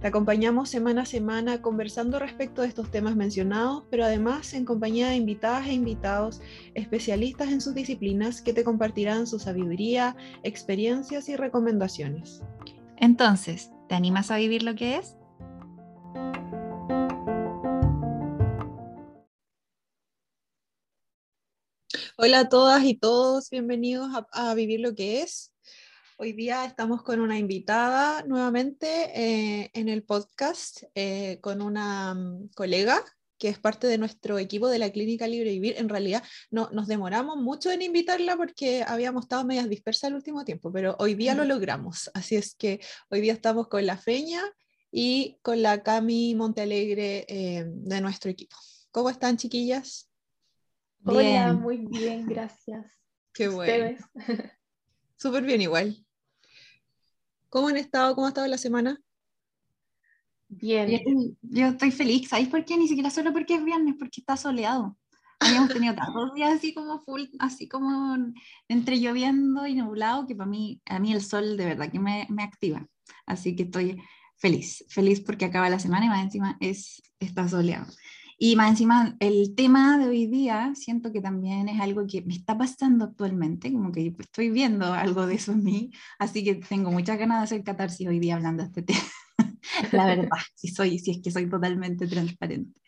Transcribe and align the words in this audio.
Te 0.00 0.06
acompañamos 0.06 0.70
semana 0.70 1.02
a 1.02 1.04
semana 1.04 1.60
conversando 1.60 2.18
respecto 2.18 2.62
de 2.62 2.68
estos 2.68 2.90
temas 2.90 3.16
mencionados, 3.16 3.84
pero 3.90 4.02
además 4.04 4.54
en 4.54 4.64
compañía 4.64 5.08
de 5.10 5.16
invitadas 5.16 5.66
e 5.66 5.74
invitados 5.74 6.40
especialistas 6.74 7.50
en 7.50 7.60
sus 7.60 7.74
disciplinas 7.74 8.40
que 8.40 8.54
te 8.54 8.64
compartirán 8.64 9.26
su 9.26 9.38
sabiduría, 9.38 10.16
experiencias 10.42 11.28
y 11.28 11.36
recomendaciones. 11.36 12.40
Entonces, 12.96 13.72
¿te 13.90 13.94
animas 13.94 14.30
a 14.30 14.38
vivir 14.38 14.62
lo 14.62 14.74
que 14.74 14.96
es? 14.96 15.16
Hola 22.16 22.40
a 22.40 22.48
todas 22.48 22.84
y 22.84 22.94
todos, 22.94 23.50
bienvenidos 23.50 24.10
a, 24.32 24.54
Vivir 24.54 24.80
lo 24.80 24.94
que 24.94 25.22
es. 25.22 25.54
Hoy 26.22 26.34
día 26.34 26.66
estamos 26.66 27.02
con 27.02 27.18
una 27.18 27.38
invitada 27.38 28.22
nuevamente 28.24 29.10
eh, 29.14 29.70
en 29.72 29.88
el 29.88 30.02
podcast, 30.02 30.82
eh, 30.94 31.38
con 31.40 31.62
una 31.62 32.12
mm, 32.12 32.50
colega 32.54 33.02
que 33.38 33.48
es 33.48 33.58
parte 33.58 33.86
de 33.86 33.96
nuestro 33.96 34.38
equipo 34.38 34.68
de 34.68 34.78
la 34.78 34.90
Clínica 34.90 35.26
Libre 35.26 35.52
Vivir. 35.52 35.76
En 35.78 35.88
realidad 35.88 36.22
no, 36.50 36.68
nos 36.72 36.88
demoramos 36.88 37.38
mucho 37.38 37.70
en 37.70 37.80
invitarla 37.80 38.36
porque 38.36 38.84
habíamos 38.86 39.24
estado 39.24 39.46
medias 39.46 39.70
dispersas 39.70 40.10
el 40.10 40.16
último 40.16 40.44
tiempo, 40.44 40.70
pero 40.70 40.94
hoy 40.98 41.14
día 41.14 41.34
lo 41.34 41.44
logramos. 41.44 42.10
Así 42.12 42.36
es 42.36 42.54
que 42.54 42.80
hoy 43.08 43.22
día 43.22 43.32
estamos 43.32 43.68
con 43.68 43.86
la 43.86 43.96
Feña 43.96 44.42
y 44.92 45.38
con 45.40 45.62
la 45.62 45.82
Cami 45.82 46.34
Montealegre 46.34 47.24
eh, 47.28 47.64
de 47.66 48.00
nuestro 48.02 48.30
equipo. 48.30 48.58
¿Cómo 48.90 49.08
están, 49.08 49.38
chiquillas? 49.38 50.10
Hola, 51.02 51.54
muy 51.54 51.78
bien, 51.78 52.26
gracias. 52.26 52.84
Qué 53.32 53.48
bueno. 53.48 53.96
Súper 55.16 55.44
bien 55.44 55.62
igual. 55.62 56.06
¿Cómo 57.50 57.68
han 57.68 57.76
estado? 57.76 58.14
¿Cómo 58.14 58.26
ha 58.26 58.30
estado 58.30 58.46
la 58.46 58.58
semana? 58.58 58.98
Bien. 60.48 61.02
Yo, 61.42 61.66
estoy 61.66 61.90
feliz. 61.90 62.28
¿Sabéis 62.28 62.48
por 62.48 62.64
qué? 62.64 62.76
Ni 62.76 62.88
siquiera 62.88 63.10
solo 63.10 63.32
porque 63.32 63.56
es 63.56 63.64
viernes, 63.64 63.96
porque 63.98 64.20
está 64.20 64.36
soleado. 64.36 64.96
Habíamos 65.40 65.68
tenido 65.84 65.94
tantos 65.94 66.32
días 66.34 66.52
así 66.52 66.72
como 66.72 67.02
full, 67.02 67.22
así 67.40 67.68
como 67.68 68.16
entre 68.68 69.00
lloviendo 69.00 69.66
y 69.66 69.74
nublado, 69.74 70.26
que 70.26 70.36
para 70.36 70.48
mí, 70.48 70.80
a 70.86 71.00
mí 71.00 71.12
el 71.12 71.22
sol 71.22 71.56
de 71.56 71.66
verdad 71.66 71.90
que 71.90 71.98
me, 71.98 72.26
me 72.30 72.44
activa. 72.44 72.86
Así 73.26 73.56
que 73.56 73.64
estoy 73.64 74.00
feliz, 74.36 74.84
feliz 74.88 75.20
porque 75.20 75.44
acaba 75.44 75.68
la 75.68 75.78
semana 75.78 76.06
y 76.06 76.08
más 76.08 76.22
encima 76.22 76.56
es, 76.60 77.02
está 77.18 77.48
soleado. 77.48 77.86
Y 78.42 78.56
más 78.56 78.70
encima, 78.70 79.18
el 79.20 79.54
tema 79.54 79.98
de 79.98 80.06
hoy 80.06 80.26
día 80.26 80.72
siento 80.74 81.12
que 81.12 81.20
también 81.20 81.68
es 81.68 81.78
algo 81.78 82.06
que 82.06 82.22
me 82.22 82.32
está 82.32 82.56
pasando 82.56 83.04
actualmente, 83.04 83.70
como 83.70 83.92
que 83.92 84.16
estoy 84.18 84.48
viendo 84.48 84.94
algo 84.94 85.26
de 85.26 85.34
eso 85.34 85.52
en 85.52 85.62
mí, 85.62 85.90
así 86.18 86.42
que 86.42 86.54
tengo 86.54 86.90
muchas 86.90 87.18
ganas 87.18 87.40
de 87.40 87.44
hacer 87.44 87.62
catarsis 87.62 88.08
hoy 88.08 88.18
día 88.18 88.36
hablando 88.36 88.62
de 88.62 88.68
este 88.68 88.82
tema. 88.82 89.00
La 89.92 90.06
verdad, 90.06 90.30
si, 90.54 90.68
soy, 90.68 90.98
si 90.98 91.10
es 91.10 91.20
que 91.22 91.30
soy 91.30 91.50
totalmente 91.50 92.06
transparente. 92.06 92.80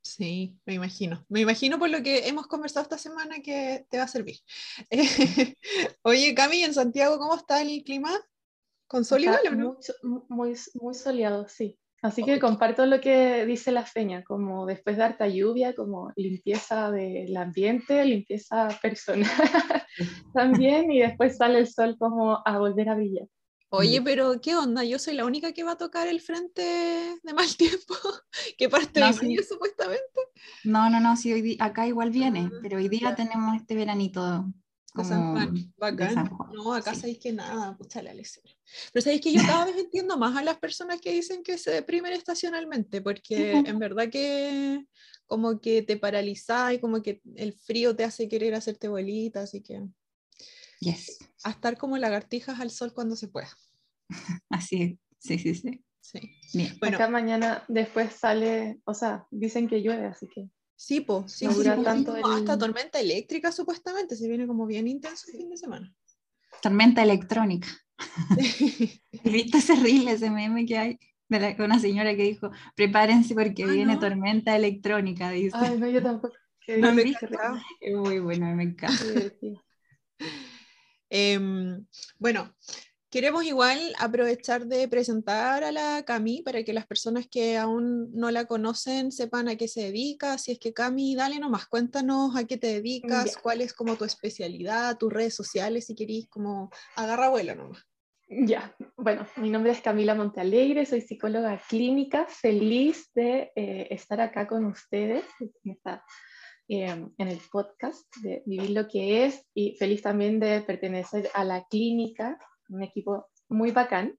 Sí, 0.00 0.56
me 0.64 0.74
imagino. 0.74 1.26
Me 1.28 1.40
imagino 1.40 1.80
por 1.80 1.90
lo 1.90 2.00
que 2.00 2.28
hemos 2.28 2.46
conversado 2.46 2.84
esta 2.84 2.98
semana 2.98 3.40
que 3.42 3.84
te 3.90 3.98
va 3.98 4.04
a 4.04 4.08
servir. 4.08 4.36
Oye, 6.02 6.36
Cami, 6.36 6.62
en 6.62 6.72
Santiago, 6.72 7.18
¿cómo 7.18 7.34
está 7.34 7.62
el 7.62 7.82
clima? 7.82 8.16
¿Con 8.86 9.04
sol 9.04 9.24
igual 9.24 9.58
no? 9.58 9.76
muy, 10.28 10.54
muy 10.74 10.94
soleado, 10.94 11.48
sí. 11.48 11.80
Así 12.02 12.24
que 12.24 12.40
comparto 12.40 12.84
lo 12.84 13.00
que 13.00 13.46
dice 13.46 13.70
la 13.70 13.86
feña, 13.86 14.24
como 14.24 14.66
después 14.66 14.96
de 14.96 15.04
harta 15.04 15.28
lluvia, 15.28 15.72
como 15.74 16.12
limpieza 16.16 16.90
del 16.90 17.36
ambiente, 17.36 18.04
limpieza 18.04 18.68
personal 18.82 19.30
también, 20.34 20.90
y 20.90 20.98
después 20.98 21.36
sale 21.36 21.60
el 21.60 21.68
sol 21.68 21.96
como 21.96 22.42
a 22.44 22.58
volver 22.58 22.88
a 22.88 22.96
brillar. 22.96 23.28
Oye, 23.74 24.02
pero 24.02 24.40
¿qué 24.42 24.54
onda? 24.54 24.84
Yo 24.84 24.98
soy 24.98 25.14
la 25.14 25.24
única 25.24 25.52
que 25.52 25.62
va 25.62 25.72
a 25.72 25.78
tocar 25.78 26.06
el 26.08 26.20
frente 26.20 26.62
de 27.22 27.34
mal 27.34 27.56
tiempo. 27.56 27.94
¿Qué 28.58 28.68
parte 28.68 29.00
no, 29.00 29.06
de 29.06 29.42
supuestamente? 29.44 30.20
No, 30.64 30.90
no, 30.90 31.00
no, 31.00 31.16
sí, 31.16 31.32
hoy 31.32 31.56
acá 31.60 31.86
igual 31.86 32.10
viene, 32.10 32.50
ah, 32.52 32.58
pero 32.60 32.78
hoy 32.78 32.88
día 32.88 33.14
tenemos 33.14 33.56
este 33.56 33.76
veranito 33.76 34.44
como 34.92 35.34
Bacán. 35.76 36.30
No, 36.52 36.74
acá 36.74 36.94
sabéis 36.94 37.18
que 37.18 37.32
nada, 37.32 37.76
pucha 37.76 38.02
la 38.02 38.12
lección. 38.12 38.44
Pero 38.92 39.02
sabéis 39.02 39.22
que 39.22 39.32
yo 39.32 39.40
cada 39.40 39.64
vez 39.64 39.76
entiendo 39.76 40.18
más 40.18 40.36
a 40.36 40.42
las 40.42 40.58
personas 40.58 41.00
que 41.00 41.12
dicen 41.12 41.42
que 41.42 41.58
se 41.58 41.70
deprimen 41.70 42.12
estacionalmente, 42.12 43.00
porque 43.00 43.52
en 43.52 43.78
verdad 43.78 44.10
que 44.10 44.84
como 45.26 45.60
que 45.60 45.82
te 45.82 45.96
paraliza 45.96 46.74
y 46.74 46.78
como 46.78 47.02
que 47.02 47.22
el 47.36 47.54
frío 47.54 47.96
te 47.96 48.04
hace 48.04 48.28
querer 48.28 48.54
hacerte 48.54 48.88
bolita, 48.88 49.40
así 49.42 49.62
que 49.62 49.82
yes. 50.80 51.18
a 51.44 51.50
estar 51.50 51.78
como 51.78 51.96
lagartijas 51.96 52.60
al 52.60 52.70
sol 52.70 52.92
cuando 52.92 53.16
se 53.16 53.28
pueda. 53.28 53.50
Así 54.50 54.82
es, 54.82 54.98
sí, 55.18 55.38
sí, 55.38 55.54
sí. 55.54 55.84
sí. 56.00 56.76
Bueno. 56.80 56.96
Acá 56.96 57.08
mañana 57.08 57.64
después 57.68 58.12
sale, 58.12 58.80
o 58.84 58.92
sea, 58.92 59.26
dicen 59.30 59.68
que 59.68 59.80
llueve, 59.80 60.06
así 60.06 60.28
que 60.28 60.50
Sí, 60.82 61.00
pues, 61.00 61.30
sí, 61.30 61.46
sí, 61.46 61.62
tanto 61.84 62.12
hasta 62.12 62.58
tormenta 62.58 62.98
eléctrica 62.98 63.52
supuestamente, 63.52 64.16
se 64.16 64.26
viene 64.26 64.48
como 64.48 64.66
bien 64.66 64.88
intenso 64.88 65.26
el 65.30 65.38
fin 65.38 65.48
de 65.48 65.56
semana. 65.56 65.94
Tormenta 66.60 67.04
electrónica. 67.04 67.68
¿He 69.12 69.30
visto 69.30 69.58
ese 69.58 69.76
reel, 69.76 70.08
ese 70.08 70.28
meme 70.28 70.66
que 70.66 70.76
hay? 70.76 70.98
De 71.28 71.54
una 71.60 71.78
señora 71.78 72.16
que 72.16 72.24
dijo, 72.24 72.50
prepárense 72.74 73.32
porque 73.32 73.62
ah, 73.62 73.68
viene 73.68 73.96
tormenta 73.96 74.56
electrónica, 74.56 75.30
dice. 75.30 75.56
Ay, 75.56 75.78
no, 75.78 75.88
yo 75.88 76.02
tampoco. 76.02 76.34
No, 76.78 76.92
me 76.92 77.02
es 77.02 77.96
muy 77.96 78.18
bueno, 78.18 78.46
me 78.56 78.64
encanta. 78.64 79.04
eh, 81.10 81.38
bueno, 82.18 82.56
Queremos 83.12 83.44
igual 83.44 83.78
aprovechar 83.98 84.64
de 84.64 84.88
presentar 84.88 85.64
a 85.64 85.70
la 85.70 86.02
Cami 86.02 86.40
para 86.40 86.64
que 86.64 86.72
las 86.72 86.86
personas 86.86 87.26
que 87.26 87.58
aún 87.58 88.10
no 88.14 88.30
la 88.30 88.46
conocen 88.46 89.12
sepan 89.12 89.48
a 89.48 89.56
qué 89.56 89.68
se 89.68 89.82
dedica. 89.82 90.38
Si 90.38 90.52
es 90.52 90.58
que 90.58 90.72
Cami, 90.72 91.14
dale 91.14 91.38
nomás, 91.38 91.66
cuéntanos 91.66 92.34
a 92.34 92.46
qué 92.46 92.56
te 92.56 92.68
dedicas, 92.68 93.36
cuál 93.36 93.60
es 93.60 93.74
como 93.74 93.96
tu 93.96 94.06
especialidad, 94.06 94.96
tus 94.96 95.12
redes 95.12 95.34
sociales, 95.34 95.84
si 95.84 95.94
queréis 95.94 96.26
como 96.30 96.70
agarra 96.96 97.28
vuelo 97.28 97.54
nomás. 97.54 97.84
Ya, 98.30 98.74
bueno, 98.96 99.26
mi 99.36 99.50
nombre 99.50 99.72
es 99.72 99.82
Camila 99.82 100.14
Montealegre, 100.14 100.86
soy 100.86 101.02
psicóloga 101.02 101.60
clínica, 101.68 102.24
feliz 102.26 103.10
de 103.14 103.52
eh, 103.54 103.88
estar 103.90 104.22
acá 104.22 104.48
con 104.48 104.64
ustedes 104.64 105.26
em, 106.66 107.12
en 107.18 107.28
el 107.28 107.40
podcast 107.50 108.06
de 108.22 108.42
Vivir 108.46 108.70
lo 108.70 108.88
que 108.88 109.26
es 109.26 109.44
y 109.52 109.76
feliz 109.76 110.00
también 110.00 110.40
de 110.40 110.62
pertenecer 110.62 111.28
a 111.34 111.44
la 111.44 111.66
clínica 111.68 112.38
un 112.72 112.82
equipo 112.82 113.28
muy 113.48 113.70
bacán. 113.70 114.18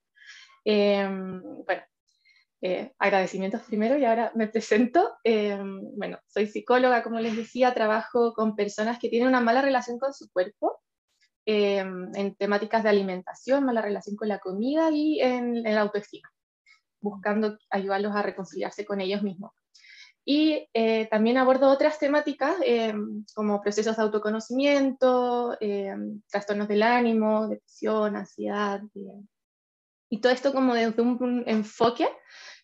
Em, 0.65 1.41
bueno, 1.65 1.83
eh, 2.61 2.93
agradecimientos 2.97 3.61
primero 3.63 3.97
y 3.97 4.05
ahora 4.05 4.31
me 4.35 4.47
presento. 4.47 5.17
Em, 5.23 5.81
bueno, 5.97 6.19
soy 6.27 6.47
psicóloga, 6.47 7.03
como 7.03 7.19
les 7.19 7.35
decía, 7.35 7.73
trabajo 7.73 8.33
con 8.33 8.55
personas 8.55 8.99
que 8.99 9.09
tienen 9.09 9.27
una 9.27 9.41
mala 9.41 9.61
relación 9.61 9.99
con 9.99 10.13
su 10.13 10.29
cuerpo, 10.31 10.81
em, 11.45 12.09
en 12.15 12.35
temáticas 12.35 12.83
de 12.83 12.89
alimentación, 12.89 13.65
mala 13.65 13.81
relación 13.81 14.15
con 14.15 14.29
la 14.29 14.39
comida 14.39 14.89
y 14.91 15.19
en, 15.19 15.65
en 15.67 15.75
la 15.75 15.81
autoestima, 15.81 16.29
buscando 17.01 17.57
ayudarlos 17.69 18.15
a 18.15 18.21
reconciliarse 18.21 18.85
con 18.85 19.01
ellos 19.01 19.23
mismos. 19.23 19.51
Y 20.25 20.69
eh, 20.73 21.07
también 21.11 21.37
abordo 21.37 21.69
otras 21.69 21.99
temáticas 21.99 22.55
eh, 22.65 22.93
como 23.35 23.61
procesos 23.61 23.97
de 23.97 24.03
autoconocimiento, 24.03 25.57
eh, 25.59 25.93
trastornos 26.29 26.69
del 26.69 26.83
ánimo, 26.83 27.47
depresión, 27.49 28.15
ansiedad. 28.15 28.81
y 30.09 30.21
todo 30.21 30.31
esto 30.31 30.53
como 30.53 30.75
desde 30.75 31.01
un, 31.01 31.43
enfoque 31.45 32.07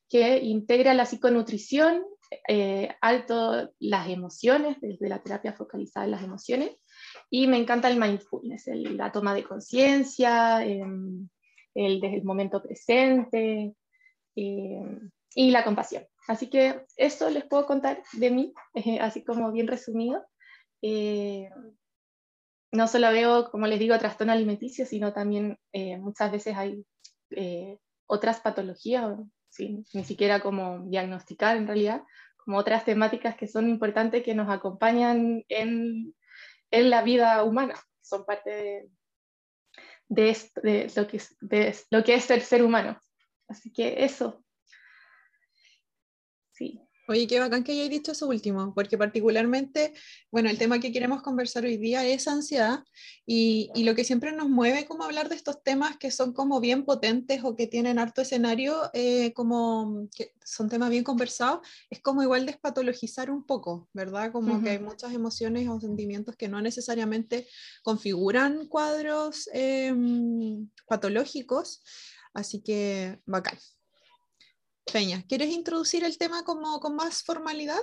que 0.07 0.37
integra 0.37 0.93
la 0.93 1.05
psiconutrición, 1.05 2.03
alto 3.01 3.71
las 3.79 4.07
emociones, 4.09 4.77
desde 4.81 5.09
la 5.09 5.21
terapia 5.21 5.53
focalizada 5.53 6.05
en 6.05 6.11
las 6.11 6.23
emociones. 6.23 6.71
Y 7.29 7.47
me 7.47 7.57
encanta 7.57 7.89
el 7.89 7.99
mindfulness, 7.99 8.67
la 8.67 9.11
toma 9.11 9.33
de 9.33 9.43
conciencia, 9.43 10.63
el, 10.63 11.29
el, 11.75 12.23
momento 12.23 12.61
presente 12.61 13.73
y 14.35 15.51
la 15.51 15.63
compasión 15.63 16.05
así 16.29 16.49
que 16.49 16.85
eso 16.95 17.29
les 17.29 17.45
puedo 17.45 17.65
contar 17.65 18.01
de 18.13 18.31
mí, 18.31 18.53
así 19.01 19.23
como 19.23 19.51
bien 19.51 19.67
resumido. 19.67 20.25
Eh, 20.81 21.49
no 22.71 22.87
solo 22.87 23.11
veo, 23.11 23.49
como 23.49 23.65
les 23.67 23.79
digo, 23.79 23.97
trastorno 23.97 24.31
alimenticio, 24.31 24.85
sino 24.85 25.11
también 25.11 25.57
eh, 25.73 25.97
muchas 25.97 26.31
veces 26.31 26.55
hay 26.55 26.85
otras 28.07 28.39
patologías, 28.41 29.17
ni 29.57 30.03
siquiera 30.03 30.39
como 30.39 30.85
diagnosticar 30.85 31.57
en 31.57 31.67
realidad, 31.67 32.03
como 32.37 32.57
otras 32.57 32.85
temáticas 32.85 33.35
que 33.35 33.47
son 33.47 33.67
importantes 33.67 34.23
que 34.23 34.35
nos 34.35 34.49
acompañan 34.49 35.43
en, 35.49 36.15
en 36.71 36.89
la 36.89 37.01
vida 37.01 37.43
humana, 37.43 37.75
son 38.01 38.25
parte 38.25 38.49
de, 38.49 38.89
de, 40.07 40.37
de, 40.63 40.91
lo 40.95 41.07
que, 41.07 41.21
de 41.41 41.75
lo 41.91 42.03
que 42.03 42.15
es 42.15 42.29
el 42.31 42.41
ser 42.41 42.63
humano. 42.63 42.99
Así 43.47 43.71
que 43.71 44.03
eso. 44.03 44.43
Sí. 46.59 46.81
Oye, 47.07 47.25
qué 47.25 47.39
bacán 47.39 47.63
que 47.63 47.71
hayáis 47.71 47.89
dicho 47.89 48.11
eso 48.11 48.27
último, 48.27 48.71
porque 48.75 48.95
particularmente, 48.95 49.93
bueno, 50.29 50.47
el 50.47 50.59
tema 50.59 50.79
que 50.79 50.91
queremos 50.91 51.23
conversar 51.23 51.65
hoy 51.65 51.77
día 51.77 52.05
es 52.05 52.27
ansiedad 52.27 52.83
y, 53.25 53.71
y, 53.73 53.83
lo 53.83 53.95
que 53.95 54.03
siempre 54.03 54.31
nos 54.31 54.47
mueve 54.47 54.85
como 54.85 55.05
hablar 55.05 55.27
de 55.27 55.35
estos 55.35 55.63
temas 55.63 55.97
que 55.97 56.11
son 56.11 56.33
como 56.33 56.59
bien 56.59 56.85
potentes 56.85 57.43
o 57.43 57.55
que 57.55 57.65
tienen 57.65 57.97
harto 57.97 58.21
escenario, 58.21 58.91
eh, 58.93 59.33
como 59.33 60.07
que 60.15 60.33
son 60.45 60.69
temas 60.69 60.91
bien 60.91 61.03
conversados, 61.03 61.67
es 61.89 61.99
como 61.99 62.21
igual 62.21 62.45
despatologizar 62.45 63.31
un 63.31 63.43
poco, 63.43 63.89
¿verdad? 63.91 64.31
Como 64.31 64.61
que 64.61 64.69
hay 64.69 64.79
muchas 64.79 65.11
emociones 65.11 65.67
o 65.67 65.79
sentimientos 65.79 66.35
que 66.35 66.47
no 66.47 66.61
necesariamente 66.61 67.47
configuran 67.81 68.67
cuadros 68.67 69.49
eh, 69.53 69.95
patológicos, 70.87 71.81
así 72.35 72.61
que 72.61 73.19
bacán. 73.25 73.57
Peña, 74.91 75.23
¿quieres 75.27 75.49
introducir 75.49 76.03
el 76.03 76.17
tema 76.17 76.43
como 76.43 76.79
con 76.79 76.95
más 76.95 77.23
formalidad? 77.23 77.79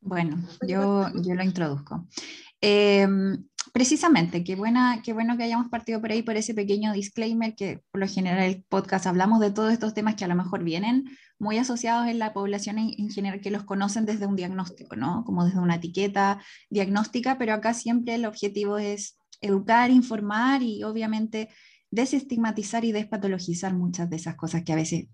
Bueno, 0.00 0.38
yo, 0.66 1.08
yo 1.22 1.34
lo 1.34 1.42
introduzco. 1.42 2.06
Em, 2.60 3.46
precisamente, 3.72 4.42
qué, 4.42 4.56
buena, 4.56 5.02
qué 5.04 5.12
bueno 5.12 5.36
que 5.36 5.44
hayamos 5.44 5.68
partido 5.68 6.00
por 6.00 6.10
ahí 6.10 6.22
por 6.22 6.36
ese 6.36 6.54
pequeño 6.54 6.92
disclaimer 6.92 7.54
que 7.54 7.82
por 7.90 8.00
lo 8.00 8.08
general 8.08 8.44
el 8.44 8.64
podcast 8.64 9.06
hablamos 9.06 9.40
de 9.40 9.50
todos 9.50 9.72
estos 9.72 9.92
temas 9.92 10.14
que 10.14 10.24
a 10.24 10.28
lo 10.28 10.34
mejor 10.34 10.64
vienen 10.64 11.04
muy 11.38 11.58
asociados 11.58 12.06
en 12.06 12.18
la 12.18 12.32
población 12.32 12.78
en, 12.78 12.90
en, 12.96 13.10
general 13.10 13.40
que 13.40 13.50
los 13.50 13.64
conocen 13.64 14.06
desde 14.06 14.26
un 14.26 14.36
diagnóstico, 14.36 14.96
¿no? 14.96 15.24
Como 15.24 15.44
desde 15.44 15.58
una 15.58 15.76
etiqueta 15.76 16.42
diagnóstica, 16.70 17.36
pero 17.38 17.52
acá 17.54 17.74
siempre 17.74 18.14
el 18.14 18.24
objetivo 18.24 18.78
es 18.78 19.18
educar, 19.42 19.90
informar 19.90 20.62
y 20.62 20.82
obviamente 20.84 21.50
desestigmatizar 21.90 22.84
y 22.84 22.92
despatologizar 22.92 23.74
muchas 23.74 24.08
de 24.08 24.16
esas 24.16 24.36
cosas 24.36 24.62
que 24.64 24.72
a 24.72 24.76
veces 24.76 25.08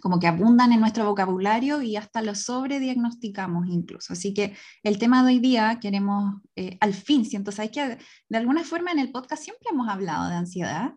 como 0.00 0.18
que 0.18 0.26
abundan 0.26 0.72
en 0.72 0.80
nuestro 0.80 1.06
vocabulario 1.06 1.82
y 1.82 1.96
hasta 1.96 2.22
lo 2.22 2.34
sobrediagnosticamos 2.34 3.68
incluso. 3.68 4.12
Así 4.12 4.34
que 4.34 4.56
el 4.82 4.98
tema 4.98 5.22
de 5.22 5.34
hoy 5.34 5.38
día 5.38 5.78
queremos, 5.80 6.40
eh, 6.56 6.76
al 6.80 6.94
fin, 6.94 7.24
siento, 7.24 7.52
sabes 7.52 7.70
que 7.70 7.98
de 8.28 8.38
alguna 8.38 8.64
forma 8.64 8.92
en 8.92 8.98
el 8.98 9.12
podcast 9.12 9.42
siempre 9.42 9.68
hemos 9.70 9.88
hablado 9.88 10.28
de 10.28 10.36
ansiedad, 10.36 10.92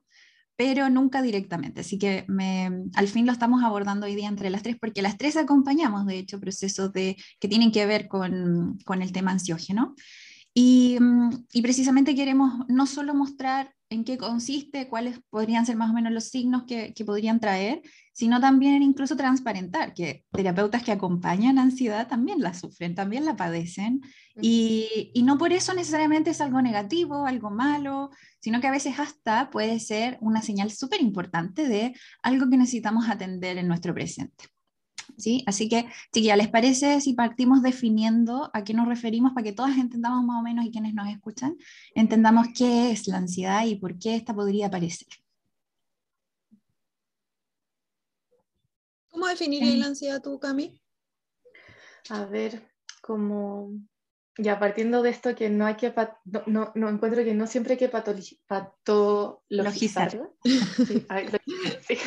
pero 0.56 0.90
nunca 0.90 1.22
directamente. 1.22 1.82
Así 1.82 1.98
que 1.98 2.26
me, 2.28 2.70
al 2.96 3.08
fin 3.08 3.26
lo 3.26 3.32
estamos 3.32 3.64
abordando 3.64 4.06
hoy 4.06 4.16
día 4.16 4.28
entre 4.28 4.50
las 4.50 4.64
tres, 4.64 4.78
porque 4.80 5.02
las 5.02 5.18
tres 5.18 5.36
acompañamos, 5.36 6.06
de 6.06 6.20
hecho, 6.20 6.40
procesos 6.40 6.94
de, 6.94 7.18
que 7.40 7.48
tienen 7.48 7.72
que 7.72 7.86
ver 7.86 8.08
con, 8.08 8.78
con 8.86 9.02
el 9.02 9.12
tema 9.12 9.32
ansiógeno. 9.32 9.96
Y, 10.54 10.98
mm, 11.00 11.46
y 11.52 11.62
precisamente 11.62 12.16
queremos 12.16 12.66
no 12.68 12.86
solo 12.86 13.14
mostrar 13.16 13.74
en 13.94 14.04
qué 14.04 14.18
consiste, 14.18 14.88
cuáles 14.88 15.20
podrían 15.30 15.66
ser 15.66 15.76
más 15.76 15.92
o 15.92 15.94
menos 15.94 16.12
los 16.12 16.26
signos 16.26 16.64
que, 16.64 16.94
que, 16.94 17.06
podrían 17.06 17.40
traer, 17.40 17.82
sino 18.12 18.42
también 18.42 18.82
incluso 18.84 19.16
transparentar 19.16 19.94
que 19.94 20.26
terapeutas 20.32 20.84
que 20.84 20.92
acompañan 20.92 21.60
ansiedad 21.60 22.08
también 22.08 22.42
la 22.42 22.54
sufren, 22.54 22.96
también 22.96 23.26
la 23.26 23.36
padecen, 23.36 24.02
y, 24.42 25.12
y, 25.14 25.24
no 25.24 25.38
por 25.38 25.54
eso 25.54 25.74
necesariamente 25.74 26.32
es 26.32 26.42
algo 26.42 26.62
negativo, 26.62 27.26
algo 27.26 27.52
malo, 27.52 28.10
sino 28.40 28.60
que 28.60 28.68
a 28.68 28.72
veces 28.72 29.00
hasta 29.00 29.50
puede 29.52 29.80
ser 29.80 30.18
una 30.22 30.42
señal 30.42 30.72
súper 30.72 31.02
importante 31.02 31.68
de 31.68 31.94
algo 32.24 32.50
que 32.50 32.58
necesitamos 32.58 33.10
atender 33.10 33.58
en 33.58 33.68
nuestro 33.68 33.94
presente. 33.94 34.53
¿Sí? 35.18 35.44
Así 35.48 35.70
que, 35.70 35.86
ya 36.14 36.36
¿les 36.36 36.50
parece 36.50 37.02
si 37.02 37.14
partimos 37.14 37.62
definiendo 37.62 38.50
a 38.54 38.64
qué 38.64 38.74
nos 38.74 38.88
referimos 38.88 39.34
para 39.34 39.44
que 39.44 39.54
todas 39.54 39.78
entendamos 39.78 40.24
más 40.24 40.40
o 40.40 40.44
menos 40.44 40.66
y 40.66 40.72
quienes 40.72 40.94
nos 40.94 41.08
escuchan, 41.08 41.58
entendamos 41.96 42.48
qué 42.56 42.92
es 42.92 43.08
la 43.08 43.18
ansiedad 43.18 43.66
y 43.66 43.76
por 43.76 43.98
qué 43.98 44.16
esta 44.16 44.34
podría 44.34 44.68
aparecer? 44.68 45.08
¿Cómo 49.10 49.28
definirías 49.28 49.78
la 49.78 49.86
ansiedad 49.88 50.22
tú, 50.22 50.40
Cami? 50.40 50.80
A 52.10 52.26
ver, 52.26 52.68
como 53.02 53.72
ya 54.38 54.60
partiendo 54.60 55.02
de 55.04 55.12
esto 55.12 55.36
que 55.36 55.50
no 55.50 55.66
hay 55.66 55.76
que 55.76 55.94
no, 56.48 56.72
no, 56.74 56.90
encuentro 56.90 57.24
que 57.24 57.34
no 57.34 57.48
siempre 57.48 57.74
hay 57.74 57.80
que 57.80 57.90
patologizar. 57.90 58.40
Sí, 60.44 61.06
sí. 61.88 61.98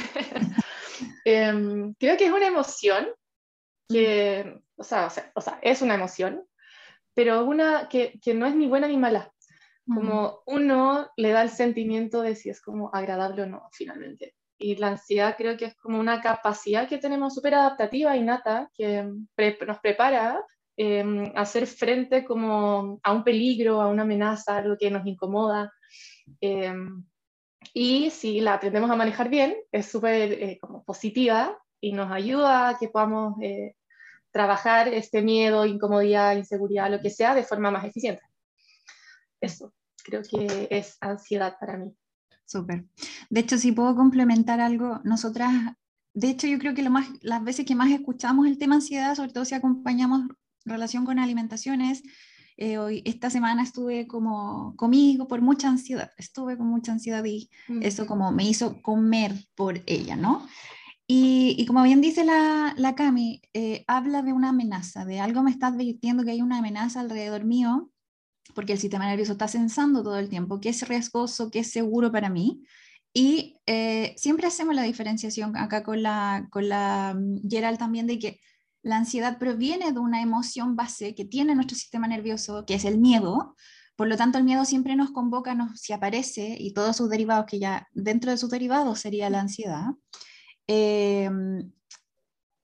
Em, 1.29 1.93
creo 1.95 2.17
que 2.17 2.27
es 2.27 2.33
una 2.33 2.47
emoción 2.47 3.09
que, 3.89 4.61
o 4.77 4.85
sea, 4.85 5.09
o 5.35 5.41
sea, 5.41 5.59
es 5.61 5.83
una 5.83 5.97
emoción, 5.97 6.47
pero 7.15 7.45
una 7.45 7.89
que, 7.89 8.21
que, 8.23 8.33
no 8.33 8.47
es 8.47 8.55
ni 8.55 8.69
buena 8.69 8.87
ni 8.87 8.97
mala. 8.97 9.33
Como 9.93 10.43
uno 10.47 11.11
le 11.17 11.31
da 11.31 11.43
el 11.43 11.51
sentimiento 11.51 12.23
de 12.23 12.37
si 12.37 12.49
es 12.49 12.61
como 12.61 12.91
agradable 12.95 13.43
o 13.43 13.47
no, 13.47 13.69
finalmente. 13.73 14.37
Y 14.57 14.77
la 14.77 14.89
ansiedad 14.89 15.37
creo 15.37 15.57
que 15.57 15.65
es 15.67 15.75
como 15.75 15.99
una 15.99 16.21
capacidad 16.21 16.89
que 16.89 16.99
tenemos 16.99 17.35
súper 17.35 17.55
adaptativa, 17.55 18.17
innata, 18.17 18.71
que 18.73 19.03
nos 19.03 19.79
prepara 19.81 20.45
eh, 20.77 21.33
a 21.35 21.41
hacer 21.41 21.67
frente 21.67 22.25
como 22.25 23.01
a 23.03 23.13
un 23.13 23.25
peligro, 23.25 23.81
a 23.81 23.89
una 23.89 24.03
amenaza, 24.03 24.59
algo 24.59 24.77
que 24.79 24.93
nos 24.93 25.05
incomoda. 25.05 25.73
Eh, 26.41 26.73
y 27.75 28.11
si 28.11 28.41
la 28.41 28.55
aprendemos 28.55 28.91
a 28.91 28.97
manejar 28.97 29.29
bien, 29.29 29.57
es 29.73 29.87
súper 29.87 30.33
eh, 30.33 30.61
positiva 30.85 31.59
y 31.81 31.93
nos 31.93 32.11
ayuda 32.11 32.69
a 32.69 32.79
que 32.79 32.89
podamos 32.89 33.35
eh, 33.43 33.75
trabajar 34.31 34.89
este 34.89 35.23
miedo, 35.23 35.67
incomodidad, 35.67 36.37
inseguridad, 36.37 36.91
lo 36.91 37.01
que 37.01 37.11
sea, 37.11 37.35
de 37.35 37.43
forma 37.43 37.71
más 37.71 37.85
eficiente. 37.85 38.23
Eso, 39.41 39.73
creo 40.05 40.23
que 40.23 40.69
es 40.71 40.97
ansiedad 41.01 41.57
para 41.59 41.77
mí. 41.77 41.95
Súper. 42.45 42.85
De 43.29 43.41
hecho, 43.41 43.59
si 43.59 43.73
puedo 43.73 43.97
complementar 43.97 44.61
algo, 44.61 45.01
nosotras, 45.05 45.51
de 46.15 46.31
hecho, 46.31 46.47
yo 46.47 46.59
creo 46.59 46.75
que 46.75 46.83
lo 46.83 46.91
más, 46.91 47.09
las 47.21 47.43
veces 47.43 47.67
que 47.67 47.75
más 47.75 47.91
escuchamos 47.91 48.47
el 48.47 48.59
tema 48.59 48.77
ansiedad, 48.77 49.15
sobre 49.15 49.33
todo 49.33 49.45
si 49.45 49.55
acompañamos 49.55 50.23
relación 50.65 51.05
con 51.05 51.19
alimentaciones, 51.19 52.03
eh, 52.57 52.79
hoy, 52.79 53.03
esta 53.05 53.29
semana 53.31 53.63
estuve 53.63 54.07
como 54.07 54.75
conmigo 54.77 55.29
por 55.29 55.43
mucha 55.43 55.69
ansiedad, 55.69 56.11
estuve 56.17 56.57
con 56.57 56.67
mucha 56.69 56.93
ansiedad 56.93 57.25
y 57.25 57.51
eso 57.83 58.07
como 58.07 58.33
me 58.33 58.49
hizo 58.49 58.81
comer 58.83 59.35
por 59.55 59.83
ella, 59.87 60.17
¿no? 60.17 60.47
Y, 61.09 61.55
y 61.59 61.67
como 61.67 61.83
bien 61.85 62.01
dice 62.01 62.25
la, 62.25 62.75
la 62.77 62.95
Cami, 62.95 63.41
eh, 63.53 63.85
habla 63.87 64.23
de 64.23 64.33
una 64.33 64.49
amenaza, 64.49 65.05
de 65.05 65.21
algo 65.21 65.43
me 65.43 65.51
está 65.51 65.69
advirtiendo 65.69 66.25
que 66.25 66.33
hay 66.33 66.43
una 66.43 66.59
amenaza 66.59 67.01
alrededor 67.01 67.45
mío, 67.45 67.91
porque 68.55 68.73
el 68.73 68.79
sistema 68.79 69.07
nervioso 69.07 69.33
está 69.33 69.49
sensando 69.49 70.03
todo 70.03 70.19
el 70.19 70.29
tiempo 70.29 70.61
que 70.61 70.71
es 70.71 70.87
riesgoso, 70.89 71.51
que 71.51 71.61
es 71.61 71.71
seguro 71.71 72.11
para 72.11 72.29
mí. 72.29 72.63
Y 73.13 73.61
eh, 73.67 74.15
siempre 74.17 74.47
hacemos 74.47 74.75
la 74.75 74.83
diferenciación 74.83 75.57
acá 75.57 75.83
con 75.83 76.03
la, 76.03 76.49
con 76.51 76.69
la 76.69 77.15
mm, 77.17 77.49
Gerald 77.49 77.79
también 77.79 78.07
de 78.07 78.19
que 78.19 78.41
la 78.87 78.99
ansiedad 78.99 79.37
proviene 79.39 79.91
de 79.91 79.99
una 79.99 80.23
emoción 80.23 80.77
base 80.77 81.17
que 81.17 81.25
tiene 81.25 81.57
nuestro 81.57 81.77
sistema 81.77 82.07
nervioso, 82.07 82.65
que 82.65 82.75
es 82.75 82.85
el 82.85 82.99
miedo. 82.99 83.57
Por 83.97 84.07
lo 84.07 84.17
tanto, 84.17 84.39
el 84.39 84.45
miedo 84.45 84.65
siempre 84.65 84.95
nos 84.95 85.11
convoca, 85.11 85.57
nos, 85.57 85.81
si 85.81 85.93
aparece, 85.93 86.57
y 86.57 86.73
todos 86.73 86.97
sus 86.97 87.11
derivados, 87.11 87.47
que 87.47 87.59
ya 87.59 87.89
dentro 87.93 88.31
de 88.31 88.39
sus 88.39 88.49
derivados 88.49 89.01
sería 89.01 89.29
la 89.29 89.41
ansiedad. 89.41 89.87
Eh, 90.69 91.29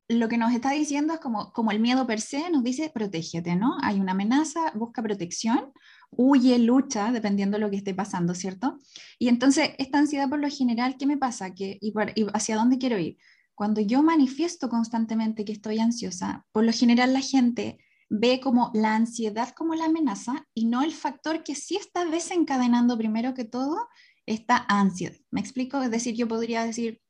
lo 0.07 0.29
que 0.29 0.39
nos 0.39 0.53
está 0.53 0.71
diciendo 0.71 1.15
es 1.15 1.19
como, 1.19 1.53
como 1.53 1.73
el 1.73 1.81
miedo 1.81 2.07
per 2.07 2.21
se 2.21 2.51
nos 2.51 2.63
dice, 2.63 2.93
protégete, 2.95 3.57
¿no? 3.57 3.79
Hay 3.83 3.99
una 3.99 4.13
amenaza, 4.13 4.71
busca 4.77 5.03
protección, 5.03 5.73
huye, 6.11 6.57
lucha, 6.61 7.11
dependiendo 7.11 7.57
de 7.57 7.63
lo 7.63 7.71
que 7.71 7.79
esté 7.79 7.95
pasando, 7.95 8.37
¿cierto? 8.37 8.79
Y 9.19 9.27
entonces, 9.27 9.71
esta 9.79 9.99
ansiedad 9.99 10.29
por 10.29 10.39
lo 10.39 10.49
general, 10.49 10.95
¿qué 10.97 11.07
me 11.07 11.17
pasa? 11.17 11.53
¿Qué, 11.53 11.79
y, 11.81 11.93
y 12.15 12.27
hacia 12.33 12.55
dónde 12.55 12.79
quiero 12.79 12.97
ir? 12.97 13.19
Cuando 13.55 13.81
yo 13.81 14.03
manifiesto 14.03 14.69
constantemente 14.69 15.45
que 15.45 15.53
estoy 15.53 15.79
ansiosa, 15.79 16.47
por 16.53 16.65
lo 16.65 16.73
general 16.73 17.13
la 17.13 17.21
gente 17.21 17.79
ve 18.09 18.41
como 18.41 18.71
la 18.75 18.95
ansiedad 18.95 19.55
como 19.57 19.75
la 19.75 19.87
amenaza 19.87 20.47
y 20.55 20.67
no 20.67 20.83
el 20.83 20.93
factor 20.93 21.43
que 21.43 21.55
sí 21.55 21.77
está 21.77 22.05
desencadenando 22.05 22.99
primero 22.99 23.33
que 23.33 23.45
todo 23.45 23.89
esta 24.27 24.67
ansiedad. 24.69 25.17
¿Me 25.31 25.41
explico? 25.41 25.81
Es 25.83 25.91
decir, 25.91 26.15
yo 26.15 26.29
podría 26.29 26.65
decir, 26.65 27.01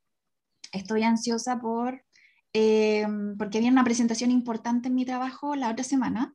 estoy 0.73 1.03
ansiosa 1.03 1.59
por, 1.59 2.05
eh, 2.53 3.07
porque 3.37 3.59
viene 3.59 3.73
una 3.73 3.85
presentación 3.85 4.31
importante 4.31 4.89
en 4.89 4.95
mi 4.95 5.05
trabajo 5.05 5.57
la 5.57 5.71
otra 5.71 5.85
semana 5.85 6.35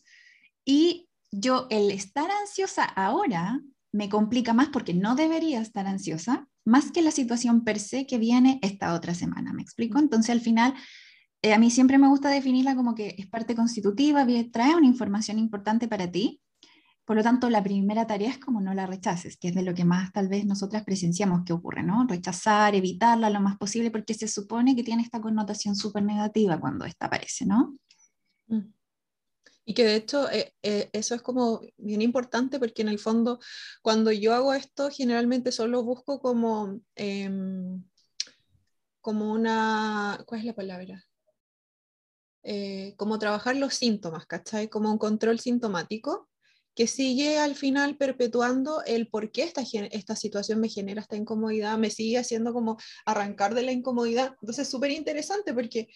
y 0.65 1.09
yo 1.31 1.67
el 1.69 1.91
estar 1.91 2.29
ansiosa 2.29 2.83
ahora 2.83 3.61
me 3.91 4.09
complica 4.09 4.53
más 4.53 4.69
porque 4.69 4.93
no 4.93 5.15
debería 5.15 5.61
estar 5.61 5.87
ansiosa, 5.87 6.47
más 6.65 6.91
que 6.91 7.01
la 7.01 7.11
situación 7.11 7.63
per 7.63 7.79
se 7.79 8.05
que 8.05 8.17
viene 8.17 8.59
esta 8.61 8.93
otra 8.93 9.13
semana, 9.13 9.53
¿me 9.53 9.61
explico? 9.61 9.99
Entonces 9.99 10.31
al 10.31 10.41
final 10.41 10.73
eh, 11.41 11.53
a 11.53 11.59
mí 11.59 11.69
siempre 11.69 11.97
me 11.97 12.07
gusta 12.07 12.29
definirla 12.29 12.75
como 12.75 12.95
que 12.95 13.15
es 13.17 13.27
parte 13.27 13.55
constitutiva, 13.55 14.25
trae 14.51 14.75
una 14.75 14.87
información 14.87 15.39
importante 15.39 15.87
para 15.87 16.11
ti. 16.11 16.41
Por 17.05 17.15
lo 17.15 17.23
tanto, 17.23 17.49
la 17.49 17.63
primera 17.63 18.05
tarea 18.05 18.29
es 18.29 18.37
como 18.37 18.59
no 18.59 18.73
la 18.73 18.85
rechaces, 18.85 19.37
que 19.37 19.47
es 19.47 19.55
de 19.55 19.61
lo 19.61 19.73
que 19.73 19.85
más 19.85 20.11
tal 20.11 20.27
vez 20.27 20.45
nosotras 20.45 20.83
presenciamos 20.83 21.45
que 21.45 21.53
ocurre, 21.53 21.81
¿no? 21.81 22.05
Rechazar, 22.05 22.75
evitarla 22.75 23.29
lo 23.29 23.39
más 23.39 23.55
posible, 23.57 23.91
porque 23.91 24.13
se 24.13 24.27
supone 24.27 24.75
que 24.75 24.83
tiene 24.83 25.03
esta 25.03 25.21
connotación 25.21 25.77
súper 25.77 26.03
negativa 26.03 26.59
cuando 26.59 26.83
esta 26.83 27.05
aparece, 27.05 27.45
¿no? 27.45 27.75
Mm. 28.47 28.73
Y 29.69 29.73
que 29.73 29.83
de 29.83 29.95
hecho 29.97 30.31
eh, 30.31 30.55
eh, 30.63 30.89
eso 30.93 31.13
es 31.13 31.21
como 31.21 31.59
bien 31.75 32.01
importante 32.01 32.57
porque 32.57 32.83
en 32.83 32.87
el 32.87 32.99
fondo 32.99 33.39
cuando 33.81 34.13
yo 34.13 34.33
hago 34.33 34.53
esto 34.53 34.89
generalmente 34.89 35.51
solo 35.51 35.83
busco 35.83 36.21
como, 36.21 36.79
em, 36.95 37.83
como 39.01 39.29
una, 39.33 40.23
¿cuál 40.25 40.39
es 40.39 40.45
la 40.45 40.55
palabra? 40.55 41.03
Eh, 42.43 42.93
como 42.95 43.19
trabajar 43.19 43.57
los 43.57 43.73
síntomas, 43.73 44.25
¿cachai? 44.25 44.69
Como 44.69 44.89
un 44.89 44.97
control 44.97 45.37
sintomático 45.41 46.29
que 46.73 46.87
sigue 46.87 47.37
al 47.37 47.55
final 47.55 47.97
perpetuando 47.97 48.83
el 48.85 49.09
por 49.09 49.31
qué 49.33 49.43
esta, 49.43 49.63
esta 49.91 50.15
situación 50.15 50.61
me 50.61 50.69
genera 50.69 51.01
esta 51.01 51.17
incomodidad, 51.17 51.77
me 51.77 51.89
sigue 51.89 52.19
haciendo 52.19 52.53
como 52.53 52.77
arrancar 53.05 53.53
de 53.53 53.63
la 53.63 53.73
incomodidad. 53.73 54.37
Entonces 54.41 54.59
es 54.67 54.71
súper 54.71 54.91
interesante 54.91 55.53
porque 55.53 55.89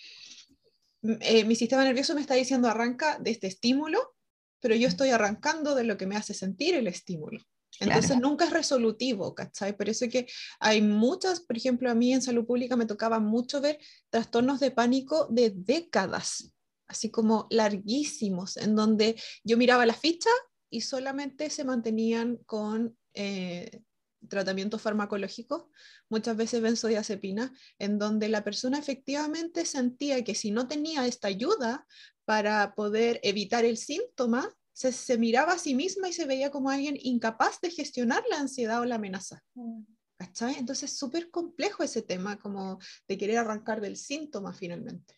eh, 1.04 1.46
mi 1.46 1.56
sistema 1.56 1.84
nervioso 1.84 2.16
me 2.16 2.22
está 2.22 2.36
diciendo 2.36 2.68
arranca 2.68 3.18
de 3.20 3.32
este 3.32 3.48
estímulo, 3.48 4.16
pero 4.60 4.76
yo 4.76 4.88
estoy 4.88 5.10
arrancando 5.10 5.76
de 5.76 5.84
lo 5.84 5.98
que 5.98 6.06
me 6.06 6.16
hace 6.16 6.34
sentir 6.34 6.76
el 6.76 6.88
estímulo. 6.88 7.40
Entonces 7.80 8.18
nunca 8.20 8.46
es 8.46 8.52
resolutivo, 8.52 9.34
¿cachai? 9.34 9.76
Por 9.76 9.90
eso 9.90 10.08
que 10.10 10.28
hay 10.60 10.82
muchas, 10.82 11.40
por 11.40 11.58
ejemplo, 11.58 11.90
a 11.90 11.96
mí 11.96 12.14
en 12.14 12.22
salud 12.22 12.46
pública 12.46 12.76
me 12.76 12.86
tocaba 12.86 13.20
mucho 13.20 13.62
ver 13.62 13.80
trastornos 14.10 14.60
de 14.60 14.72
pánico 14.72 15.28
de 15.30 15.52
décadas, 15.56 16.54
así 16.88 17.10
como 17.10 17.48
larguísimos, 17.50 18.58
en 18.58 18.76
donde 18.76 19.16
yo 19.44 19.58
miraba 19.58 19.86
la 19.86 19.94
ficha 19.94 20.30
y 20.70 20.82
solamente 20.82 21.50
se 21.50 21.64
mantenían 21.64 22.38
con 22.46 22.98
eh, 23.14 23.82
tratamientos 24.28 24.82
farmacológicos, 24.82 25.66
muchas 26.10 26.38
veces 26.38 26.62
benzodiazepina, 26.62 27.54
en 27.80 28.00
donde 28.00 28.30
la 28.30 28.44
persona 28.44 28.78
efectivamente 28.78 29.66
sentía 29.66 30.24
que 30.24 30.36
si 30.36 30.52
no 30.52 30.68
tenía 30.68 31.08
esta 31.08 31.28
ayuda 31.28 31.86
para 32.26 32.76
poder 32.76 33.20
evitar 33.24 33.66
el 33.66 33.78
síntoma, 33.78 34.50
se, 34.74 35.18
miraba 35.18 35.54
a 35.54 35.60
sí 35.60 35.76
misma 35.76 36.10
y 36.10 36.14
se 36.14 36.26
veía 36.26 36.50
como 36.50 36.70
alguien 36.70 36.98
incapaz 37.02 37.60
de 37.62 37.70
gestionar 37.70 38.24
la 38.30 38.40
ansiedad 38.40 38.82
o 38.82 38.86
la 38.86 38.96
amenaza. 38.96 39.44
Mm. 39.54 39.84
¿Cachai? 40.18 40.56
Entonces 40.58 40.92
es 40.92 40.98
súper 40.98 41.32
complejo 41.32 41.84
ese 41.84 42.04
tema, 42.04 42.38
como 42.38 42.80
de 43.08 43.18
querer 43.18 43.40
arrancar 43.40 43.82
del 43.82 43.98
síntoma 43.98 44.54
finalmente. 44.54 45.16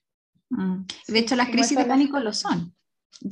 Mm. 0.50 0.86
De 1.08 1.20
hecho, 1.20 1.36
las 1.36 1.50
crisis 1.50 1.78
de 1.78 1.86
pánico 1.86 2.20
lo 2.20 2.34
son. 2.34 2.76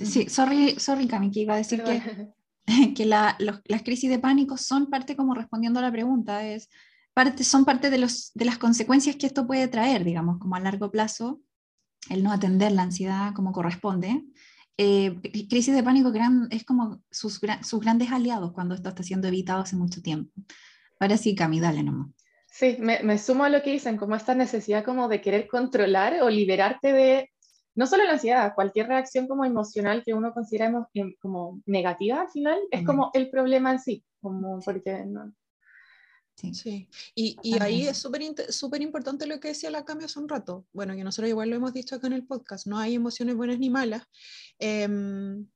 Sí, 0.06 0.30
sorry, 0.30 0.80
sorry 0.80 1.08
Cami, 1.08 1.32
que 1.32 1.42
iba 1.42 1.56
a 1.56 1.58
decir 1.58 1.84
que, 1.84 2.34
que 2.96 3.06
las 3.06 3.84
crisis 3.84 4.10
de 4.10 4.20
pánico 4.20 4.58
son 4.58 4.90
parte, 4.90 5.16
como 5.16 5.34
respondiendo 5.34 5.80
a 5.80 5.84
la 5.84 5.92
pregunta, 5.92 6.46
es 6.46 6.70
parte, 7.14 7.44
son 7.44 7.66
parte 7.66 7.90
de, 7.90 7.98
los, 7.98 8.32
de 8.34 8.46
las 8.46 8.58
consecuencias 8.58 9.16
que 9.16 9.28
esto 9.28 9.48
puede 9.48 9.68
traer, 9.68 10.04
digamos, 10.04 10.40
como 10.40 10.56
a 10.56 10.60
largo 10.60 10.92
plazo, 10.92 11.42
el 12.10 12.24
no 12.24 12.32
atender 12.32 12.72
la 12.72 12.84
ansiedad 12.84 13.34
como 13.34 13.52
corresponde, 13.52 14.24
eh, 14.78 15.20
crisis 15.50 15.76
de 15.76 15.84
pánico 15.84 16.12
gran, 16.12 16.48
es 16.50 16.64
como 16.64 17.04
sus, 17.12 17.40
sus, 17.62 17.80
grandes 17.80 18.12
aliados 18.12 18.52
cuando 18.54 18.74
esto 18.74 18.90
está 18.90 19.04
siendo 19.04 19.28
evitado 19.28 19.62
hace 19.62 19.76
mucho 19.76 20.02
tiempo. 20.02 20.32
Ahora 21.00 21.18
sí, 21.18 21.36
Cami, 21.36 21.60
dale 21.60 21.84
nomás. 21.84 22.10
Sí, 22.48 22.78
me, 22.80 23.02
me, 23.04 23.18
sumo 23.18 23.44
a 23.44 23.50
lo 23.50 23.62
que 23.62 23.72
dicen, 23.72 23.98
como 23.98 24.16
esta 24.16 24.36
necesidad 24.36 24.84
como 24.84 25.08
de 25.08 25.22
querer 25.22 25.48
controlar 25.48 26.22
o 26.22 26.30
liberarte 26.30 26.94
de, 26.94 27.31
no 27.76 27.88
solo 27.88 28.04
la 28.04 28.14
ansiedad, 28.14 28.54
cualquier 28.56 28.88
reacción 28.88 29.28
como 29.28 29.46
emocional 29.46 30.04
que 30.04 30.14
uno 30.14 30.34
considera 30.34 30.88
como 31.22 31.62
negativa 31.66 32.22
al 32.22 32.30
final, 32.30 32.60
es 32.72 32.86
como 32.86 33.12
el 33.14 33.30
problema 33.30 33.72
en 33.72 33.80
sí, 33.80 34.04
como 34.20 34.60
porque 34.60 35.06
no, 35.06 35.34
Sí, 36.54 36.88
Y, 37.14 37.38
y 37.44 37.62
ahí 37.62 37.88
es 37.88 37.98
súper 37.98 38.82
importante 38.82 39.28
lo 39.28 39.40
que 39.40 39.50
decía 39.50 39.70
la 39.70 39.86
cambio 39.86 40.06
hace 40.06 40.20
un 40.20 40.28
rato. 40.28 40.66
Bueno, 40.74 40.96
que 40.96 41.04
nosotros 41.04 41.30
igual 41.30 41.50
lo 41.50 41.56
hemos 41.56 41.74
dicho 41.74 41.96
acá 41.96 42.08
en 42.08 42.14
el 42.14 42.26
podcast, 42.26 42.66
no 42.66 42.80
hay 42.80 42.96
emociones 42.96 43.36
buenas 43.36 43.60
ni 43.60 43.70
malas. 43.70 44.04
Em, 44.58 45.48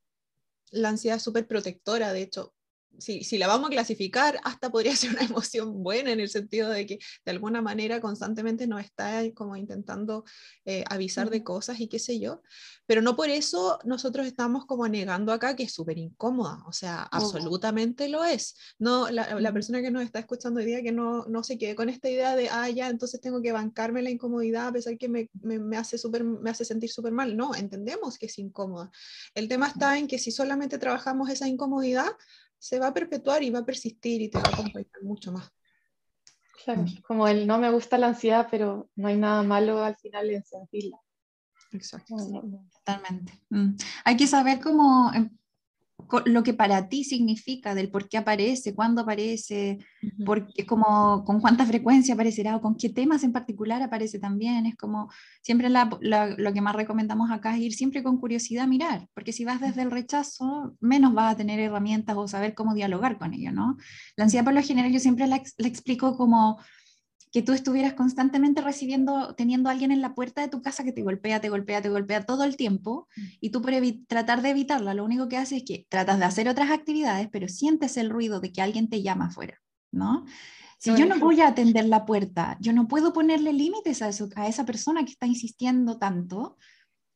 la 0.72 0.90
ansiedad 0.90 1.18
es 1.18 1.24
súper 1.24 1.48
protectora, 1.48 2.14
de 2.14 2.22
hecho, 2.22 2.55
si, 3.00 3.38
la 3.38 3.48
vamos 3.48 3.68
a 3.68 3.72
clasificar, 3.72 4.40
hasta 4.44 4.72
podría 4.72 4.96
ser 4.96 5.12
una 5.12 5.24
emoción 5.24 5.84
buena 5.84 6.12
en 6.12 6.20
el 6.20 6.30
sentido 6.30 6.70
de 6.70 6.86
que 6.86 7.00
de 7.26 7.32
alguna 7.32 7.62
manera 7.62 8.00
constantemente 8.02 8.68
nos 8.68 8.82
está 8.82 9.22
como 9.34 9.56
intentando 9.56 10.26
eh, 10.66 10.84
avisar 10.90 11.30
de 11.30 11.44
cosas 11.44 11.80
y 11.80 11.88
qué 11.88 12.00
sé 12.00 12.20
yo, 12.20 12.42
pero 12.86 13.02
no 13.02 13.16
por 13.16 13.30
eso 13.30 13.80
nosotros 13.84 14.28
estamos 14.28 14.66
como 14.66 14.88
negando 14.88 15.32
acá 15.32 15.56
que 15.56 15.64
es 15.64 15.74
súper 15.74 15.98
incómoda, 15.98 16.64
o 16.68 16.72
sea, 16.72 17.04
absolutamente 17.04 18.10
lo 18.10 18.24
es. 18.24 18.56
No, 18.80 19.10
la, 19.10 19.54
persona 19.54 19.82
que 19.82 19.92
nos 19.92 20.04
está 20.04 20.20
escuchando 20.20 20.60
hoy 20.60 20.66
día 20.66 20.84
que 20.84 20.92
no, 20.92 21.26
no 21.26 21.44
se 21.44 21.58
quede 21.58 21.76
con 21.76 21.90
esta 21.90 22.10
idea 22.10 22.36
de, 22.36 22.50
ah, 22.50 22.70
ya, 22.70 22.90
entonces 22.90 23.22
tengo 23.22 23.42
que 23.42 23.52
bancarme 23.52 24.02
la 24.02 24.10
incomodidad 24.10 24.68
a 24.68 24.74
pesar 24.74 24.98
que 24.98 25.08
me, 25.08 25.30
me, 25.42 25.78
hace, 25.78 25.98
super, 25.98 26.24
me 26.24 26.50
hace 26.50 26.66
sentir 26.66 26.92
súper 26.92 27.14
mal. 27.14 27.36
No, 27.38 27.56
entendemos 27.56 28.18
que 28.18 28.26
es 28.28 28.38
incómoda. 28.38 28.92
El 29.34 29.48
tema 29.48 29.68
está 29.68 29.98
en 29.98 30.08
que 30.08 30.20
si 30.20 30.32
solamente 30.32 30.78
trabajamos 30.78 31.30
esa 31.30 31.48
incomodidad, 31.48 32.12
se 32.66 32.80
va 32.80 32.88
a 32.88 32.94
perpetuar 32.94 33.44
y 33.44 33.52
va 33.52 33.60
a 33.60 33.66
persistir 33.66 34.24
y 34.24 34.30
te 34.30 34.40
va 34.40 34.46
a 34.50 34.54
acompañar 34.54 35.04
mucho 35.04 35.32
más. 35.32 35.52
Claro, 36.64 36.82
mm. 36.82 37.02
como 37.04 37.28
el 37.28 37.46
no 37.46 37.60
me 37.60 37.70
gusta 37.70 38.00
la 38.00 38.08
ansiedad, 38.08 38.48
pero 38.50 38.90
no 38.96 39.08
hay 39.08 39.18
nada 39.18 39.44
malo 39.44 39.84
al 39.84 39.96
final 39.98 40.32
en 40.32 40.44
sentirla. 40.44 40.98
Exacto. 41.72 42.16
Totalmente. 42.74 43.40
Mm. 43.50 43.76
Hay 44.06 44.18
que 44.18 44.26
saber 44.26 44.60
cómo 44.60 45.12
em, 45.14 45.30
lo 46.26 46.44
que 46.44 46.54
para 46.54 46.90
ti 46.90 47.04
significa, 47.04 47.76
del 47.76 47.90
por 47.90 48.10
qué 48.10 48.18
aparece, 48.18 48.74
cuándo 48.74 49.02
aparece, 49.02 49.80
porque 50.26 50.66
como, 50.66 51.24
con 51.26 51.40
cuánta 51.42 51.66
frecuencia 51.66 52.14
aparecerá 52.14 52.56
o 52.56 52.62
con 52.62 52.76
qué 52.76 52.90
temas 52.90 53.24
en 53.24 53.32
particular 53.32 53.82
aparece 53.82 54.20
también. 54.20 54.66
Es 54.66 54.76
como 54.76 55.10
siempre 55.42 55.70
lo 55.70 56.54
que 56.54 56.62
más 56.62 56.76
recomendamos 56.76 57.32
acá 57.32 57.56
es 57.56 57.62
ir 57.62 57.74
siempre 57.74 58.04
con 58.04 58.18
curiosidad 58.18 58.66
a 58.66 58.68
mirar, 58.68 59.08
porque 59.14 59.34
si 59.34 59.46
vas 59.46 59.62
desde 59.62 59.82
el 59.82 59.92
rechazo, 59.92 60.76
menos 60.80 61.14
vas 61.14 61.34
a 61.34 61.38
tener 61.38 61.60
herramientas 61.60 62.16
o 62.18 62.28
saber 62.28 62.54
cómo 62.54 62.74
dialogar 62.74 63.18
con 63.18 63.34
ello, 63.34 63.52
¿no? 63.52 63.78
La 64.16 64.26
ansiedad 64.26 64.46
por 64.46 64.54
lo 64.54 64.62
general 64.62 64.92
yo 64.92 65.00
siempre 65.00 65.28
la, 65.28 65.42
la 65.58 65.68
explico 65.68 66.18
como 66.18 66.60
que 67.36 67.42
tú 67.42 67.52
estuvieras 67.52 67.96
constantemente 67.96 68.62
recibiendo, 68.62 69.36
teniendo 69.36 69.68
a 69.68 69.74
alguien 69.74 69.92
en 69.92 70.00
la 70.00 70.16
puerta 70.16 70.40
de 70.40 70.48
tu 70.48 70.62
casa 70.62 70.86
que 70.86 70.94
te 70.94 71.04
golpea, 71.04 71.42
te 71.42 71.50
golpea, 71.50 71.82
te 71.82 71.90
golpea 71.90 72.26
todo 72.26 72.46
el 72.46 72.56
tiempo, 72.56 73.10
mm. 73.18 73.22
y 73.42 73.50
tú 73.50 73.62
por 73.62 73.74
tratar 74.08 74.42
de 74.42 74.52
evitarla, 74.52 74.94
lo 74.94 75.04
único 75.04 75.28
que 75.28 75.36
haces 75.36 75.58
es 75.58 75.64
que 75.66 75.86
tratas 75.90 76.18
de 76.18 76.24
hacer 76.24 76.48
otras 76.48 76.72
actividades, 76.72 77.28
pero 77.30 77.50
sientes 77.50 77.98
el 77.98 78.10
ruido 78.10 78.40
de 78.40 78.54
que 78.54 78.62
alguien 78.62 78.90
te 78.90 79.04
llama 79.04 79.26
afuera, 79.26 79.62
¿no? 79.92 80.24
Si 80.80 80.96
yo 80.96 81.06
no 81.06 81.20
voy 81.20 81.42
a 81.42 81.50
atender 81.50 81.84
la 81.90 82.06
puerta, 82.06 82.56
yo 82.62 82.72
no 82.72 82.88
puedo 82.88 83.12
ponerle 83.12 83.52
límites 83.52 84.02
a, 84.02 84.08
eso, 84.08 84.30
a 84.38 84.48
esa 84.48 84.66
persona 84.66 85.04
que 85.04 85.12
está 85.12 85.28
insistiendo 85.28 85.98
tanto, 85.98 86.56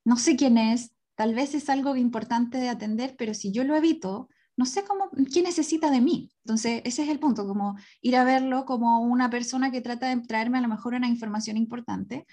no 0.04 0.18
sé 0.18 0.36
quién 0.36 0.58
es, 0.58 0.92
tal 1.16 1.34
vez 1.34 1.56
es 1.56 1.70
algo 1.70 1.96
importante 1.96 2.58
de 2.58 2.68
atender, 2.68 3.16
pero 3.18 3.34
si 3.34 3.54
yo 3.54 3.64
lo 3.64 3.74
evito, 3.74 4.28
no 4.60 4.66
sé 4.66 4.84
cómo, 4.84 5.10
qué 5.34 5.42
necesita 5.42 5.90
de 5.90 6.02
mí. 6.02 6.30
Entonces, 6.44 6.82
ese 6.84 7.04
es 7.04 7.10
el 7.10 7.18
punto, 7.18 7.48
como 7.48 7.78
ir 8.02 8.18
a 8.18 8.26
verlo 8.26 8.66
como 8.66 9.00
una 9.00 9.30
persona 9.30 9.72
que 9.72 9.80
trata 9.80 10.14
de 10.14 10.22
traerme 10.24 10.58
a 10.58 10.62
lo 10.62 10.68
mejor 10.68 10.96
una 10.96 11.08
información 11.08 11.56
importante. 11.56 12.28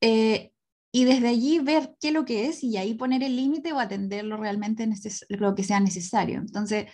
Eh, 0.00 0.52
y 0.92 1.04
desde 1.04 1.26
allí 1.26 1.58
ver 1.58 1.96
qué 2.00 2.08
es 2.08 2.14
lo 2.14 2.24
que 2.24 2.46
es 2.46 2.62
y 2.62 2.76
ahí 2.76 2.94
poner 2.94 3.24
el 3.24 3.34
límite 3.34 3.72
o 3.72 3.80
atenderlo 3.80 4.36
realmente 4.36 4.88
lo 5.28 5.56
que 5.56 5.64
sea 5.64 5.80
necesario. 5.80 6.38
Entonces, 6.38 6.86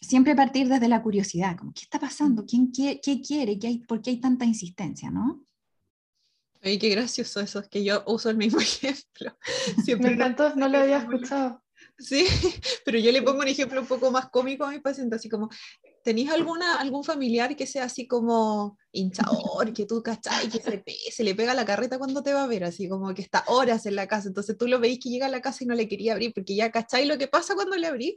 siempre 0.00 0.34
partir 0.34 0.66
desde 0.66 0.88
la 0.88 1.04
curiosidad, 1.04 1.56
como, 1.56 1.72
¿qué 1.72 1.82
está 1.82 2.00
pasando? 2.00 2.44
¿Quién 2.44 2.72
qué, 2.72 3.00
qué 3.00 3.20
quiere? 3.20 3.60
¿Qué 3.60 3.68
hay, 3.68 3.78
¿Por 3.78 4.02
qué 4.02 4.10
hay 4.10 4.20
tanta 4.20 4.44
insistencia? 4.44 5.12
¿no? 5.12 5.44
Ay, 6.60 6.80
qué 6.80 6.88
gracioso 6.88 7.40
eso, 7.40 7.60
es 7.60 7.68
que 7.68 7.84
yo 7.84 8.02
uso 8.08 8.28
el 8.28 8.36
mismo 8.36 8.58
ejemplo. 8.60 9.38
Siempre 9.84 10.08
Me 10.08 10.16
encantó, 10.16 10.56
no 10.56 10.66
lo 10.66 10.78
había 10.78 10.98
escuchado. 10.98 11.62
Sí, 12.00 12.24
pero 12.84 12.98
yo 12.98 13.12
le 13.12 13.20
pongo 13.20 13.40
un 13.40 13.48
ejemplo 13.48 13.80
un 13.80 13.86
poco 13.86 14.10
más 14.10 14.30
cómico 14.30 14.64
a 14.64 14.70
mi 14.70 14.78
paciente, 14.78 15.16
así 15.16 15.28
como, 15.28 15.50
¿tenéis 16.02 16.30
alguna, 16.30 16.80
algún 16.80 17.04
familiar 17.04 17.54
que 17.54 17.66
sea 17.66 17.84
así 17.84 18.06
como 18.06 18.78
hinchador, 18.90 19.72
que 19.74 19.84
tú 19.84 20.02
cachai, 20.02 20.48
que 20.48 20.60
se, 20.60 20.82
se, 21.12 21.24
le 21.24 21.34
pega 21.34 21.52
la 21.52 21.66
carreta 21.66 21.98
cuando 21.98 22.22
te 22.22 22.32
va 22.32 22.44
a 22.44 22.46
ver, 22.46 22.64
así 22.64 22.88
como 22.88 23.12
que 23.12 23.20
está 23.20 23.44
horas 23.48 23.84
en 23.84 23.96
la 23.96 24.08
casa, 24.08 24.28
entonces 24.28 24.56
tú 24.56 24.66
lo 24.66 24.80
veis 24.80 24.98
que 24.98 25.10
llega 25.10 25.26
a 25.26 25.30
la 25.30 25.42
casa 25.42 25.62
y 25.62 25.66
no 25.66 25.74
le 25.74 25.88
quería 25.88 26.12
abrir, 26.12 26.32
porque 26.32 26.54
ya 26.54 26.70
cachai 26.70 27.04
lo 27.04 27.18
que 27.18 27.28
pasa 27.28 27.54
cuando 27.54 27.76
le 27.76 27.86
abrís, 27.86 28.14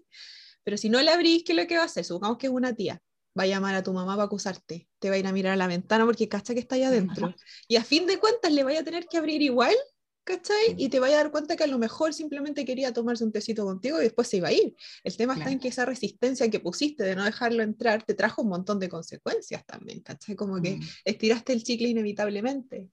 pero 0.63 0.77
si 0.77 0.89
no 0.89 1.01
le 1.01 1.11
abrís, 1.11 1.43
¿qué 1.43 1.51
es 1.51 1.57
lo 1.57 1.67
que 1.67 1.75
va 1.75 1.83
a 1.83 1.85
hacer? 1.85 2.05
Supongamos 2.05 2.37
que 2.37 2.47
es 2.47 2.53
una 2.53 2.73
tía, 2.73 3.01
va 3.37 3.43
a 3.43 3.47
llamar 3.47 3.75
a 3.75 3.83
tu 3.83 3.91
mamá 3.91 4.13
para 4.15 4.25
acusarte, 4.25 4.87
te 4.99 5.09
va 5.09 5.15
a 5.15 5.17
ir 5.17 5.27
a 5.27 5.33
mirar 5.33 5.53
a 5.53 5.57
la 5.57 5.67
ventana 5.67 6.05
porque 6.05 6.29
cacha 6.29 6.53
que 6.53 6.61
está 6.61 6.75
ahí 6.75 6.83
adentro, 6.83 7.35
y 7.67 7.75
a 7.75 7.83
fin 7.83 8.07
de 8.07 8.17
cuentas 8.17 8.53
le 8.53 8.63
vaya 8.63 8.79
a 8.79 8.83
tener 8.83 9.07
que 9.07 9.17
abrir 9.17 9.41
igual 9.41 9.75
¿cachai? 10.23 10.75
Y 10.77 10.89
te 10.89 10.99
vaya 10.99 11.15
a 11.15 11.23
dar 11.23 11.31
cuenta 11.31 11.55
que 11.55 11.63
a 11.63 11.67
lo 11.67 11.77
mejor 11.77 12.13
simplemente 12.13 12.65
quería 12.65 12.93
tomarse 12.93 13.23
un 13.23 13.31
tecito 13.31 13.65
contigo 13.65 13.99
y 13.99 14.03
después 14.03 14.27
se 14.27 14.37
iba 14.37 14.49
a 14.49 14.53
ir. 14.53 14.75
El 15.03 15.17
tema 15.17 15.33
está 15.33 15.51
en 15.51 15.59
que 15.59 15.67
esa 15.67 15.85
resistencia 15.85 16.49
que 16.49 16.59
pusiste 16.59 17.03
de 17.03 17.15
no 17.15 17.23
dejarlo 17.23 17.63
entrar 17.63 18.03
te 18.03 18.13
trajo 18.13 18.41
un 18.41 18.49
montón 18.49 18.79
de 18.79 18.89
consecuencias 18.89 19.65
también, 19.65 20.01
¿cachai? 20.01 20.35
Como 20.35 20.61
que 20.61 20.77
mm. 20.77 20.81
estiraste 21.05 21.53
el 21.53 21.63
chicle 21.63 21.89
inevitablemente, 21.89 22.89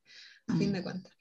a 0.46 0.56
fin 0.56 0.70
mm. 0.70 0.72
de 0.72 0.82
cuentas. 0.82 1.12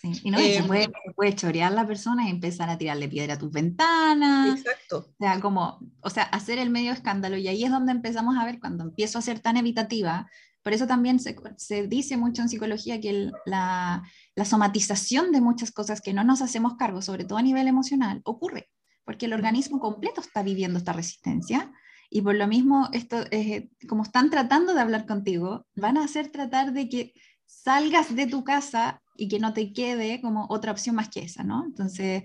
Sí, 0.00 0.12
y 0.24 0.30
no, 0.30 0.38
y 0.38 0.44
se, 0.44 0.56
Em, 0.56 0.66
puede, 0.66 0.84
se 0.84 1.12
puede 1.14 1.34
chorear 1.34 1.72
la 1.72 1.86
persona 1.86 2.26
y 2.26 2.30
empezar 2.30 2.68
a 2.68 2.76
tirarle 2.76 3.08
piedra 3.08 3.34
a 3.34 3.38
tus 3.38 3.50
ventanas. 3.50 4.58
Exacto. 4.58 4.98
O 4.98 5.16
sea, 5.18 5.40
como, 5.40 5.80
o 6.02 6.10
sea, 6.10 6.24
hacer 6.24 6.58
el 6.58 6.70
medio 6.70 6.92
escándalo. 6.92 7.38
Y 7.38 7.48
ahí 7.48 7.64
es 7.64 7.70
donde 7.70 7.92
empezamos 7.92 8.36
a 8.36 8.44
ver 8.44 8.60
cuando 8.60 8.84
empiezo 8.84 9.18
a 9.18 9.22
ser 9.22 9.40
tan 9.40 9.56
evitativa. 9.56 10.28
Por 10.64 10.72
eso 10.72 10.86
también 10.88 11.20
se, 11.20 11.36
se 11.56 11.86
dice 11.86 12.16
mucho 12.16 12.42
en 12.42 12.48
psicología 12.48 13.00
que 13.00 13.10
el- 13.10 13.32
la, 13.46 14.02
la 14.34 14.44
somatización 14.44 15.30
de 15.30 15.40
muchas 15.40 15.70
cosas 15.70 16.00
que 16.00 16.12
no 16.14 16.24
nos 16.24 16.42
hacemos 16.42 16.76
cargo, 16.76 17.02
sobre 17.02 17.24
todo 17.24 17.38
a 17.38 17.42
nivel 17.42 17.68
emocional, 17.68 18.20
ocurre. 18.24 18.68
Porque 19.04 19.26
el 19.26 19.34
organismo 19.34 19.78
completo 19.78 20.20
está 20.22 20.42
viviendo 20.42 20.78
esta 20.78 20.92
resistencia. 20.92 21.70
Y 22.10 22.22
por 22.22 22.34
lo 22.34 22.46
mismo, 22.48 22.88
esto, 22.92 23.18
eh, 23.30 23.68
como 23.88 24.02
están 24.02 24.30
tratando 24.30 24.74
de 24.74 24.80
hablar 24.80 25.06
contigo, 25.06 25.66
van 25.76 25.98
a 25.98 26.04
hacer 26.04 26.30
tratar 26.32 26.72
de 26.72 26.88
que 26.88 27.12
salgas 27.44 28.14
de 28.16 28.26
tu 28.26 28.42
casa 28.44 29.02
y 29.16 29.28
que 29.28 29.38
no 29.38 29.52
te 29.52 29.72
quede 29.72 30.20
como 30.20 30.46
otra 30.48 30.72
opción 30.72 30.96
más 30.96 31.08
que 31.10 31.20
esa, 31.20 31.44
¿no? 31.44 31.64
Entonces, 31.66 32.24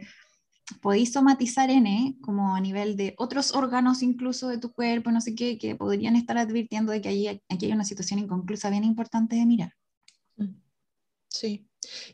podéis 0.82 1.14
somatizar 1.14 1.70
N 1.70 2.18
como 2.22 2.56
a 2.56 2.60
nivel 2.62 2.96
de 2.96 3.16
otros 3.18 3.54
órganos 3.54 4.02
incluso 4.04 4.48
de 4.48 4.58
tu 4.58 4.72
cuerpo, 4.72 5.12
no 5.12 5.22
sé 5.22 5.36
qué, 5.36 5.58
que 5.58 5.76
podrían 5.76 6.16
estar 6.16 6.38
advirtiendo 6.38 6.92
de 6.92 7.02
que 7.02 7.10
ahí, 7.10 7.28
aquí 7.28 7.66
hay 7.66 7.72
una 7.72 7.86
situación 7.86 8.20
inconclusa 8.20 8.70
bien 8.70 8.84
importante 8.84 9.36
de 9.36 9.46
mirar. 9.46 9.74
Sí. 11.28 11.68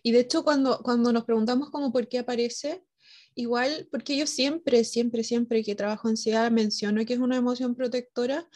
Y 0.04 0.12
de 0.12 0.20
hecho, 0.20 0.44
cuando, 0.44 0.80
cuando 0.84 1.12
nos 1.12 1.26
preguntamos 1.26 1.70
como 1.70 1.92
por 1.92 2.08
qué 2.08 2.20
aparece, 2.20 2.84
igual, 3.34 3.88
porque 3.92 4.18
yo 4.18 4.28
siempre, 4.28 4.84
siempre, 4.84 5.24
siempre 5.24 5.64
que 5.64 5.76
trabajo 5.76 6.08
ansiedad 6.08 6.52
menciono 6.52 7.06
que 7.06 7.14
es 7.14 7.20
una 7.20 7.38
emoción 7.38 7.76
protectora, 7.76 8.48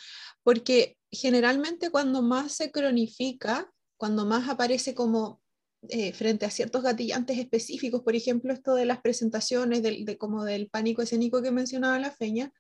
porque 0.44 0.98
generalmente 1.12 1.90
cuando 1.90 2.22
más 2.22 2.54
se 2.54 2.72
cronifica, 2.72 3.72
cuando 3.98 4.26
más 4.26 4.48
aparece 4.50 4.94
como 4.94 5.42
eh, 5.88 6.12
frente 6.12 6.46
a 6.46 6.52
ciertos 6.52 6.84
gatillantes 6.84 7.38
específicos, 7.38 8.02
por 8.04 8.16
ejemplo, 8.16 8.52
esto 8.52 8.76
de 8.76 8.86
las 8.86 9.00
presentaciones, 9.00 9.82
del, 9.82 10.04
de, 10.04 10.18
como 10.18 10.44
del 10.44 10.70
pánico 10.70 11.02
escénico 11.02 11.42
que 11.42 11.52
mencionaba 11.52 11.98
la 12.00 12.12
feña, 12.12 12.52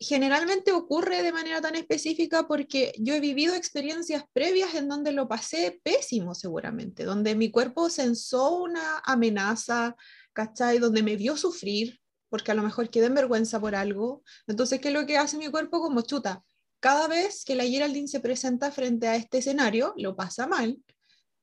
generalmente 0.00 0.70
ocurre 0.70 1.22
de 1.22 1.32
manera 1.32 1.60
tan 1.60 1.74
específica 1.74 2.46
porque 2.46 2.92
yo 2.98 3.14
he 3.14 3.20
vivido 3.20 3.54
experiencias 3.54 4.22
previas 4.32 4.74
en 4.74 4.88
donde 4.88 5.10
lo 5.10 5.26
pasé 5.26 5.80
pésimo 5.82 6.34
seguramente, 6.34 7.04
donde 7.04 7.34
mi 7.34 7.50
cuerpo 7.50 7.90
sensó 7.90 8.56
una 8.58 8.98
amenaza, 9.04 9.96
¿cachai? 10.32 10.78
Donde 10.78 11.02
me 11.02 11.16
vio 11.16 11.36
sufrir, 11.36 11.98
porque 12.28 12.52
a 12.52 12.54
lo 12.54 12.62
mejor 12.62 12.90
quedé 12.90 13.06
en 13.06 13.14
vergüenza 13.14 13.58
por 13.58 13.74
algo. 13.74 14.22
Entonces, 14.46 14.80
¿qué 14.80 14.88
es 14.88 14.94
lo 14.94 15.04
que 15.04 15.18
hace 15.18 15.36
mi 15.36 15.48
cuerpo 15.48 15.80
como 15.80 16.02
chuta? 16.02 16.44
Cada 16.80 17.08
vez 17.08 17.44
que 17.44 17.56
la 17.56 17.64
Geraldine 17.64 18.06
se 18.06 18.20
presenta 18.20 18.70
frente 18.70 19.08
a 19.08 19.16
este 19.16 19.38
escenario, 19.38 19.94
lo 19.96 20.14
pasa 20.14 20.46
mal, 20.46 20.78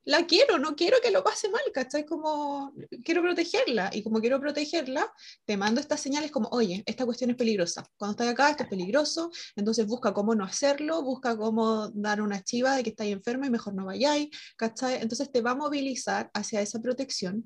la 0.05 0.25
quiero, 0.27 0.59
no 0.59 0.75
quiero 0.75 0.97
que 1.01 1.11
lo 1.11 1.23
pase 1.23 1.49
mal, 1.49 1.63
¿cachai? 1.73 2.05
Como 2.05 2.73
quiero 3.03 3.21
protegerla 3.21 3.89
y 3.91 4.03
como 4.03 4.21
quiero 4.21 4.39
protegerla, 4.39 5.11
te 5.45 5.57
mando 5.57 5.81
estas 5.81 5.99
señales 5.99 6.31
como, 6.31 6.47
oye, 6.49 6.83
esta 6.85 7.05
cuestión 7.05 7.31
es 7.31 7.35
peligrosa. 7.35 7.83
Cuando 7.97 8.11
estás 8.11 8.27
acá, 8.27 8.51
esto 8.51 8.63
es 8.63 8.69
peligroso, 8.69 9.31
entonces 9.55 9.87
busca 9.87 10.13
cómo 10.13 10.35
no 10.35 10.43
hacerlo, 10.43 11.01
busca 11.01 11.35
cómo 11.35 11.89
dar 11.89 12.21
una 12.21 12.43
chiva 12.43 12.75
de 12.75 12.83
que 12.83 12.91
estáis 12.91 13.13
enferma 13.13 13.47
y 13.47 13.49
mejor 13.49 13.73
no 13.73 13.85
vayáis, 13.85 14.29
¿cachai? 14.55 15.01
Entonces 15.01 15.31
te 15.31 15.41
va 15.41 15.51
a 15.51 15.55
movilizar 15.55 16.29
hacia 16.33 16.61
esa 16.61 16.79
protección, 16.79 17.45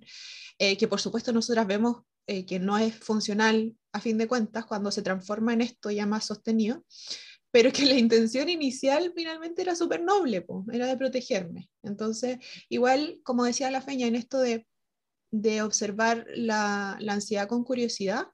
eh, 0.58 0.78
que 0.78 0.88
por 0.88 1.00
supuesto 1.00 1.32
nosotras 1.32 1.66
vemos 1.66 2.04
eh, 2.28 2.46
que 2.46 2.60
no 2.60 2.78
es 2.78 2.94
funcional 2.94 3.74
a 3.94 4.02
fin 4.02 4.18
de 4.18 4.28
cuentas 4.28 4.66
cuando 4.66 4.92
se 4.92 5.02
transforma 5.02 5.54
en 5.54 5.62
esto 5.62 5.90
ya 5.90 6.06
más 6.06 6.26
sostenido 6.26 6.84
pero 7.52 7.72
que 7.72 7.86
la 7.86 7.98
intención 7.98 8.50
inicial 8.50 9.12
finalmente 9.16 9.62
era 9.62 9.76
súper 9.76 10.02
noble, 10.02 10.42
po, 10.42 10.66
era 10.72 10.88
de 10.88 10.98
protegerme. 10.98 11.70
Entonces, 11.84 12.38
igual, 12.70 13.20
como 13.24 13.46
decía 13.46 13.72
la 13.72 13.82
Feña, 13.82 14.08
en 14.08 14.16
esto 14.16 14.40
de, 14.40 14.68
de 15.32 15.62
observar 15.62 16.26
la, 16.36 16.98
la, 17.00 17.14
ansiedad 17.14 17.48
con 17.48 17.64
curiosidad, 17.64 18.28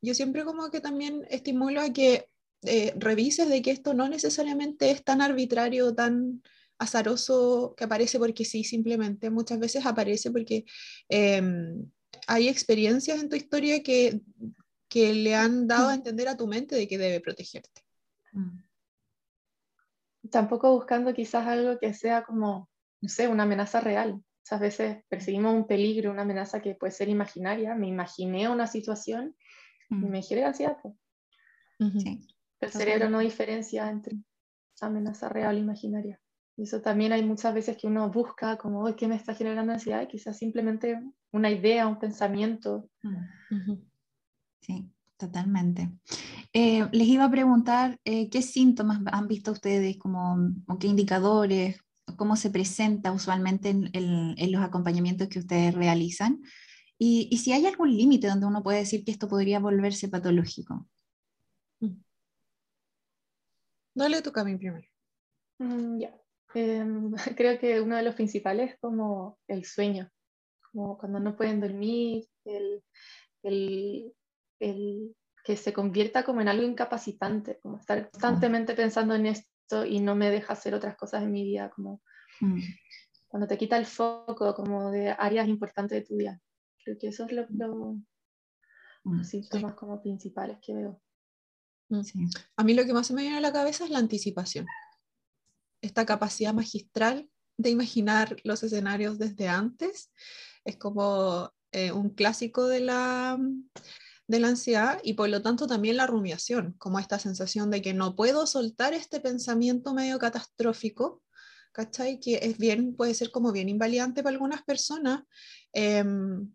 yo 0.00 0.14
siempre 0.14 0.44
como 0.44 0.70
que 0.70 0.80
también 0.80 1.24
estimulo 1.30 1.80
a 1.80 1.92
que 1.92 2.26
eh, 2.62 2.92
revises 2.96 3.48
de 3.48 3.62
que 3.62 3.70
esto 3.70 3.94
no 3.94 4.08
necesariamente 4.08 4.90
es 4.90 5.04
tan 5.04 5.20
arbitrario, 5.20 5.94
tan 5.94 6.42
azaroso 6.78 7.74
que 7.76 7.84
aparece 7.84 8.18
porque 8.18 8.44
sí, 8.44 8.64
simplemente 8.64 9.30
muchas 9.30 9.58
veces 9.58 9.86
aparece 9.86 10.30
porque 10.30 10.64
eh, 11.08 11.42
hay 12.26 12.48
experiencias 12.48 13.20
en 13.20 13.28
tu 13.28 13.36
historia 13.36 13.82
que, 13.82 14.20
que 14.88 15.14
le 15.14 15.34
han 15.34 15.66
dado 15.66 15.88
a 15.88 15.94
entender 15.94 16.28
a 16.28 16.36
tu 16.36 16.46
mente 16.46 16.76
de 16.76 16.88
que 16.88 16.98
debe 16.98 17.20
protegerte. 17.20 17.87
Tampoco 20.30 20.72
buscando 20.72 21.14
quizás 21.14 21.46
algo 21.46 21.78
que 21.78 21.94
sea 21.94 22.22
como, 22.22 22.68
no 23.00 23.08
sé, 23.08 23.28
una 23.28 23.44
amenaza 23.44 23.80
real. 23.80 24.22
Muchas 24.42 24.60
veces 24.60 25.04
perseguimos 25.08 25.54
un 25.54 25.66
peligro, 25.66 26.10
una 26.10 26.22
amenaza 26.22 26.60
que 26.60 26.74
puede 26.74 26.92
ser 26.92 27.08
imaginaria. 27.08 27.74
Me 27.74 27.88
imaginé 27.88 28.48
una 28.48 28.66
situación 28.66 29.36
mm. 29.90 30.04
y 30.04 30.08
me 30.08 30.22
genera 30.22 30.48
ansiedad. 30.48 30.76
Pues. 30.82 30.94
Sí. 32.02 32.26
El 32.60 32.70
cerebro 32.70 33.08
no 33.08 33.20
diferencia 33.20 33.88
entre 33.88 34.16
amenaza 34.80 35.28
real 35.28 35.56
e 35.56 35.60
imaginaria. 35.60 36.20
Y 36.56 36.64
eso 36.64 36.80
también 36.80 37.12
hay 37.12 37.22
muchas 37.22 37.54
veces 37.54 37.76
que 37.76 37.86
uno 37.86 38.10
busca 38.10 38.56
como, 38.56 38.94
¿qué 38.96 39.06
me 39.06 39.14
está 39.14 39.34
generando 39.34 39.72
ansiedad? 39.72 40.02
Y 40.02 40.08
quizás 40.08 40.36
simplemente 40.36 41.00
una 41.30 41.50
idea, 41.50 41.86
un 41.86 42.00
pensamiento. 42.00 42.90
-huh. 43.50 43.88
Sí. 44.60 44.92
Totalmente. 45.18 45.90
Eh, 46.52 46.88
les 46.92 47.08
iba 47.08 47.24
a 47.24 47.30
preguntar 47.30 47.98
eh, 48.04 48.30
qué 48.30 48.40
síntomas 48.40 49.00
han 49.12 49.26
visto 49.26 49.50
ustedes, 49.52 49.98
como, 49.98 50.36
o 50.68 50.78
qué 50.78 50.86
indicadores, 50.86 51.80
cómo 52.16 52.36
se 52.36 52.50
presenta 52.50 53.12
usualmente 53.12 53.70
en, 53.70 53.90
en, 53.92 54.34
en 54.38 54.52
los 54.52 54.62
acompañamientos 54.62 55.28
que 55.28 55.40
ustedes 55.40 55.74
realizan, 55.74 56.40
y, 56.98 57.28
y 57.30 57.38
si 57.38 57.52
hay 57.52 57.66
algún 57.66 57.96
límite 57.96 58.28
donde 58.28 58.46
uno 58.46 58.62
puede 58.62 58.78
decir 58.78 59.04
que 59.04 59.10
esto 59.10 59.28
podría 59.28 59.60
volverse 59.60 60.08
patológico. 60.08 60.86
Dale 63.94 64.22
tu 64.22 64.30
camino 64.30 64.58
primero. 64.58 64.86
Mm, 65.58 65.98
ya. 65.98 66.16
Eh, 66.54 66.84
creo 67.36 67.58
que 67.58 67.80
uno 67.80 67.96
de 67.96 68.02
los 68.04 68.14
principales 68.14 68.72
es 68.72 68.78
como 68.80 69.38
el 69.48 69.64
sueño, 69.64 70.08
como 70.70 70.96
cuando 70.96 71.18
no 71.18 71.36
pueden 71.36 71.60
dormir, 71.60 72.24
el, 72.44 72.84
el 73.42 74.12
el 74.60 75.14
que 75.44 75.56
se 75.56 75.72
convierta 75.72 76.24
como 76.24 76.40
en 76.40 76.48
algo 76.48 76.64
incapacitante, 76.64 77.58
como 77.60 77.78
estar 77.78 78.10
constantemente 78.10 78.74
pensando 78.74 79.14
en 79.14 79.26
esto 79.26 79.84
y 79.86 80.00
no 80.00 80.14
me 80.14 80.30
deja 80.30 80.52
hacer 80.52 80.74
otras 80.74 80.96
cosas 80.96 81.22
en 81.22 81.32
mi 81.32 81.44
vida, 81.44 81.70
como 81.70 82.02
mm. 82.40 82.60
cuando 83.28 83.46
te 83.46 83.56
quita 83.56 83.76
el 83.76 83.86
foco 83.86 84.54
como 84.54 84.90
de 84.90 85.10
áreas 85.10 85.48
importantes 85.48 86.00
de 86.00 86.06
tu 86.06 86.16
vida. 86.16 86.40
Creo 86.84 86.98
que 86.98 87.08
eso 87.08 87.24
es 87.24 87.32
lo, 87.32 87.46
lo 87.50 87.94
mm. 89.04 89.18
los 89.18 89.28
síntomas 89.28 89.72
sí. 89.72 89.76
como 89.78 90.02
principales 90.02 90.58
que 90.60 90.74
veo. 90.74 91.00
Sí. 92.02 92.28
A 92.56 92.64
mí 92.64 92.74
lo 92.74 92.84
que 92.84 92.92
más 92.92 93.06
se 93.06 93.14
me 93.14 93.22
viene 93.22 93.38
a 93.38 93.40
la 93.40 93.52
cabeza 93.52 93.84
es 93.84 93.90
la 93.90 93.98
anticipación. 93.98 94.66
Esta 95.80 96.04
capacidad 96.04 96.52
magistral 96.52 97.30
de 97.56 97.70
imaginar 97.70 98.36
los 98.44 98.62
escenarios 98.62 99.18
desde 99.18 99.48
antes 99.48 100.12
es 100.64 100.76
como 100.76 101.52
eh, 101.72 101.92
un 101.92 102.10
clásico 102.10 102.66
de 102.66 102.80
la 102.80 103.38
de 104.28 104.40
la 104.40 104.48
ansiedad 104.48 105.00
y 105.02 105.14
por 105.14 105.28
lo 105.28 105.42
tanto 105.42 105.66
también 105.66 105.96
la 105.96 106.06
rumiación, 106.06 106.74
como 106.78 106.98
esta 106.98 107.18
sensación 107.18 107.70
de 107.70 107.82
que 107.82 107.94
no 107.94 108.14
puedo 108.14 108.46
soltar 108.46 108.92
este 108.92 109.20
pensamiento 109.20 109.94
medio 109.94 110.18
catastrófico, 110.18 111.22
¿cachai? 111.72 112.20
Que 112.20 112.38
es 112.42 112.58
bien, 112.58 112.94
puede 112.94 113.14
ser 113.14 113.30
como 113.30 113.52
bien 113.52 113.70
invalidante 113.70 114.22
para 114.22 114.34
algunas 114.34 114.62
personas, 114.64 115.22
eh, 115.72 116.04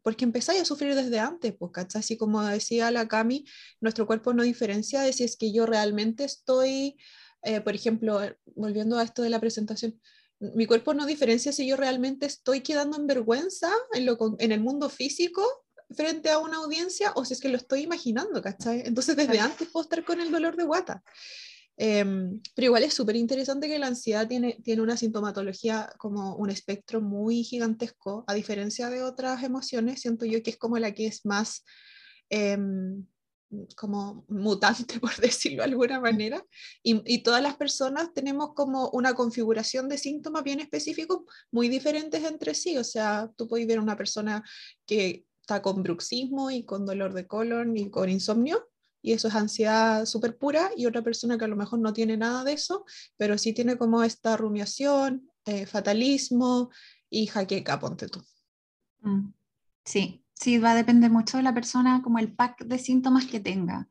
porque 0.03 0.23
empezáis 0.23 0.61
a 0.61 0.65
sufrir 0.65 0.93
desde 0.93 1.19
antes, 1.19 1.55
pues, 1.57 1.71
¿cachai? 1.71 1.99
Así 2.01 2.15
como 2.15 2.43
decía 2.43 2.91
la 2.91 3.07
Cami, 3.07 3.45
nuestro 3.81 4.05
cuerpo 4.05 4.33
no 4.33 4.43
diferencia 4.43 5.01
de 5.01 5.11
si 5.11 5.23
es 5.23 5.35
que 5.35 5.51
yo 5.51 5.65
realmente 5.65 6.23
estoy, 6.25 6.97
eh, 7.41 7.59
por 7.61 7.73
ejemplo, 7.73 8.21
volviendo 8.55 8.99
a 8.99 9.03
esto 9.03 9.23
de 9.23 9.31
la 9.31 9.39
presentación, 9.39 9.99
mi 10.39 10.67
cuerpo 10.67 10.93
no 10.93 11.05
diferencia 11.05 11.51
si 11.53 11.65
yo 11.65 11.75
realmente 11.75 12.25
estoy 12.27 12.61
quedando 12.61 12.97
en 12.97 13.07
vergüenza 13.07 13.71
en, 13.93 14.05
lo, 14.05 14.17
en 14.39 14.51
el 14.51 14.59
mundo 14.59 14.89
físico 14.89 15.62
frente 15.93 16.29
a 16.29 16.39
una 16.39 16.57
audiencia 16.57 17.11
o 17.15 17.25
si 17.25 17.33
es 17.33 17.39
que 17.39 17.49
lo 17.49 17.57
estoy 17.57 17.81
imaginando, 17.81 18.41
¿cachai? 18.41 18.83
Entonces 18.85 19.15
desde 19.15 19.39
antes 19.39 19.69
puedo 19.69 19.83
estar 19.83 20.03
con 20.03 20.21
el 20.21 20.31
dolor 20.31 20.55
de 20.55 20.63
guata. 20.63 21.03
Eh, 21.75 22.05
pero 22.55 22.65
igual 22.65 22.83
es 22.83 22.93
súper 22.93 23.15
interesante 23.15 23.67
que 23.67 23.79
la 23.79 23.87
ansiedad 23.87 24.27
tiene, 24.27 24.59
tiene 24.63 24.81
una 24.81 24.97
sintomatología 24.97 25.91
como 25.97 26.35
un 26.35 26.49
espectro 26.49 27.01
muy 27.01 27.43
gigantesco, 27.43 28.23
a 28.27 28.33
diferencia 28.33 28.89
de 28.89 29.03
otras 29.03 29.43
emociones, 29.43 30.01
siento 30.01 30.25
yo 30.25 30.43
que 30.43 30.51
es 30.51 30.57
como 30.57 30.77
la 30.77 30.93
que 30.93 31.07
es 31.07 31.25
más 31.25 31.65
eh, 32.29 32.57
como 33.75 34.25
mutante, 34.27 34.99
por 34.99 35.15
decirlo 35.17 35.63
de 35.63 35.69
alguna 35.69 35.99
manera, 35.99 36.43
y, 36.81 37.01
y, 37.11 37.23
todas 37.23 37.41
las 37.41 37.55
personas 37.55 38.13
tenemos 38.13 38.53
como 38.53 38.89
una 38.89 39.13
configuración 39.13 39.89
de 39.89 39.97
síntomas 39.97 40.43
bien 40.43 40.59
específicos 40.59 41.21
muy 41.51 41.69
diferentes 41.69 42.23
entre 42.23 42.53
sí, 42.53 42.77
o 42.77 42.83
sea, 42.83 43.31
tú 43.35 43.47
puedes 43.47 43.67
ver 43.67 43.79
una 43.79 43.97
persona 43.97 44.43
que 44.85 45.25
está 45.43 45.61
con 45.61 45.83
bruxismo 45.83 46.51
y 46.51 46.63
con 46.63 46.85
dolor 46.85 47.13
de 47.13 47.27
colon 47.27 47.75
y 47.75 47.89
con 47.89 48.09
insomnio, 48.09 48.69
y 49.01 49.11
eso 49.11 49.27
es 49.27 49.35
ansiedad 49.35 50.05
súper 50.05 50.37
pura, 50.37 50.71
y 50.77 50.85
otra 50.85 51.01
persona 51.01 51.37
que 51.37 51.43
a 51.43 51.49
lo 51.49 51.57
mejor 51.57 51.79
no 51.79 51.91
tiene 51.91 52.15
nada 52.15 52.45
de 52.45 52.53
eso, 52.53 52.85
pero 53.17 53.37
sí 53.37 53.51
tiene 53.51 53.77
como 53.77 54.03
esta 54.03 54.37
rumiación, 54.37 55.29
eh, 55.45 55.65
fatalismo 55.65 56.69
y 57.09 57.27
jaqueca, 57.27 57.77
ponte 57.77 58.07
tú. 58.07 58.23
Mm, 59.01 59.33
sí, 59.83 60.23
sí, 60.33 60.59
va 60.59 60.71
a 60.71 60.75
depender 60.75 61.11
mucho 61.11 61.35
de 61.35 61.43
la 61.43 61.53
persona, 61.53 62.01
como 62.01 62.19
el 62.19 62.33
pack 62.33 62.63
de 62.63 62.79
síntomas 62.79 63.25
que 63.25 63.41
tenga. 63.41 63.89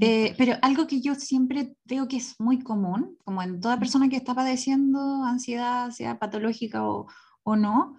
Eh, 0.00 0.34
pero 0.36 0.56
algo 0.60 0.88
que 0.88 1.00
yo 1.00 1.14
siempre 1.14 1.76
veo 1.84 2.08
que 2.08 2.16
es 2.16 2.34
muy 2.40 2.58
común, 2.58 3.16
como 3.24 3.40
en 3.40 3.60
toda 3.60 3.78
persona 3.78 4.08
que 4.08 4.16
está 4.16 4.34
padeciendo 4.34 5.22
ansiedad, 5.22 5.92
sea 5.92 6.18
patológica 6.18 6.84
o, 6.84 7.06
o 7.44 7.54
no, 7.54 7.96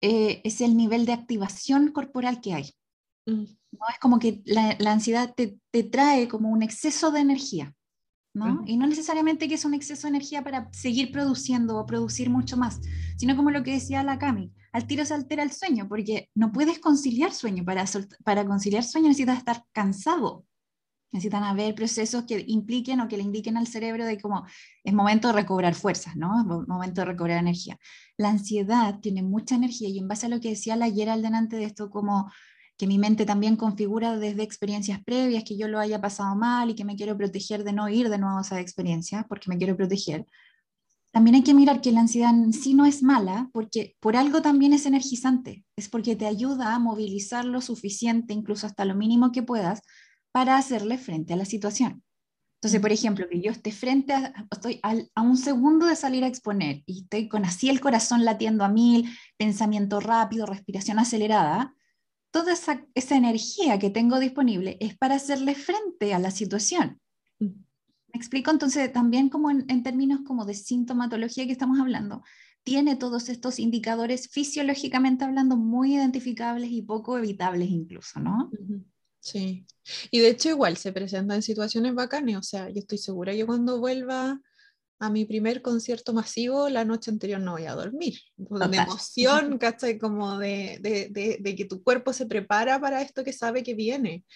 eh, 0.00 0.40
es 0.44 0.60
el 0.60 0.76
nivel 0.76 1.06
de 1.06 1.12
activación 1.12 1.92
corporal 1.92 2.40
que 2.40 2.54
hay. 2.54 2.70
¿no? 3.26 3.42
Es 3.42 3.98
como 4.00 4.18
que 4.18 4.42
la, 4.44 4.76
la 4.78 4.92
ansiedad 4.92 5.34
te, 5.34 5.58
te, 5.70 5.82
trae 5.82 6.28
como 6.28 6.50
un 6.50 6.62
exceso 6.62 7.10
de 7.10 7.20
energía. 7.20 7.74
¿no? 8.34 8.62
Y 8.66 8.76
no 8.76 8.86
necesariamente 8.86 9.46
que 9.48 9.54
es 9.54 9.64
un 9.64 9.74
exceso 9.74 10.02
de 10.02 10.16
energía 10.16 10.42
para 10.42 10.68
seguir 10.72 11.12
produciendo 11.12 11.78
o 11.78 11.86
producir 11.86 12.30
mucho 12.30 12.56
más, 12.56 12.80
sino 13.16 13.36
como 13.36 13.50
lo 13.50 13.62
que 13.62 13.72
decía 13.72 14.02
la 14.02 14.18
Cami, 14.18 14.52
al 14.72 14.88
tiro 14.88 15.04
se 15.04 15.14
altera 15.14 15.44
el 15.44 15.52
sueño, 15.52 15.88
porque 15.88 16.28
no 16.34 16.50
puedes 16.50 16.80
conciliar 16.80 17.32
sueño, 17.32 17.64
para, 17.64 17.84
para 18.24 18.44
conciliar 18.44 18.82
sueño 18.82 19.06
necesitas 19.06 19.38
estar 19.38 19.64
cansado, 19.72 20.44
necesitan 21.14 21.44
haber 21.44 21.76
procesos 21.76 22.24
que 22.24 22.44
impliquen 22.48 23.00
o 23.00 23.06
que 23.06 23.16
le 23.16 23.22
indiquen 23.22 23.56
al 23.56 23.68
cerebro 23.68 24.04
de 24.04 24.20
cómo 24.20 24.44
es 24.82 24.92
momento 24.92 25.28
de 25.28 25.34
recobrar 25.34 25.76
fuerzas, 25.76 26.16
¿no? 26.16 26.40
Es 26.40 26.68
momento 26.68 27.02
de 27.02 27.04
recobrar 27.06 27.38
energía. 27.38 27.78
La 28.18 28.30
ansiedad 28.30 28.98
tiene 28.98 29.22
mucha 29.22 29.54
energía 29.54 29.88
y 29.88 29.98
en 30.00 30.08
base 30.08 30.26
a 30.26 30.28
lo 30.28 30.40
que 30.40 30.50
decía 30.50 30.74
la 30.74 30.86
ayer 30.86 31.08
al 31.08 31.22
delante 31.22 31.56
de 31.56 31.64
esto, 31.64 31.88
como 31.88 32.30
que 32.76 32.88
mi 32.88 32.98
mente 32.98 33.24
también 33.24 33.54
configura 33.54 34.18
desde 34.18 34.42
experiencias 34.42 35.02
previas, 35.04 35.44
que 35.44 35.56
yo 35.56 35.68
lo 35.68 35.78
haya 35.78 36.00
pasado 36.00 36.34
mal 36.34 36.70
y 36.70 36.74
que 36.74 36.84
me 36.84 36.96
quiero 36.96 37.16
proteger 37.16 37.62
de 37.62 37.72
no 37.72 37.88
ir 37.88 38.08
de 38.10 38.18
nuevo 38.18 38.38
a 38.38 38.40
esa 38.40 38.60
experiencia, 38.60 39.24
porque 39.28 39.48
me 39.48 39.56
quiero 39.56 39.76
proteger. 39.76 40.26
También 41.12 41.36
hay 41.36 41.44
que 41.44 41.54
mirar 41.54 41.80
que 41.80 41.92
la 41.92 42.00
ansiedad 42.00 42.30
en 42.30 42.52
sí 42.52 42.74
no 42.74 42.86
es 42.86 43.04
mala, 43.04 43.48
porque 43.52 43.94
por 44.00 44.16
algo 44.16 44.42
también 44.42 44.72
es 44.72 44.84
energizante, 44.84 45.64
es 45.76 45.88
porque 45.88 46.16
te 46.16 46.26
ayuda 46.26 46.74
a 46.74 46.80
movilizar 46.80 47.44
lo 47.44 47.60
suficiente, 47.60 48.34
incluso 48.34 48.66
hasta 48.66 48.84
lo 48.84 48.96
mínimo 48.96 49.30
que 49.30 49.44
puedas, 49.44 49.82
para 50.34 50.56
hacerle 50.56 50.98
frente 50.98 51.32
a 51.32 51.36
la 51.36 51.44
situación. 51.44 52.02
Entonces, 52.56 52.80
por 52.80 52.90
ejemplo, 52.90 53.28
que 53.30 53.40
yo 53.40 53.52
esté 53.52 53.70
frente 53.70 54.14
a, 54.14 54.34
estoy 54.50 54.80
a 54.82 55.22
un 55.22 55.36
segundo 55.36 55.86
de 55.86 55.94
salir 55.94 56.24
a 56.24 56.26
exponer 56.26 56.82
y 56.86 57.02
estoy 57.02 57.28
con 57.28 57.44
así 57.44 57.68
el 57.68 57.80
corazón 57.80 58.24
latiendo 58.24 58.64
a 58.64 58.68
mil, 58.68 59.08
pensamiento 59.36 60.00
rápido, 60.00 60.44
respiración 60.44 60.98
acelerada, 60.98 61.76
toda 62.32 62.54
esa, 62.54 62.84
esa 62.94 63.16
energía 63.16 63.78
que 63.78 63.90
tengo 63.90 64.18
disponible 64.18 64.76
es 64.80 64.98
para 64.98 65.14
hacerle 65.14 65.54
frente 65.54 66.14
a 66.14 66.18
la 66.18 66.32
situación. 66.32 67.00
Mm. 67.38 67.46
¿Me 67.46 68.18
explico? 68.18 68.50
Entonces, 68.50 68.92
también 68.92 69.28
como 69.28 69.52
en, 69.52 69.82
términos 69.84 70.22
como 70.26 70.44
de 70.46 70.54
sintomatología 70.54 71.46
que 71.46 71.52
estamos 71.52 71.78
hablando, 71.78 72.24
tiene 72.64 72.96
todos 72.96 73.28
estos 73.28 73.60
indicadores 73.60 74.28
fisiológicamente 74.30 75.24
hablando 75.24 75.56
muy 75.56 75.94
identificables 75.94 76.72
y 76.72 76.82
poco 76.82 77.18
evitables 77.18 77.70
incluso, 77.70 78.18
¿no? 78.18 78.50
Sí, 79.24 79.64
y 80.10 80.20
de 80.20 80.28
hecho 80.28 80.50
igual 80.50 80.76
se 80.76 80.92
presenta 80.92 81.34
en 81.34 81.40
situaciones 81.40 81.94
bacanes, 81.94 82.36
o 82.36 82.42
sea, 82.42 82.68
yo 82.68 82.80
estoy 82.80 82.98
segura 82.98 83.32
que 83.32 83.46
cuando 83.46 83.80
vuelva 83.80 84.38
a 84.98 85.10
mi 85.10 85.24
primer 85.24 85.62
concierto 85.62 86.12
masivo, 86.12 86.68
la 86.68 86.84
noche 86.84 87.10
anterior 87.10 87.40
no 87.40 87.52
voy 87.52 87.64
a 87.64 87.72
dormir, 87.72 88.18
de 88.36 88.76
emoción, 88.76 89.56
¿cachai? 89.58 89.98
Como 89.98 90.36
de, 90.36 90.78
de, 90.82 91.38
de, 91.40 91.56
que 91.56 91.64
tu 91.64 91.82
cuerpo 91.82 92.12
se 92.12 92.26
prepara 92.26 92.78
para 92.78 93.00
esto 93.00 93.24
que 93.24 93.32
sabe 93.32 93.62
que 93.62 93.72
viene. 93.74 94.26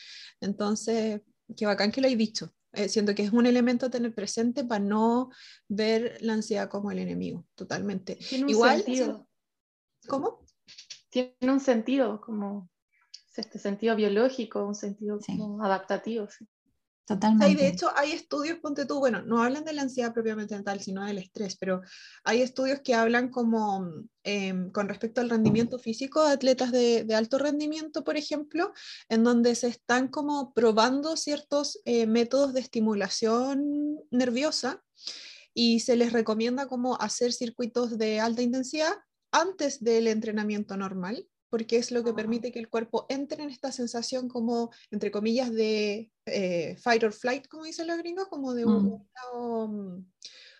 Entonces, 0.40 1.20
qué 1.54 1.66
bacán 1.66 1.92
que 1.92 2.00
lo 2.00 2.08
hay 2.08 2.16
dicho. 2.16 2.54
Eh, 2.72 2.88
siento 2.88 3.14
que 3.14 3.24
es 3.24 3.32
un 3.32 3.44
elemento 3.44 3.86
a 3.86 3.90
tener 3.90 4.14
presente 4.14 4.64
para 4.64 4.82
no 4.82 5.28
ver 5.68 6.16
la 6.22 6.32
ansiedad 6.32 6.70
como 6.70 6.90
el 6.90 6.98
enemigo, 6.98 7.44
totalmente. 7.54 8.16
Igual, 8.30 8.82
sentido. 8.84 9.28
¿Cómo? 10.06 10.46
Tiene 11.10 11.52
un 11.52 11.60
sentido, 11.60 12.22
como 12.22 12.70
este 13.40 13.58
sentido 13.58 13.96
biológico, 13.96 14.64
un 14.64 14.74
sentido 14.74 15.18
adaptativo. 15.62 16.28
Totalmente. 17.08 17.62
de 17.62 17.68
hecho, 17.68 17.90
hay 17.96 18.12
estudios, 18.12 18.58
ponte 18.58 18.84
tú, 18.84 18.98
bueno, 18.98 19.22
no 19.22 19.42
hablan 19.42 19.64
de 19.64 19.72
la 19.72 19.80
ansiedad 19.80 20.12
propiamente 20.12 20.62
tal, 20.62 20.80
sino 20.80 21.06
del 21.06 21.16
estrés, 21.16 21.56
pero 21.56 21.80
hay 22.22 22.42
estudios 22.42 22.80
que 22.80 22.94
hablan 22.94 23.30
como 23.30 23.90
em, 24.24 24.70
con 24.72 24.90
respecto 24.90 25.22
al 25.22 25.30
rendimiento 25.30 25.78
físico 25.78 26.22
de 26.22 26.32
atletas 26.32 26.70
de, 26.70 27.06
alto 27.14 27.38
rendimiento, 27.38 28.04
por 28.04 28.18
ejemplo, 28.18 28.74
en 29.08 29.24
donde 29.24 29.54
se 29.54 29.68
están 29.68 30.08
como 30.08 30.52
probando 30.52 31.16
ciertos 31.16 31.80
eh, 31.86 32.06
métodos 32.06 32.52
de 32.52 32.60
estimulación 32.60 33.98
nerviosa 34.10 34.82
y 35.54 35.80
se 35.80 35.96
les 35.96 36.12
recomienda 36.12 36.68
como 36.68 37.00
hacer 37.00 37.32
circuitos 37.32 37.96
de 37.96 38.20
alta 38.20 38.42
intensidad 38.42 38.92
antes 39.32 39.82
del 39.82 40.08
entrenamiento 40.08 40.76
normal 40.76 41.26
porque 41.50 41.76
es 41.76 41.90
lo 41.90 42.04
que 42.04 42.12
permite 42.12 42.52
que 42.52 42.58
el 42.58 42.68
cuerpo 42.68 43.06
entre 43.08 43.42
en 43.42 43.50
esta 43.50 43.72
sensación 43.72 44.28
como, 44.28 44.70
entre 44.90 45.10
comillas, 45.10 45.52
de 45.52 46.10
eh, 46.26 46.76
fight 46.78 47.02
or 47.04 47.12
flight, 47.12 47.48
como 47.48 47.64
dicen 47.64 47.86
los 47.86 47.98
gringos, 47.98 48.28
como 48.28 48.54
de, 48.54 48.64
un, 48.64 49.06
mm. 49.34 50.06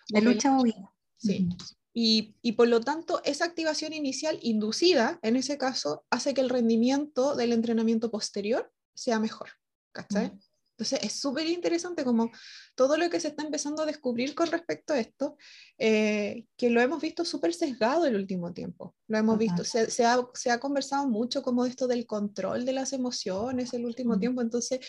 de 0.09 0.21
lucha 0.21 0.57
o 0.57 0.63
vida. 0.63 0.93
Sí. 1.17 1.49
Y, 1.93 2.35
y, 2.41 2.53
por 2.53 2.67
lo 2.67 2.81
tanto, 2.81 3.21
esa 3.25 3.45
activación 3.45 3.93
inicial 3.93 4.39
inducida, 4.41 5.19
en 5.21 5.35
ese 5.35 5.57
caso, 5.57 6.05
hace 6.09 6.33
que 6.33 6.41
el 6.41 6.49
rendimiento 6.49 7.35
del 7.35 7.51
entrenamiento 7.51 8.11
posterior 8.11 8.71
sea 8.93 9.19
mejor. 9.19 9.49
¿Cachai? 9.91 10.31
Entonces 10.79 10.99
es 11.03 11.19
súper 11.19 11.45
interesante 11.45 12.05
como 12.05 12.31
todo 12.73 12.95
lo 12.95 13.09
que 13.09 13.19
se 13.19 13.27
está 13.27 13.43
empezando 13.43 13.83
a 13.83 13.85
descubrir 13.85 14.33
con 14.33 14.47
respecto 14.47 14.93
a 14.93 14.99
esto, 15.01 15.35
eh, 15.77 16.45
que 16.55 16.69
lo 16.69 16.79
hemos 16.79 17.01
visto 17.01 17.25
súper 17.25 17.53
sesgado 17.53 18.05
el 18.05 18.15
último 18.15 18.53
tiempo. 18.53 18.95
Lo 19.09 19.17
hemos 19.17 19.37
visto, 19.37 19.65
se, 19.65 19.91
se, 19.91 20.05
ha, 20.05 20.17
se, 20.33 20.51
ha, 20.51 20.59
conversado 20.61 21.05
mucho 21.09 21.43
como 21.43 21.65
esto 21.65 21.85
del 21.85 22.05
control 22.05 22.63
de 22.63 22.71
las 22.71 22.93
emociones 22.93 23.73
el 23.73 23.83
último 23.83 24.17
tiempo. 24.17 24.41
Entonces 24.41 24.79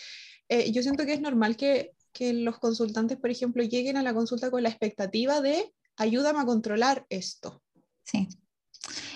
eh, 0.47 0.71
yo 0.71 0.81
siento 0.81 1.05
que 1.05 1.11
es 1.11 1.19
normal 1.19 1.57
que, 1.57 1.91
que 2.13 2.31
los 2.31 2.57
consultantes, 2.59 3.17
por 3.17 3.29
ejemplo, 3.29 3.61
lleguen 3.61 3.97
a 3.97 4.01
la 4.01 4.13
consulta 4.13 4.49
con 4.49 4.63
la 4.63 4.69
expectativa 4.69 5.41
de 5.41 5.73
ayúdame 5.97 6.39
a 6.39 6.45
controlar 6.45 7.05
esto. 7.09 7.61
Sí. 8.05 8.29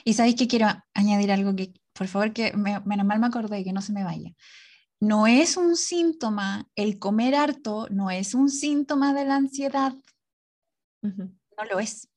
Y 0.04 0.16
sabéis 0.16 0.36
que 0.36 0.50
quiero 0.50 0.68
añadir 0.94 1.32
algo 1.32 1.56
que, 1.56 1.72
por 1.94 2.10
favor, 2.10 2.34
que 2.34 2.52
menos 2.52 3.06
mal 3.06 3.20
me 3.22 3.28
acordé 3.28 3.64
que 3.64 3.72
no 3.72 3.82
se 3.82 3.94
me 3.94 4.04
vaya 4.04 4.36
no 5.00 5.28
es 5.28 5.58
un 5.58 5.76
síntoma, 5.76 6.70
el 6.76 7.00
comer 7.00 7.36
harto 7.36 7.88
no 7.90 8.12
es 8.12 8.34
un 8.34 8.50
síntoma 8.50 9.14
de 9.14 9.26
la 9.26 9.36
ansiedad. 9.36 9.94
No 11.58 11.66
lo 11.70 11.80
es. 11.80 12.10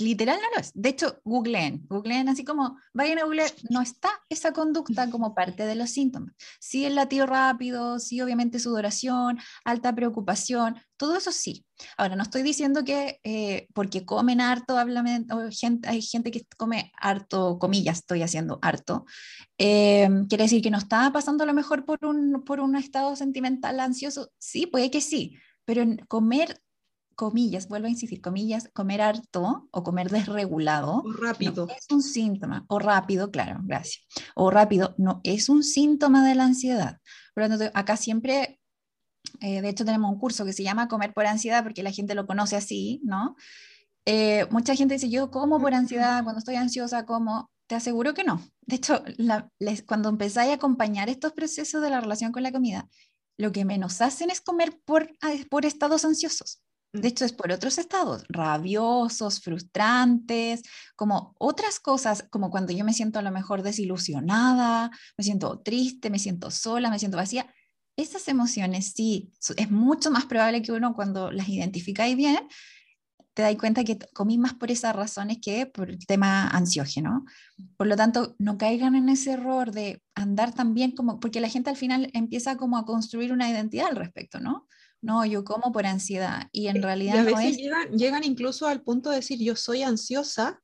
Literal 0.00 0.38
no 0.40 0.48
lo 0.54 0.60
es. 0.60 0.72
De 0.74 0.88
hecho, 0.88 1.20
googleen, 1.24 1.86
googleen 1.88 2.28
así 2.28 2.44
como, 2.44 2.78
vayan 2.94 3.18
a 3.18 3.24
googlear, 3.24 3.50
no 3.68 3.82
está 3.82 4.08
esa 4.30 4.52
conducta 4.52 5.10
como 5.10 5.34
parte 5.34 5.66
de 5.66 5.74
los 5.74 5.90
síntomas. 5.90 6.34
Sí 6.58 6.86
el 6.86 6.94
latido 6.94 7.26
rápido, 7.26 7.98
sí 7.98 8.20
obviamente 8.20 8.58
sudoración, 8.58 9.38
alta 9.64 9.94
preocupación, 9.94 10.80
todo 10.96 11.16
eso 11.16 11.32
sí. 11.32 11.66
Ahora, 11.96 12.16
no 12.16 12.22
estoy 12.22 12.42
diciendo 12.42 12.84
que 12.84 13.20
eh, 13.24 13.68
porque 13.74 14.04
comen 14.04 14.40
harto, 14.40 14.76
gente, 15.50 15.88
hay 15.88 16.02
gente 16.02 16.30
que 16.30 16.46
come 16.56 16.92
harto, 16.98 17.58
comillas, 17.58 17.98
estoy 17.98 18.22
haciendo 18.22 18.58
harto, 18.62 19.04
eh, 19.58 20.08
quiere 20.28 20.44
decir 20.44 20.62
que 20.62 20.70
no 20.70 20.78
está 20.78 21.12
pasando 21.12 21.44
a 21.44 21.46
lo 21.46 21.54
mejor 21.54 21.84
por 21.84 22.04
un, 22.04 22.42
por 22.44 22.60
un 22.60 22.76
estado 22.76 23.16
sentimental 23.16 23.80
ansioso. 23.80 24.30
Sí, 24.38 24.66
puede 24.66 24.90
que 24.90 25.00
sí, 25.00 25.36
pero 25.64 25.84
comer 26.08 26.60
comillas, 27.20 27.68
vuelvo 27.68 27.86
a 27.86 27.90
insistir, 27.90 28.22
comillas, 28.22 28.70
comer 28.72 29.02
harto 29.02 29.68
o 29.70 29.82
comer 29.82 30.08
desregulado. 30.08 31.02
O 31.04 31.12
rápido. 31.12 31.68
es 31.68 31.86
un 31.90 32.02
síntoma, 32.02 32.64
o 32.66 32.78
rápido, 32.78 33.30
claro, 33.30 33.60
gracias. 33.62 34.06
O 34.34 34.50
rápido, 34.50 34.94
no 34.96 35.20
es 35.22 35.50
un 35.50 35.62
síntoma 35.62 36.26
de 36.26 36.34
la 36.34 36.44
ansiedad. 36.44 36.96
Tanto, 37.34 37.70
acá 37.74 37.98
siempre, 37.98 38.58
eh, 39.40 39.60
de 39.60 39.68
hecho 39.68 39.84
tenemos 39.84 40.10
un 40.10 40.18
curso 40.18 40.46
que 40.46 40.54
se 40.54 40.62
llama 40.62 40.88
Comer 40.88 41.12
por 41.12 41.26
ansiedad, 41.26 41.62
porque 41.62 41.82
la 41.82 41.92
gente 41.92 42.14
lo 42.14 42.26
conoce 42.26 42.56
así, 42.56 43.02
¿no? 43.04 43.36
Eh, 44.06 44.46
mucha 44.50 44.74
gente 44.74 44.94
dice, 44.94 45.10
yo 45.10 45.30
como 45.30 45.60
por 45.60 45.74
ansiedad, 45.74 46.22
cuando 46.24 46.38
estoy 46.38 46.54
ansiosa, 46.54 47.04
como, 47.04 47.50
te 47.66 47.74
aseguro 47.74 48.14
que 48.14 48.24
no. 48.24 48.42
De 48.62 48.76
hecho, 48.76 49.04
cuando 49.86 50.08
empezáis 50.08 50.52
a 50.52 50.54
acompañar 50.54 51.10
estos 51.10 51.32
procesos 51.32 51.82
de 51.82 51.90
la 51.90 52.00
relación 52.00 52.32
con 52.32 52.42
la 52.42 52.50
comida, 52.50 52.88
lo 53.36 53.52
que 53.52 53.66
menos 53.66 54.00
hacen 54.00 54.30
es 54.30 54.40
comer 54.40 54.80
por, 54.86 55.12
ah, 55.20 55.34
por 55.50 55.66
estados 55.66 56.06
ansiosos. 56.06 56.62
De 56.92 57.06
hecho, 57.06 57.24
es 57.24 57.32
por 57.32 57.52
otros 57.52 57.78
estados, 57.78 58.24
rabiosos, 58.28 59.40
frustrantes, 59.40 60.62
como 60.96 61.34
otras 61.38 61.78
cosas, 61.78 62.24
como 62.30 62.50
cuando 62.50 62.72
yo 62.72 62.84
me 62.84 62.92
siento 62.92 63.20
a 63.20 63.22
lo 63.22 63.30
mejor 63.30 63.62
desilusionada, 63.62 64.90
me 65.16 65.22
siento 65.22 65.60
triste, 65.60 66.10
me 66.10 66.18
siento 66.18 66.50
sola, 66.50 66.90
me 66.90 66.98
siento 66.98 67.16
vacía. 67.16 67.46
Esas 67.96 68.26
emociones 68.28 68.92
sí, 68.96 69.32
es 69.56 69.70
mucho 69.70 70.10
más 70.10 70.26
probable 70.26 70.62
que 70.62 70.72
uno 70.72 70.94
cuando 70.94 71.30
las 71.30 71.48
identificáis 71.48 72.16
bien, 72.16 72.48
te 73.34 73.42
das 73.42 73.56
cuenta 73.56 73.84
que 73.84 73.98
comí 74.12 74.38
más 74.38 74.54
por 74.54 74.70
esas 74.70 74.94
razones 74.94 75.38
que 75.40 75.66
por 75.66 75.90
el 75.90 76.04
tema 76.06 76.48
ansiógeno. 76.48 77.24
Por 77.76 77.86
lo 77.86 77.96
tanto, 77.96 78.34
no 78.38 78.58
caigan 78.58 78.96
en 78.96 79.08
ese 79.08 79.32
error 79.32 79.70
de 79.70 80.02
andar 80.16 80.52
también 80.52 80.90
como, 80.92 81.20
porque 81.20 81.40
la 81.40 81.48
gente 81.48 81.70
al 81.70 81.76
final 81.76 82.10
empieza 82.14 82.56
como 82.56 82.76
a 82.76 82.84
construir 82.84 83.32
una 83.32 83.48
identidad 83.48 83.88
al 83.88 83.96
respecto, 83.96 84.40
¿no? 84.40 84.66
No, 85.02 85.24
yo 85.24 85.44
como 85.44 85.72
por 85.72 85.86
ansiedad 85.86 86.48
y 86.52 86.68
en 86.68 86.82
realidad 86.82 87.18
a 87.18 87.24
veces 87.24 87.56
llegan, 87.56 87.90
llegan, 87.92 88.24
incluso 88.24 88.66
al 88.66 88.82
punto 88.82 89.10
de 89.10 89.16
decir 89.16 89.38
yo 89.38 89.56
soy 89.56 89.82
ansiosa 89.82 90.60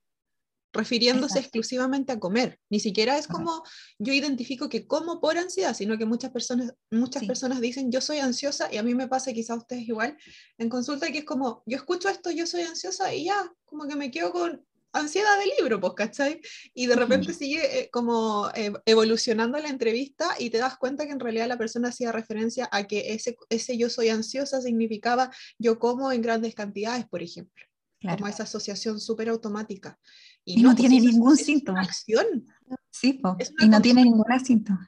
refiriéndose 0.73 1.39
exclusivamente 1.39 2.11
a 2.11 2.19
comer. 2.19 2.59
Ni 2.69 2.79
siquiera 2.79 3.17
es 3.17 3.27
como 3.27 3.63
yo 3.97 4.13
identifico 4.13 4.69
que 4.69 4.85
como 4.85 5.19
por 5.19 5.37
ansiedad, 5.37 5.73
sino 5.73 5.97
que 5.97 6.05
muchas 6.05 6.31
personas, 6.31 6.73
muchas 6.91 7.25
personas 7.25 7.61
dicen 7.61 7.91
yo 7.91 7.99
soy 7.99 8.19
ansiosa 8.19 8.71
y 8.71 8.77
a 8.77 8.83
mí 8.83 8.93
me 8.93 9.07
pasa, 9.07 9.33
quizá 9.33 9.53
a 9.53 9.57
ustedes 9.57 9.87
igual, 9.87 10.17
en 10.57 10.69
consulta 10.69 11.11
que 11.11 11.19
es 11.19 11.25
como 11.25 11.63
yo 11.65 11.77
escucho 11.77 12.09
esto, 12.09 12.29
yo 12.31 12.45
soy 12.45 12.61
ansiosa 12.61 13.13
y 13.13 13.25
ya, 13.25 13.51
como 13.65 13.87
que 13.87 13.95
me 13.95 14.11
quedo 14.11 14.31
con 14.31 14.65
ansiedad 14.99 15.37
de 15.39 15.61
libro, 15.61 15.79
pues, 15.79 15.93
¿cachai? 15.93 16.41
Y 16.73 16.87
de 16.87 16.95
repente 16.95 17.33
sigue 17.33 17.79
eh, 17.79 17.89
como 17.91 18.49
eh, 18.55 18.73
evolucionando 18.85 19.57
la 19.59 19.69
entrevista 19.69 20.29
y 20.39 20.49
te 20.49 20.57
das 20.57 20.77
cuenta 20.77 21.05
que 21.05 21.11
en 21.11 21.19
realidad 21.19 21.47
la 21.47 21.57
persona 21.57 21.89
hacía 21.89 22.11
referencia 22.11 22.69
a 22.71 22.83
que 22.83 23.13
ese, 23.13 23.37
ese 23.49 23.77
yo 23.77 23.89
soy 23.89 24.09
ansiosa 24.09 24.61
significaba 24.61 25.31
yo 25.57 25.79
como 25.79 26.11
en 26.11 26.21
grandes 26.21 26.55
cantidades, 26.55 27.05
por 27.07 27.21
ejemplo. 27.21 27.65
Como 28.01 28.27
esa 28.27 28.43
asociación 28.43 28.99
súper 28.99 29.27
automática. 29.29 29.97
Y, 30.45 30.61
no, 30.61 30.75
tiene 30.75 30.99
ningún 30.99 31.35
síntoma. 31.35 31.81
acción. 31.81 32.45
Sí, 32.91 33.19
y 33.59 33.67
no 33.67 33.81
tiene 33.81 34.03
ningún 34.03 34.25
síntoma. 34.43 34.87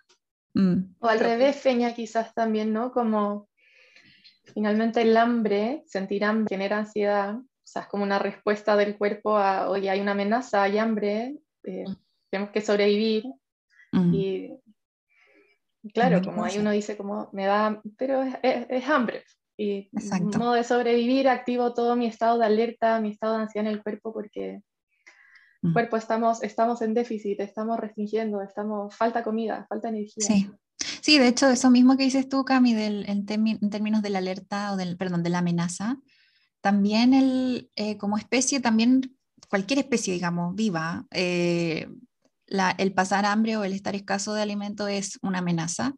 Mm. 0.54 0.96
O 1.00 1.08
al 1.08 1.20
revés, 1.20 1.56
Feña, 1.56 1.94
quizás 1.94 2.34
también, 2.34 2.72
¿no? 2.72 2.92
Como 2.92 3.50
finalmente 4.54 5.02
el 5.02 5.16
hambre, 5.18 5.84
sentir 5.88 6.24
hambre 6.24 6.56
genera 6.56 6.78
ansiedad, 6.78 7.40
sea, 7.72 7.84
es 7.84 7.88
como 7.88 8.04
una 8.04 8.20
respuesta 8.20 8.76
del 8.76 8.98
cuerpo 8.98 9.38
a, 9.38 9.70
oye, 9.70 9.90
hay 9.90 10.02
una 10.02 10.12
amenaza, 10.12 10.64
hay 10.64 10.78
hambre, 10.78 11.38
eh, 11.64 11.86
mm. 11.88 11.96
tenemos 12.30 12.52
que 12.52 12.62
sobrevivir. 12.62 13.24
Mm. 13.92 14.14
Y 14.14 14.52
claro, 15.94 16.22
como 16.22 16.44
ahí 16.44 16.58
uno 16.58 16.72
dice, 16.72 16.98
como 16.98 17.30
me 17.32 17.46
da, 17.46 17.82
pero 17.98 18.24
es, 18.44 18.90
hambre. 18.90 19.24
Y 19.58 19.90
en 19.94 20.26
modo 20.38 20.54
de 20.54 20.64
sobrevivir, 20.64 21.28
activo 21.28 21.74
todo 21.74 21.96
mi 21.96 22.06
estado 22.08 22.40
de 22.40 22.46
alerta, 22.46 23.02
mi 23.02 23.12
estado 23.12 23.36
de 23.36 23.44
ansiedad 23.44 23.68
en 23.68 23.74
el 23.74 23.84
cuerpo 23.84 24.14
porque 24.14 24.62
cuerpo 25.74 25.98
estamos, 25.98 26.42
estamos 26.42 26.82
en 26.82 26.94
déficit, 26.94 27.42
estamos 27.42 27.78
restringiendo, 27.78 28.42
estamos, 28.42 28.96
falta 28.96 29.24
comida, 29.24 29.66
falta 29.68 29.90
energía. 29.90 30.26
Sí. 30.26 30.50
Sí, 31.02 31.18
de 31.18 31.28
hecho, 31.28 31.50
eso 31.50 31.70
mismo 31.70 31.98
que 31.98 32.04
dices 32.04 32.30
tú, 32.30 32.46
Cami, 32.46 32.74
del, 32.74 33.06
en, 33.10 33.26
términos 33.26 34.02
de 34.02 34.10
la 34.10 34.20
alerta 34.20 34.74
o 34.74 34.78
del, 34.78 34.98
perdón, 34.98 35.24
de 35.24 35.30
la 35.30 35.40
amenaza, 35.40 35.98
también 36.62 37.14
el, 37.14 37.70
eh, 37.76 37.98
como 37.98 38.18
especie, 38.18 38.60
también 38.60 39.18
cualquier 39.50 39.80
especie, 39.80 40.14
digamos, 40.14 40.56
viva, 40.56 41.06
eh, 41.12 41.88
la, 42.46 42.72
el 42.72 42.94
pasar 42.94 43.26
hambre 43.26 43.58
o 43.58 43.64
el 43.64 43.74
estar 43.74 43.96
escaso 43.96 44.34
de 44.34 44.42
alimento 44.42 44.88
es 44.88 45.20
una 45.22 45.40
amenaza. 45.40 45.94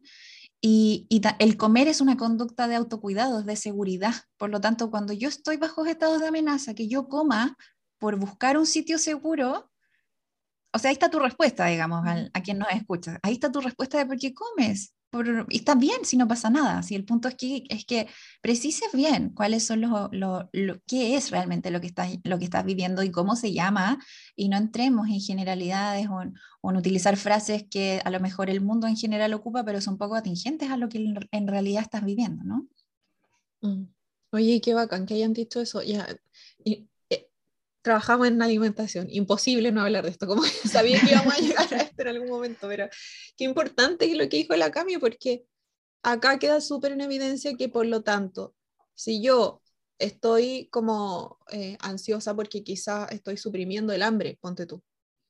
Y, 0.60 1.06
y 1.08 1.20
el 1.40 1.56
comer 1.56 1.88
es 1.88 2.00
una 2.00 2.16
conducta 2.16 2.68
de 2.68 2.76
autocuidado, 2.76 3.42
de 3.42 3.56
seguridad. 3.56 4.14
Por 4.36 4.50
lo 4.50 4.60
tanto, 4.60 4.90
cuando 4.90 5.12
yo 5.12 5.28
estoy 5.28 5.56
bajo 5.56 5.84
estados 5.84 6.20
de 6.20 6.28
amenaza, 6.28 6.74
que 6.74 6.86
yo 6.86 7.08
coma 7.08 7.56
por 7.98 8.16
buscar 8.16 8.56
un 8.56 8.66
sitio 8.66 8.98
seguro, 8.98 9.70
o 10.72 10.78
sea, 10.78 10.88
ahí 10.88 10.94
está 10.94 11.10
tu 11.10 11.18
respuesta, 11.18 11.66
digamos, 11.66 12.04
a, 12.06 12.40
quien 12.42 12.58
nos 12.58 12.70
escucha. 12.70 13.18
Ahí 13.22 13.34
está 13.34 13.52
tu 13.52 13.60
respuesta 13.60 13.98
de 13.98 14.06
por 14.06 14.18
qué 14.18 14.32
comes. 14.32 14.94
Por, 15.12 15.46
y 15.50 15.58
está 15.58 15.74
bien 15.74 16.06
si 16.06 16.16
no 16.16 16.26
pasa 16.26 16.48
nada. 16.48 16.82
Si 16.82 16.94
el 16.94 17.04
punto 17.04 17.28
es 17.28 17.34
que, 17.34 17.64
es 17.68 17.84
que 17.84 18.08
precises 18.40 18.90
bien 18.94 19.28
cuáles 19.28 19.66
son 19.66 19.82
los, 19.82 20.08
lo, 20.10 20.48
qué 20.86 21.16
es 21.16 21.30
realmente 21.30 21.70
lo 21.70 21.82
que, 21.82 21.86
estás, 21.88 22.16
lo 22.24 22.38
que 22.38 22.46
estás 22.46 22.64
viviendo 22.64 23.02
y 23.02 23.10
cómo 23.10 23.36
se 23.36 23.52
llama, 23.52 23.98
y 24.34 24.48
no 24.48 24.56
entremos 24.56 25.08
en 25.08 25.20
generalidades 25.20 26.08
o 26.08 26.22
en, 26.22 26.34
utilizar 26.62 27.18
frases 27.18 27.66
que 27.70 28.00
a 28.02 28.08
lo 28.08 28.20
mejor 28.20 28.48
el 28.48 28.62
mundo 28.62 28.86
en 28.86 28.96
general 28.96 29.34
ocupa, 29.34 29.66
pero 29.66 29.82
son 29.82 29.98
poco 29.98 30.14
atingentes 30.14 30.70
a 30.70 30.78
lo 30.78 30.88
que 30.88 31.04
en, 31.30 31.46
realidad 31.46 31.82
estás 31.82 32.06
viviendo, 32.06 32.42
¿no? 32.44 32.66
Mm. 33.60 33.92
Oye, 34.30 34.62
qué 34.62 34.72
bacán 34.72 35.04
que 35.04 35.12
hayan 35.12 35.34
dicho 35.34 35.60
eso. 35.60 35.82
Ya, 35.82 36.06
trabajamos 37.82 38.28
en 38.28 38.40
alimentación, 38.40 39.08
imposible 39.10 39.72
no 39.72 39.82
hablar 39.82 40.04
de 40.04 40.10
esto, 40.10 40.26
como 40.26 40.42
sabía 40.70 41.00
que 41.00 41.10
íbamos 41.10 41.34
a 41.34 41.38
llegar 41.38 41.74
a 41.74 41.78
esto 41.78 42.02
en 42.02 42.08
algún 42.08 42.28
momento, 42.28 42.68
pero 42.68 42.88
qué 43.36 43.44
importante 43.44 44.10
es 44.10 44.16
lo 44.16 44.28
que 44.28 44.38
dijo 44.38 44.54
la 44.56 44.70
Cami, 44.70 44.98
porque 44.98 45.44
acá 46.02 46.38
queda 46.38 46.60
súper 46.60 46.92
en 46.92 47.00
evidencia 47.00 47.54
que 47.56 47.68
por 47.68 47.86
lo 47.86 48.02
tanto, 48.02 48.54
si 48.94 49.22
yo 49.22 49.60
estoy 49.98 50.68
como 50.70 51.38
eh, 51.50 51.76
ansiosa 51.80 52.34
porque 52.34 52.64
quizá 52.64 53.06
estoy 53.06 53.36
suprimiendo 53.36 53.92
el 53.92 54.02
hambre, 54.02 54.38
ponte 54.40 54.66
tú, 54.66 54.82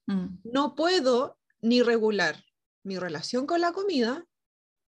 mm. 0.07 0.41
no 0.45 0.75
puedo 0.75 1.39
ni 1.63 1.83
regular 1.83 2.45
mi 2.85 2.99
relación 2.99 3.47
con 3.47 3.61
la 3.61 3.73
comida, 3.73 4.27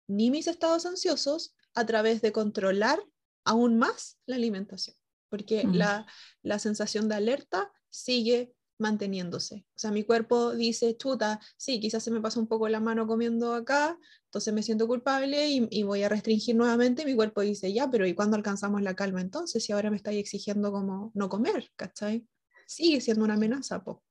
ni 0.07 0.31
mis 0.31 0.47
estados 0.47 0.85
ansiosos 0.85 1.55
a 1.75 1.85
través 1.85 2.21
de 2.21 2.31
controlar 2.31 3.03
aún 3.45 3.77
más 3.77 4.17
la 4.25 4.35
alimentación 4.35 4.95
porque 5.33 5.63
la, 5.63 6.05
la, 6.43 6.59
sensación 6.59 7.09
de 7.09 7.15
alerta 7.15 7.71
sigue 7.89 8.53
manteniéndose. 8.77 9.65
O 9.75 9.79
sea, 9.79 9.89
mi 9.89 10.03
cuerpo 10.03 10.53
dice, 10.53 10.95
chuta, 10.95 11.39
sí, 11.57 11.79
quizás 11.79 12.03
se 12.03 12.11
me 12.11 12.21
pasa 12.21 12.39
un 12.39 12.45
poco 12.45 12.69
la 12.69 12.79
mano 12.79 13.07
comiendo 13.07 13.55
acá, 13.55 13.97
entonces 14.25 14.53
me 14.53 14.61
siento 14.61 14.85
culpable 14.85 15.47
y, 15.47 15.67
y 15.71 15.81
voy 15.81 16.03
a 16.03 16.09
restringir 16.09 16.55
nuevamente. 16.55 17.03
Mi 17.03 17.15
cuerpo 17.15 17.41
dice, 17.41 17.73
ya, 17.73 17.89
pero 17.89 18.05
¿y 18.05 18.13
cuándo 18.13 18.37
alcanzamos 18.37 18.83
la 18.83 18.93
calma 18.93 19.21
entonces? 19.21 19.65
Si 19.65 19.73
ahora 19.73 19.89
me 19.89 19.97
estáis 19.97 20.19
exigiendo 20.19 20.71
como 20.71 21.11
no 21.15 21.29
comer, 21.29 21.71
¿cachai? 21.75 22.27
Sigue 22.67 23.01
siendo 23.01 23.25
una 23.25 23.33
amenaza, 23.33 23.83
po. 23.83 24.03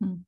Mm. 0.00 0.24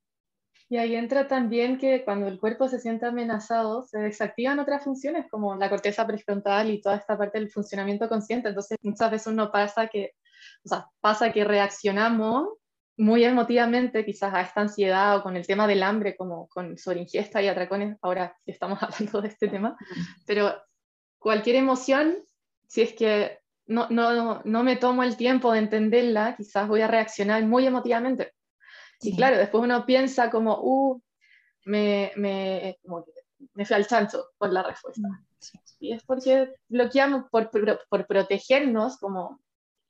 Y 0.73 0.77
ahí 0.77 0.95
entra 0.95 1.27
también 1.27 1.77
que 1.77 2.03
cuando 2.03 2.27
el 2.27 2.39
cuerpo 2.39 2.67
se 2.67 2.79
siente 2.79 3.05
amenazado, 3.05 3.83
se 3.83 3.99
desactivan 3.99 4.57
otras 4.57 4.83
funciones 4.83 5.27
como 5.29 5.55
la 5.55 5.69
corteza 5.69 6.07
prefrontal 6.07 6.71
y 6.71 6.81
toda 6.81 6.95
esta 6.95 7.15
parte 7.15 7.37
del 7.37 7.51
funcionamiento 7.51 8.09
consciente. 8.09 8.49
Entonces, 8.49 8.79
muchas 8.81 9.11
veces 9.11 9.27
uno 9.27 9.51
pasa 9.51 9.87
que 9.87 10.13
o 10.63 10.69
sea, 10.69 10.87
pasa 11.01 11.31
que 11.31 11.43
reaccionamos 11.43 12.49
muy 12.97 13.23
emotivamente 13.23 14.05
quizás 14.05 14.33
a 14.33 14.41
esta 14.41 14.61
ansiedad 14.61 15.17
o 15.17 15.23
con 15.23 15.35
el 15.35 15.47
tema 15.47 15.67
del 15.67 15.83
hambre, 15.83 16.15
como 16.15 16.47
con 16.47 16.77
sobreingesta 16.77 17.41
y 17.41 17.47
atracones, 17.47 17.97
ahora 18.01 18.35
estamos 18.45 18.79
hablando 18.83 19.21
de 19.21 19.27
este 19.29 19.47
tema, 19.47 19.77
pero 20.25 20.53
cualquier 21.17 21.55
emoción, 21.57 22.17
si 22.67 22.81
es 22.81 22.93
que 22.93 23.39
no, 23.65 23.87
no, 23.89 24.41
no 24.43 24.63
me 24.63 24.75
tomo 24.75 25.03
el 25.03 25.15
tiempo 25.15 25.51
de 25.51 25.59
entenderla, 25.59 26.35
quizás 26.35 26.67
voy 26.67 26.81
a 26.81 26.87
reaccionar 26.87 27.43
muy 27.45 27.65
emotivamente. 27.65 28.33
Y 29.01 29.15
claro, 29.15 29.37
después 29.37 29.63
uno 29.63 29.85
piensa 29.85 30.29
como, 30.29 30.59
uh, 30.61 31.01
me, 31.65 32.11
me, 32.15 32.77
me 33.53 33.65
fui 33.65 33.75
al 33.75 33.87
chancho 33.87 34.27
por 34.37 34.51
la 34.51 34.63
respuesta. 34.63 35.07
Y 35.79 35.93
es 35.93 36.03
porque 36.03 36.53
bloqueamos 36.69 37.25
por, 37.29 37.49
por 37.89 38.07
protegernos, 38.07 38.97
como 38.97 39.41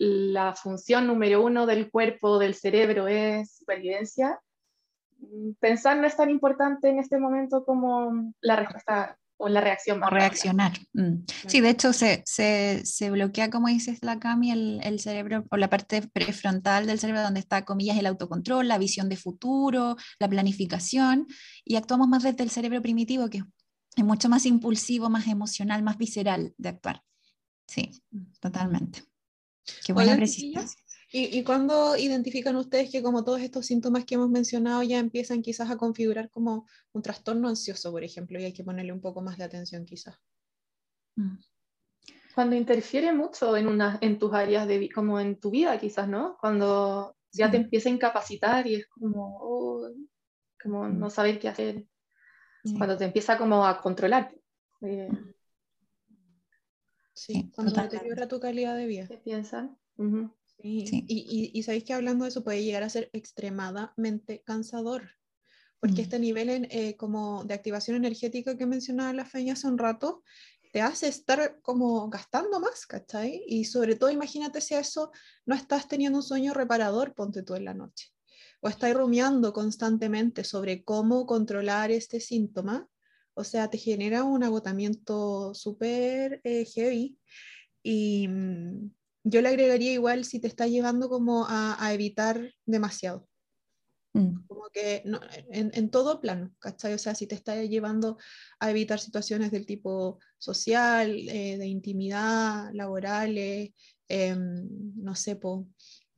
la 0.03 0.53
función 0.53 1.07
número 1.07 1.43
uno 1.43 1.65
del 1.65 1.89
cuerpo, 1.89 2.39
del 2.39 2.55
cerebro 2.55 3.07
es 3.07 3.57
supervivencia, 3.57 4.39
pensar 5.59 5.97
no 5.97 6.07
es 6.07 6.15
tan 6.15 6.29
importante 6.29 6.89
en 6.89 6.99
este 6.99 7.17
momento 7.17 7.63
como 7.63 8.33
la 8.41 8.57
respuesta 8.57 9.17
o 9.37 9.49
la 9.49 9.61
reacción. 9.61 10.03
O 10.03 10.09
reaccionar. 10.09 10.73
Mm. 10.93 11.23
Sí, 11.47 11.61
de 11.61 11.69
hecho 11.69 11.93
se, 11.93 12.23
se, 12.25 12.85
se, 12.85 13.11
bloquea, 13.11 13.49
como 13.49 13.67
dices 13.67 13.99
la 14.01 14.19
Cami, 14.19 14.51
el, 14.51 14.79
el, 14.83 14.99
cerebro 14.99 15.45
o 15.49 15.57
la 15.57 15.69
parte 15.69 16.01
prefrontal 16.01 16.85
del 16.85 16.99
cerebro 16.99 17.21
donde 17.21 17.39
está, 17.39 17.65
comillas, 17.65 17.97
el 17.97 18.05
autocontrol, 18.05 18.67
la 18.67 18.77
visión 18.77 19.09
de 19.09 19.17
futuro, 19.17 19.95
la 20.19 20.29
planificación, 20.29 21.27
y 21.65 21.75
actuamos 21.75 22.07
más 22.07 22.23
desde 22.23 22.43
el 22.43 22.49
cerebro 22.49 22.81
primitivo, 22.81 23.29
que 23.29 23.43
es 23.95 24.03
mucho 24.03 24.29
más 24.29 24.45
impulsivo, 24.45 25.09
más 25.09 25.27
emocional, 25.27 25.83
más 25.83 25.97
visceral 25.97 26.53
de 26.57 26.69
actuar. 26.69 27.01
Sí, 27.67 27.91
totalmente. 28.39 29.03
Qué 29.85 29.93
buena 29.93 30.15
resistencia. 30.15 30.79
¿Y, 31.11 31.37
¿Y 31.37 31.43
cuándo 31.43 31.95
identifican 31.95 32.55
ustedes 32.55 32.89
que 32.91 33.03
como 33.03 33.23
todos 33.23 33.41
estos 33.41 33.67
síntomas 33.67 34.03
que 34.03 34.15
hemos 34.15 34.29
mencionado 34.29 34.81
ya 34.81 34.97
empiezan 34.97 35.43
quizás 35.43 35.69
a 35.69 35.77
configurar 35.77 36.29
como 36.31 36.67
un 36.91 37.01
trastorno 37.03 37.49
ansioso, 37.49 37.91
por 37.91 38.03
ejemplo, 38.03 38.39
y 38.39 38.45
hay 38.45 38.53
que 38.53 38.63
ponerle 38.63 38.93
un 38.93 39.01
poco 39.01 39.21
más 39.21 39.37
de 39.37 39.43
atención 39.43 39.85
quizás? 39.85 40.19
Mm. 41.15 41.37
Cuando 42.33 42.55
interfiere 42.55 43.13
mucho 43.13 43.55
en, 43.55 43.67
una, 43.67 43.99
en 44.01 44.17
tus 44.17 44.33
áreas, 44.33 44.67
de, 44.67 44.89
como 44.89 45.19
en 45.19 45.39
tu 45.39 45.51
vida 45.51 45.79
quizás, 45.79 46.07
¿no? 46.07 46.35
Cuando 46.41 47.15
ya 47.31 47.51
te 47.51 47.57
empieza 47.57 47.89
a 47.89 47.91
incapacitar 47.91 48.65
y 48.65 48.75
es 48.75 48.87
como, 48.87 49.37
oh, 49.39 49.89
como 50.61 50.85
mm. 50.85 50.97
no 50.97 51.09
saber 51.11 51.39
qué 51.39 51.49
hacer. 51.49 51.85
Cuando 52.77 52.97
te 52.97 53.05
empieza 53.05 53.37
como 53.37 53.67
a 53.67 53.79
controlar. 53.81 54.33
Eh, 54.81 55.09
Sí, 57.13 57.51
cuando 57.55 57.81
deteriora 57.81 58.27
tu 58.27 58.39
calidad 58.39 58.75
de 58.75 58.87
vida. 58.87 59.07
¿Qué 59.07 59.17
piensan? 59.17 59.77
sí. 60.57 61.05
Y, 61.07 61.51
y, 61.53 61.63
sabéis 61.63 61.83
que 61.83 61.93
hablando 61.93 62.23
de 62.23 62.29
eso 62.29 62.43
puede 62.43 62.63
llegar 62.63 62.83
a 62.83 62.89
ser 62.89 63.09
extremadamente 63.13 64.41
cansador, 64.43 65.09
porque 65.79 66.01
mm. 66.01 66.05
este 66.05 66.19
nivel 66.19 66.49
eh, 66.49 66.95
como 66.97 67.43
de 67.43 67.53
activación 67.53 67.97
energética 67.97 68.57
que 68.57 68.65
mencionaba 68.65 69.13
la 69.13 69.25
Feña 69.25 69.53
hace 69.53 69.67
un 69.67 69.77
rato, 69.77 70.23
te 70.73 70.81
hace 70.81 71.07
estar 71.07 71.59
como 71.61 72.09
gastando 72.09 72.59
más, 72.59 72.87
¿cachai? 72.87 73.43
Y 73.47 73.65
sobre 73.65 73.95
todo 73.95 74.09
imagínate 74.09 74.59
si 74.59 74.73
a 74.73 74.79
eso 74.79 75.11
no 75.45 75.53
estás 75.53 75.87
teniendo 75.87 76.17
un 76.17 76.23
sueño 76.23 76.51
reparador, 76.53 77.13
ponte 77.13 77.43
tú 77.43 77.53
en 77.53 77.65
la 77.65 77.75
noche, 77.75 78.07
o 78.59 78.69
estás 78.69 78.91
rumiando 78.95 79.53
constantemente 79.53 80.43
sobre 80.43 80.83
cómo 80.83 81.27
controlar 81.27 81.91
este 81.91 82.19
síntoma, 82.19 82.89
o 83.35 83.43
sea, 83.43 83.69
te 83.69 83.77
genera 83.77 84.23
un 84.23 84.43
agotamiento 84.43 85.53
súper 85.53 86.41
eh, 86.43 86.65
heavy 86.65 87.17
y 87.81 88.27
mm, 88.27 88.91
yo 89.23 89.41
le 89.41 89.49
agregaría 89.49 89.93
igual 89.93 90.25
si 90.25 90.39
te 90.39 90.47
está 90.47 90.67
llevando 90.67 91.09
como 91.09 91.45
a, 91.47 91.93
evitar 91.93 92.53
demasiado. 92.65 93.27
Mm. 94.13 94.45
Como 94.47 94.69
que 94.71 95.03
en, 95.49 95.89
todo 95.89 96.21
plano, 96.21 96.53
¿cachai? 96.59 96.93
O 96.93 96.97
sea, 96.97 97.15
si 97.15 97.25
te 97.25 97.35
está 97.35 97.61
llevando 97.63 98.17
a 98.59 98.69
evitar 98.69 98.99
situaciones 98.99 99.51
del 99.51 99.65
tipo 99.65 100.19
social, 100.37 101.27
eh, 101.29 101.57
de 101.57 101.65
intimidad, 101.65 102.69
laborales, 102.73 103.71
em, 104.07 104.67
no 104.95 105.15
sé, 105.15 105.39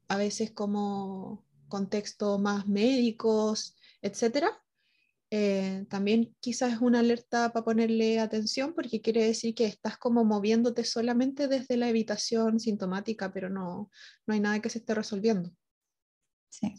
a 0.08 0.18
veces 0.18 0.52
como 0.52 1.46
contextos 1.68 2.40
más 2.42 2.68
médicos, 2.68 3.78
etcétera. 4.02 4.65
Eh, 5.32 5.86
también 5.90 6.36
quizás 6.40 6.74
es 6.74 6.82
una 6.82 7.00
alerta 7.00 7.52
para 7.52 7.66
ponerle 7.66 8.20
atención 8.20 8.74
porque 8.74 9.02
quiere 9.02 9.26
decir 9.26 9.56
que 9.56 9.66
estás 9.66 9.98
como 9.98 10.24
moviéndote 10.24 10.84
solamente 10.84 11.48
desde 11.48 11.78
la 11.78 11.90
evitación 11.90 12.60
sintomática, 12.60 13.34
pero 13.34 13.50
no, 13.50 13.90
no 14.28 14.34
hay 14.34 14.40
nada 14.40 14.60
que 14.60 14.70
se 14.70 14.80
esté 14.80 14.94
resolviendo. 14.94 15.52
Sí. 16.50 16.76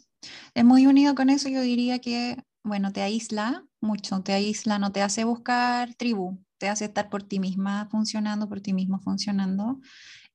Es 0.53 0.65
muy 0.65 0.87
unido 0.87 1.13
con 1.13 1.29
eso, 1.29 1.49
yo 1.49 1.61
diría 1.61 1.99
que, 1.99 2.37
bueno, 2.63 2.91
te 2.91 3.01
aísla 3.01 3.65
mucho, 3.81 4.21
te 4.23 4.33
aísla, 4.33 4.79
no 4.79 4.91
te 4.91 5.01
hace 5.01 5.23
buscar 5.23 5.93
tribu, 5.95 6.43
te 6.57 6.69
hace 6.69 6.85
estar 6.85 7.09
por 7.09 7.23
ti 7.23 7.39
misma 7.39 7.87
funcionando, 7.91 8.49
por 8.49 8.61
ti 8.61 8.73
mismo 8.73 8.99
funcionando. 8.99 9.79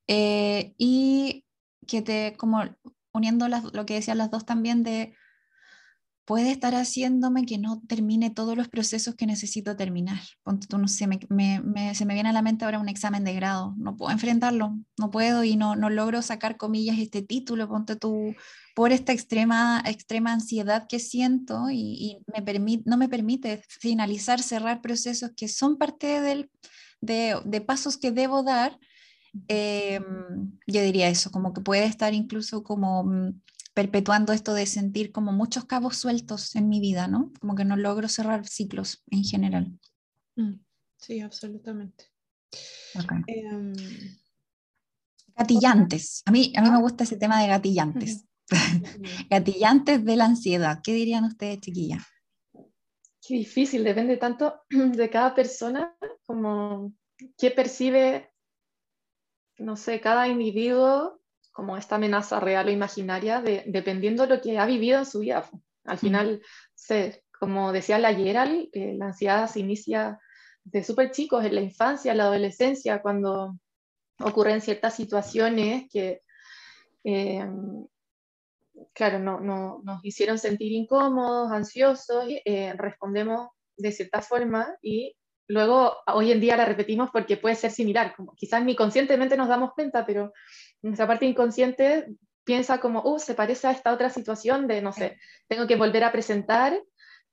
Eh, 0.07 0.73
y 0.77 1.45
que 1.87 2.01
te, 2.01 2.35
como 2.37 2.63
uniendo 3.13 3.47
lo 3.47 3.85
que 3.85 3.95
decían 3.95 4.17
las 4.17 4.31
dos 4.31 4.45
también 4.45 4.83
de 4.83 5.15
puede 6.25 6.51
estar 6.51 6.73
haciéndome 6.73 7.45
que 7.45 7.57
no 7.57 7.81
termine 7.87 8.29
todos 8.29 8.55
los 8.55 8.69
procesos 8.69 9.15
que 9.15 9.25
necesito 9.25 9.75
terminar. 9.75 10.19
tú, 10.69 10.77
no 10.77 10.87
sé, 10.87 11.07
me, 11.07 11.93
se 11.93 12.05
me 12.05 12.13
viene 12.13 12.29
a 12.29 12.33
la 12.33 12.41
mente 12.41 12.65
ahora 12.65 12.79
un 12.79 12.89
examen 12.89 13.23
de 13.23 13.33
grado, 13.33 13.73
no 13.77 13.97
puedo 13.97 14.11
enfrentarlo, 14.11 14.77
no 14.97 15.11
puedo 15.11 15.43
y 15.43 15.55
no, 15.55 15.75
no 15.75 15.89
logro 15.89 16.21
sacar 16.21 16.57
comillas 16.57 16.97
este 16.97 17.21
título, 17.21 17.67
ponte 17.67 17.95
tú, 17.95 18.33
por 18.73 18.91
esta 18.91 19.11
extrema, 19.11 19.83
extrema 19.85 20.31
ansiedad 20.31 20.87
que 20.87 20.99
siento 20.99 21.69
y, 21.69 22.17
me 22.33 22.41
permite, 22.41 22.83
no 22.89 22.97
me 22.97 23.09
permite 23.09 23.61
finalizar, 23.67 24.41
cerrar 24.41 24.81
procesos 24.81 25.31
que 25.35 25.47
son 25.47 25.77
parte 25.77 26.21
del, 26.21 26.49
de, 27.01 27.39
de 27.45 27.61
pasos 27.61 27.97
que 27.97 28.11
debo 28.11 28.43
dar. 28.43 28.79
Em, 29.47 30.03
yo 30.67 30.81
diría 30.81 31.09
eso, 31.09 31.31
como 31.31 31.53
que 31.53 31.61
puede 31.61 31.85
estar 31.85 32.13
incluso 32.13 32.63
como 32.63 33.03
mm, 33.03 33.41
perpetuando 33.73 34.33
esto 34.33 34.53
de 34.53 34.65
sentir 34.65 35.11
como 35.11 35.31
muchos 35.31 35.65
cabos 35.65 35.97
sueltos 35.97 36.55
en 36.55 36.69
mi 36.69 36.79
vida, 36.79 37.07
¿no? 37.07 37.31
Como 37.39 37.55
que 37.55 37.65
no 37.65 37.75
logro 37.75 38.07
cerrar 38.07 38.47
ciclos 38.47 39.03
en 39.09 39.23
general. 39.23 39.79
Mm, 40.35 40.59
sí, 40.97 41.19
absolutamente. 41.21 42.11
Em, 43.27 43.73
gatillantes. 45.35 46.21
A 46.25 46.31
mí, 46.31 46.53
a 46.55 46.61
mí 46.61 46.69
me 46.69 46.77
ah. 46.77 46.81
gusta 46.81 47.03
ese 47.03 47.17
tema 47.17 47.41
de 47.41 47.47
gatillantes. 47.47 48.25
gatillantes 49.29 50.05
de 50.05 50.15
la 50.15 50.25
ansiedad. 50.25 50.79
¿Qué 50.83 50.93
dirían 50.93 51.23
ustedes, 51.23 51.59
chiquillas? 51.59 52.03
Qué 53.25 53.35
difícil, 53.35 53.83
depende 53.83 54.17
tanto 54.17 54.61
de 54.69 55.09
cada 55.09 55.33
persona 55.33 55.95
como 56.25 56.93
qué 57.37 57.51
percibe, 57.51 58.31
no 59.57 59.75
sé, 59.77 59.99
cada 59.99 60.27
individuo 60.27 61.22
como 61.53 61.77
esta 61.77 61.95
amenaza 61.95 62.39
real 62.39 62.67
o 62.67 62.71
imaginaria, 62.71 63.41
de, 63.41 63.63
dependiendo 63.67 64.23
de 64.23 64.35
lo 64.35 64.41
que 64.41 64.59
ha 64.59 64.65
vivido 64.65 64.99
en 64.99 65.05
su 65.05 65.19
vida. 65.19 65.49
Al 65.85 65.97
final, 65.97 66.41
como 67.39 67.71
decía 67.71 67.99
la 67.99 68.13
Gerald, 68.13 68.69
eh, 68.73 68.95
la 68.97 69.07
ansiedad 69.07 69.49
se 69.49 69.59
inicia 69.59 70.19
de 70.63 70.83
súper 70.83 71.11
chicos, 71.11 71.45
en 71.45 71.55
la 71.55 71.61
infancia, 71.61 72.11
en 72.11 72.17
la 72.17 72.25
adolescencia, 72.25 73.01
cuando 73.01 73.57
ocurren 74.19 74.61
ciertas 74.61 74.95
situaciones 74.95 75.87
que, 75.91 76.21
eh, 77.03 77.47
claro, 78.93 79.19
no, 79.19 79.39
no, 79.39 79.81
nos 79.83 80.03
hicieron 80.03 80.39
sentir 80.39 80.71
incómodos, 80.71 81.51
ansiosos, 81.51 82.25
eh, 82.45 82.73
respondemos 82.77 83.49
de 83.77 83.91
cierta 83.91 84.21
forma 84.21 84.75
y 84.81 85.15
luego 85.47 85.97
hoy 86.07 86.31
en 86.31 86.39
día 86.39 86.55
la 86.55 86.65
repetimos 86.65 87.09
porque 87.11 87.37
puede 87.37 87.55
ser 87.55 87.71
similar, 87.71 88.15
como 88.15 88.33
quizás 88.35 88.63
ni 88.63 88.75
conscientemente 88.75 89.35
nos 89.35 89.49
damos 89.49 89.73
cuenta, 89.73 90.05
pero 90.05 90.31
nuestra 90.83 91.07
parte 91.07 91.25
inconsciente 91.25 92.13
piensa 92.43 92.79
como, 92.79 93.01
uh, 93.03 93.19
se 93.19 93.33
parece 93.33 93.67
a 93.67 93.71
esta 93.71 93.93
otra 93.93 94.09
situación 94.09 94.67
de, 94.67 94.81
no 94.81 94.91
sé, 94.91 95.17
tengo 95.47 95.65
que 95.65 95.77
volver 95.77 96.03
a 96.03 96.11
presentar, 96.11 96.79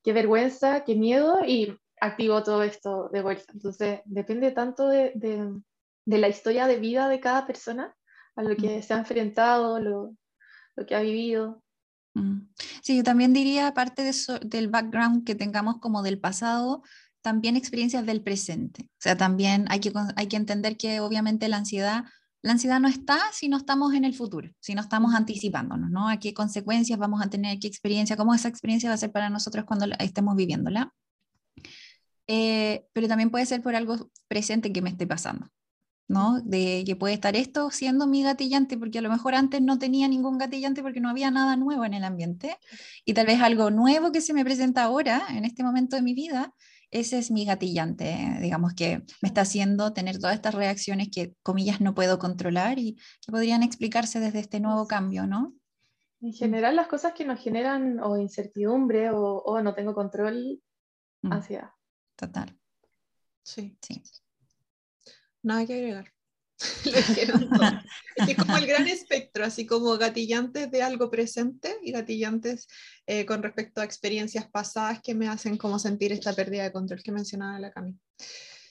qué 0.03 0.13
vergüenza, 0.13 0.85
qué 0.85 0.95
miedo, 0.95 1.41
y 1.45 1.77
activo 2.01 2.43
todo 2.43 2.63
esto 2.63 3.11
de 3.13 3.23
vuelta. 3.23 3.53
Entonces, 3.53 4.01
depende 4.05 4.53
tanto 4.53 4.89
de, 4.89 5.13
de, 5.15 6.19
la 6.19 6.29
historia 6.29 6.67
de 6.67 6.79
vida 6.79 7.09
de 7.09 7.21
cada 7.21 7.47
persona, 7.47 7.95
a 8.37 8.43
lo 8.43 8.57
que 8.57 8.83
se 8.83 8.95
ha 8.95 8.99
enfrentado, 8.99 9.81
lo, 9.81 10.15
lo 10.77 10.87
que 10.87 10.95
ha 10.95 11.01
vivido. 11.01 11.63
Mm. 12.15 12.49
Sí, 12.83 12.97
yo 12.97 13.03
también 13.03 13.33
diría, 13.33 13.67
aparte 13.67 14.03
de 14.03 14.13
del 14.45 14.69
background 14.69 15.25
que 15.25 15.35
tengamos 15.35 15.79
como 15.79 16.03
del 16.03 16.19
pasado, 16.19 16.83
también 17.21 17.57
experiencias 17.57 18.07
del 18.07 18.23
presente. 18.23 18.85
O 18.93 19.01
sea, 19.01 19.17
también 19.17 19.67
hay 19.69 19.81
que, 19.81 19.93
hay 20.17 20.27
que 20.27 20.37
entender 20.37 20.77
que 20.77 21.01
obviamente 21.01 21.49
la 21.49 21.59
ansiedad 21.59 22.05
la 22.43 22.53
ansiedad 22.53 22.81
no 22.81 22.89
está 22.89 23.21
si 23.33 23.49
no 23.49 23.57
estamos 23.57 23.95
en 23.95 24.05
el 24.05 24.15
futuro, 24.15 24.51
si 24.61 24.75
no 24.75 24.81
estamos 24.81 25.15
anticipándonos, 25.15 25.91
¿no? 25.91 26.09
A 26.09 26.19
qué 26.19 26.33
consecuencias 26.33 26.99
vamos 26.99 27.23
a 27.23 27.29
tener, 27.29 27.59
qué 27.59 27.67
experiencia, 27.69 28.17
cómo 28.17 28.35
esa 28.35 28.49
experiencia 28.49 28.89
va 28.89 28.95
a 28.95 28.99
ser 28.99 29.13
para 29.13 29.29
nosotros 29.29 29.65
cuando 29.67 29.87
estemos 29.99 30.37
viviéndola. 30.37 30.93
Eh, 32.27 32.87
pero 32.93 33.09
también 33.09 33.31
puede 33.31 33.45
ser 33.45 33.61
por 33.61 33.75
algo 33.75 34.11
presente 34.29 34.73
que 34.73 34.83
me 34.83 34.91
esté 34.91 35.07
pasando, 35.07 35.51
¿no? 36.09 36.41
De 36.41 36.85
que 36.87 36.97
puede 36.97 37.15
estar 37.15 37.37
esto 37.37 37.71
siendo 37.71 38.07
mi 38.07 38.23
gatillante, 38.23 38.79
porque 38.79 39.01
a 39.01 39.03
lo 39.03 39.11
mejor 39.11 39.35
antes 39.35 39.61
no 39.61 39.79
tenía 39.79 40.09
ningún 40.09 40.39
gatillante 40.39 40.81
porque 40.81 41.01
no 41.01 41.11
había 41.11 41.31
nada 41.31 41.57
nuevo 41.57 41.85
en 41.85 41.93
el 41.93 42.05
ambiente, 42.05 42.57
y 43.05 43.15
tal 43.15 43.27
vez 43.27 43.41
algo 43.43 43.71
nuevo 43.71 44.13
que 44.13 44.21
se 44.21 44.33
me 44.33 44.45
presenta 44.45 44.85
ahora, 44.85 45.27
en 45.31 45.45
este 45.45 45.63
momento 45.65 45.97
de 45.97 46.03
mi 46.03 46.15
vida, 46.15 46.55
ese 46.91 47.19
es 47.19 47.31
mi 47.31 47.45
gatillante, 47.45 48.39
digamos, 48.41 48.75
que 48.75 49.05
me 49.23 49.29
está 49.29 49.43
haciendo 49.43 49.93
tener 49.93 50.19
todas 50.19 50.35
estas 50.35 50.55
reacciones 50.55 51.09
que, 51.11 51.35
comillas, 51.43 51.81
no 51.81 51.95
puedo 51.95 52.19
controlar 52.19 52.79
y 52.79 52.97
que 53.25 53.33
podrían 53.33 53.63
explicarse 53.63 54.19
desde 54.21 54.41
este 54.41 54.61
nuevo 54.61 54.87
cambio, 54.87 55.27
¿no? 55.27 55.55
En 56.21 56.33
general, 56.33 56.77
las 56.77 56.89
cosas 56.89 57.15
que 57.15 57.25
nos 57.25 57.41
generan 57.41 58.01
o 58.01 58.19
incertidumbre 58.19 59.11
o, 59.11 59.61
no 59.63 59.75
tengo 59.75 59.95
control, 59.95 60.61
mm. 61.23 61.33
ansiedad. 61.33 61.71
Total. 62.17 62.59
Sí. 63.43 63.79
sí. 63.81 64.03
Nada 65.43 65.65
que 65.67 65.75
agregar. 65.75 66.13
es 68.17 68.37
como 68.37 68.57
el 68.57 68.67
gran 68.67 68.87
espectro, 68.87 69.45
así 69.45 69.67
como 69.67 69.97
gatillantes 69.97 70.71
de 70.71 70.83
algo 70.83 71.11
presente 71.11 71.77
y 71.83 71.93
gatillantes 71.93 72.67
eh, 73.07 73.25
con 73.25 73.43
respecto 73.43 73.81
a 73.81 73.85
experiencias 73.85 74.49
pasadas 74.51 75.01
que 75.03 75.15
me 75.15 75.29
hacen 75.29 75.57
como 75.57 75.79
sentir 75.79 76.13
esta 76.13 76.33
pérdida 76.33 76.65
de 76.65 76.73
control 76.73 77.03
que 77.03 77.13
mencionaba 77.13 77.59
la 77.59 77.71
Cami. 77.71 77.97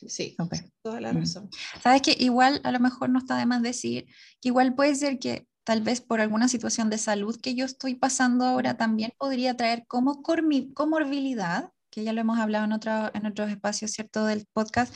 Sí, 0.08 0.38
toda 0.82 1.02
la 1.02 1.12
razón. 1.12 1.50
Sabes 1.84 2.02
que 2.02 2.16
igual 2.18 2.62
a 2.64 2.72
lo 2.72 2.80
mejor 2.80 3.10
no 3.10 3.20
está 3.20 3.38
de 3.38 3.46
más 3.46 3.62
decir 3.62 4.06
que 4.40 4.48
igual 4.48 4.74
puede 4.74 4.96
ser 4.96 5.20
que 5.20 5.46
tal 5.66 5.82
vez 5.82 6.00
por 6.00 6.22
alguna 6.22 6.48
situación 6.48 6.90
de 6.90 6.98
salud 6.98 7.40
que 7.40 7.54
yo 7.54 7.66
estoy 7.66 7.96
pasando 7.96 8.46
ahora 8.46 8.78
también 8.78 9.12
podría 9.18 9.58
traer 9.58 9.86
como 9.88 10.24
comorbilidad, 10.24 11.72
que 11.90 12.04
ya 12.04 12.14
lo 12.14 12.22
hemos 12.22 12.40
hablado 12.40 12.66
en, 12.66 12.72
otro, 12.72 13.12
en 13.14 13.26
otros 13.26 13.50
espacios, 13.52 13.92
¿cierto?, 13.92 14.26
del 14.26 14.48
podcast, 14.54 14.94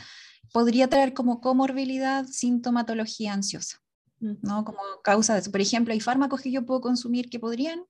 podría 0.54 0.86
traer 0.88 1.14
como 1.14 1.40
comorbilidad 1.40 2.26
sintomatología 2.26 3.32
ansiosa. 3.32 3.78
¿no? 4.20 4.64
Como 4.64 4.78
causa 5.02 5.34
de 5.34 5.40
eso. 5.40 5.50
Por 5.50 5.60
ejemplo, 5.60 5.92
hay 5.92 5.98
fármacos 5.98 6.40
que 6.40 6.52
yo 6.52 6.64
puedo 6.64 6.80
consumir 6.80 7.28
que 7.28 7.40
podrían 7.40 7.80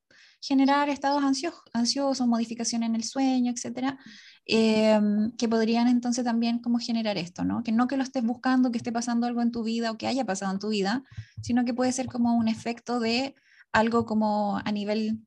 generar 0.40 0.88
estados 0.88 1.22
ansiosos, 1.22 1.60
ansiosos 1.74 2.26
modificación 2.26 2.82
en 2.82 2.94
el 2.94 3.04
sueño, 3.04 3.52
etcétera, 3.52 3.98
em, 4.46 5.30
que 5.36 5.46
podrían 5.46 5.88
entonces 5.88 6.24
también 6.24 6.58
como 6.58 6.78
generar 6.78 7.18
esto, 7.18 7.44
¿no? 7.44 7.62
Que 7.62 7.70
no 7.70 7.86
que 7.86 7.98
lo 7.98 8.02
estés 8.02 8.24
buscando, 8.24 8.72
que 8.72 8.78
esté 8.78 8.92
pasando 8.92 9.26
algo 9.26 9.42
en 9.42 9.50
tu 9.52 9.62
vida 9.62 9.90
o 9.90 9.98
que 9.98 10.06
haya 10.06 10.24
pasado 10.24 10.50
en 10.50 10.58
tu 10.58 10.70
vida, 10.70 11.04
sino 11.42 11.66
que 11.66 11.74
puede 11.74 11.92
ser 11.92 12.06
como 12.06 12.34
un 12.34 12.48
efecto 12.48 12.98
de 12.98 13.34
algo 13.72 14.06
como 14.06 14.58
a 14.64 14.72
nivel 14.72 15.20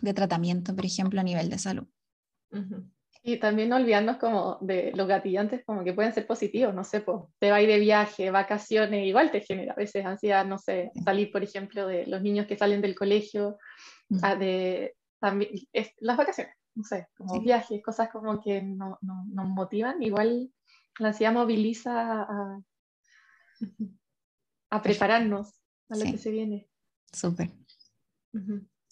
de 0.00 0.14
tratamiento, 0.14 0.74
por 0.74 0.84
ejemplo, 0.84 1.20
a 1.20 1.24
nivel 1.24 1.48
de 1.48 1.58
salud. 1.58 1.86
Y 3.24 3.38
también 3.38 3.68
no 3.68 3.76
olvidarnos 3.76 4.16
como 4.16 4.58
de 4.60 4.92
los 4.96 5.06
gatillantes 5.06 5.64
como 5.64 5.84
que 5.84 5.92
pueden 5.92 6.12
ser 6.12 6.26
positivos, 6.26 6.74
no 6.74 6.82
sé, 6.82 7.02
pues, 7.02 7.22
te 7.38 7.50
va 7.50 7.56
a 7.56 7.62
ir 7.62 7.68
de 7.68 7.78
viaje, 7.78 8.32
vacaciones, 8.32 9.06
igual 9.06 9.30
te 9.30 9.40
genera 9.40 9.74
a 9.74 9.76
veces 9.76 10.04
ansiedad, 10.04 10.44
no 10.44 10.58
sé, 10.58 10.90
salir, 11.04 11.30
por 11.30 11.44
ejemplo, 11.44 11.86
de 11.86 12.04
los 12.06 12.20
niños 12.20 12.46
que 12.46 12.56
salen 12.56 12.80
del 12.80 12.96
colegio, 12.96 13.58
ah, 14.22 14.34
de 14.34 14.96
también, 15.20 15.52
las 16.00 16.16
vacaciones, 16.16 16.52
no 16.74 16.82
sé, 16.82 17.06
como 17.16 17.40
viajes, 17.40 17.80
cosas 17.80 18.08
como 18.10 18.42
que 18.42 18.60
no, 18.60 18.98
no, 19.02 19.24
nos 19.28 19.48
motivan, 19.48 20.02
igual 20.02 20.50
la 20.98 21.08
ansiedad 21.08 21.32
moviliza 21.32 22.22
a, 22.22 22.60
a 24.70 24.82
prepararnos 24.82 25.60
a 25.90 25.96
lo 25.96 26.04
que 26.04 26.18
se 26.18 26.30
viene. 26.32 26.68
Súper. 27.12 27.50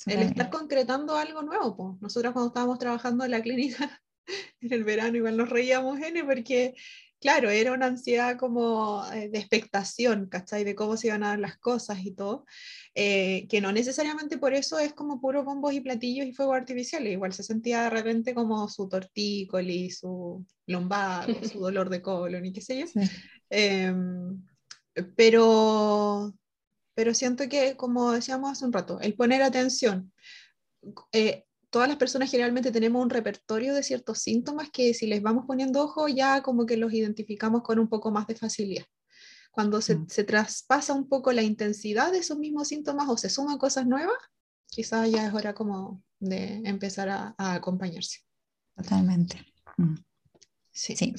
El 0.07 0.21
estar 0.21 0.51
concretando 0.51 1.17
algo 1.17 1.43
nuevo, 1.43 1.77
pues. 1.77 2.01
Nosotros 2.01 2.33
cuando 2.33 2.49
estábamos 2.49 2.79
trabajando 2.79 3.25
en 3.25 3.31
la 3.33 3.43
clínica 3.43 4.01
en 4.61 4.73
el 4.73 4.85
verano 4.85 5.17
igual 5.17 5.37
nos 5.37 5.51
reíamos 5.51 6.01
N 6.01 6.25
porque 6.25 6.75
claro, 7.21 7.51
era 7.51 7.73
una 7.73 7.87
ansiedad 7.87 8.39
como 8.39 9.05
eh, 9.13 9.29
de 9.29 9.39
expectación, 9.39 10.27
¿cachai? 10.27 10.65
De 10.65 10.75
cómo 10.75 10.97
se 10.97 11.09
iban 11.09 11.23
a 11.23 11.29
dar 11.29 11.39
las 11.39 11.59
cosas 11.59 12.05
y 12.05 12.13
todo, 12.13 12.47
eh, 12.95 13.47
que 13.49 13.61
no 13.61 13.71
necesariamente 13.73 14.39
por 14.39 14.55
eso 14.55 14.79
es 14.79 14.95
como 14.95 15.21
puro 15.21 15.45
bombos 15.45 15.75
y 15.75 15.81
platillos 15.81 16.27
y 16.27 16.33
fuego 16.33 16.55
artificiales, 16.55 17.13
igual 17.13 17.33
se 17.33 17.43
sentía 17.43 17.83
de 17.83 17.91
repente 17.91 18.35
como 18.35 18.67
su 18.69 18.89
tortícolis, 18.89 19.99
su 20.01 20.45
lumbago, 20.67 21.35
su 21.45 21.61
dolor 21.61 21.91
de 21.91 22.03
colon 22.03 22.47
y 22.47 22.53
qué 22.53 22.63
sé 22.63 22.81
yo. 22.81 22.87
Em, 23.51 24.43
pero, 25.17 26.35
pero 26.95 27.15
siento 27.15 27.49
que, 27.49 27.77
como 27.77 28.13
decíamos 28.13 28.53
hace 28.53 28.65
un 28.65 28.73
rato, 28.73 28.99
el 29.01 29.15
poner 29.15 29.43
atención, 29.43 30.13
eh, 31.13 31.45
todas 31.71 31.89
las 31.89 31.97
personas 31.97 32.31
generalmente 32.31 32.73
tenemos 32.73 33.03
un 33.03 33.11
repertorio 33.11 33.75
de 33.75 33.83
ciertos 33.83 34.19
síntomas 34.19 34.71
que 34.71 34.93
si 34.93 35.07
les 35.07 35.23
vamos 35.23 35.47
poniendo 35.47 35.83
ojo 35.83 36.09
ya 36.09 36.43
como 36.43 36.67
que 36.67 36.77
los 36.77 36.93
identificamos 36.93 37.63
con 37.63 37.79
un 37.79 37.89
poco 37.89 38.11
más 38.11 38.27
de 38.27 38.35
facilidad. 38.35 38.85
Cuando 39.53 39.81
se, 39.81 39.97
mm. 39.97 40.09
se 40.09 40.25
traspasa 40.25 40.93
un 40.93 41.09
poco 41.09 41.33
la 41.33 41.43
intensidad 41.43 42.13
de 42.13 42.19
esos 42.19 42.39
mismos 42.39 42.69
síntomas 42.69 43.09
o 43.09 43.17
se 43.17 43.31
suman 43.31 43.59
cosas 43.59 43.87
nuevas, 43.87 44.19
quizás 44.67 45.11
ya 45.11 45.27
es 45.27 45.35
hora 45.35 45.55
como 45.55 46.03
de 46.19 46.61
empezar 46.65 47.09
a, 47.09 47.35
acompañarse. 47.39 48.21
Totalmente. 48.77 49.45
Mm. 49.77 49.95
Sí. 50.73 50.97
sí. 50.97 51.15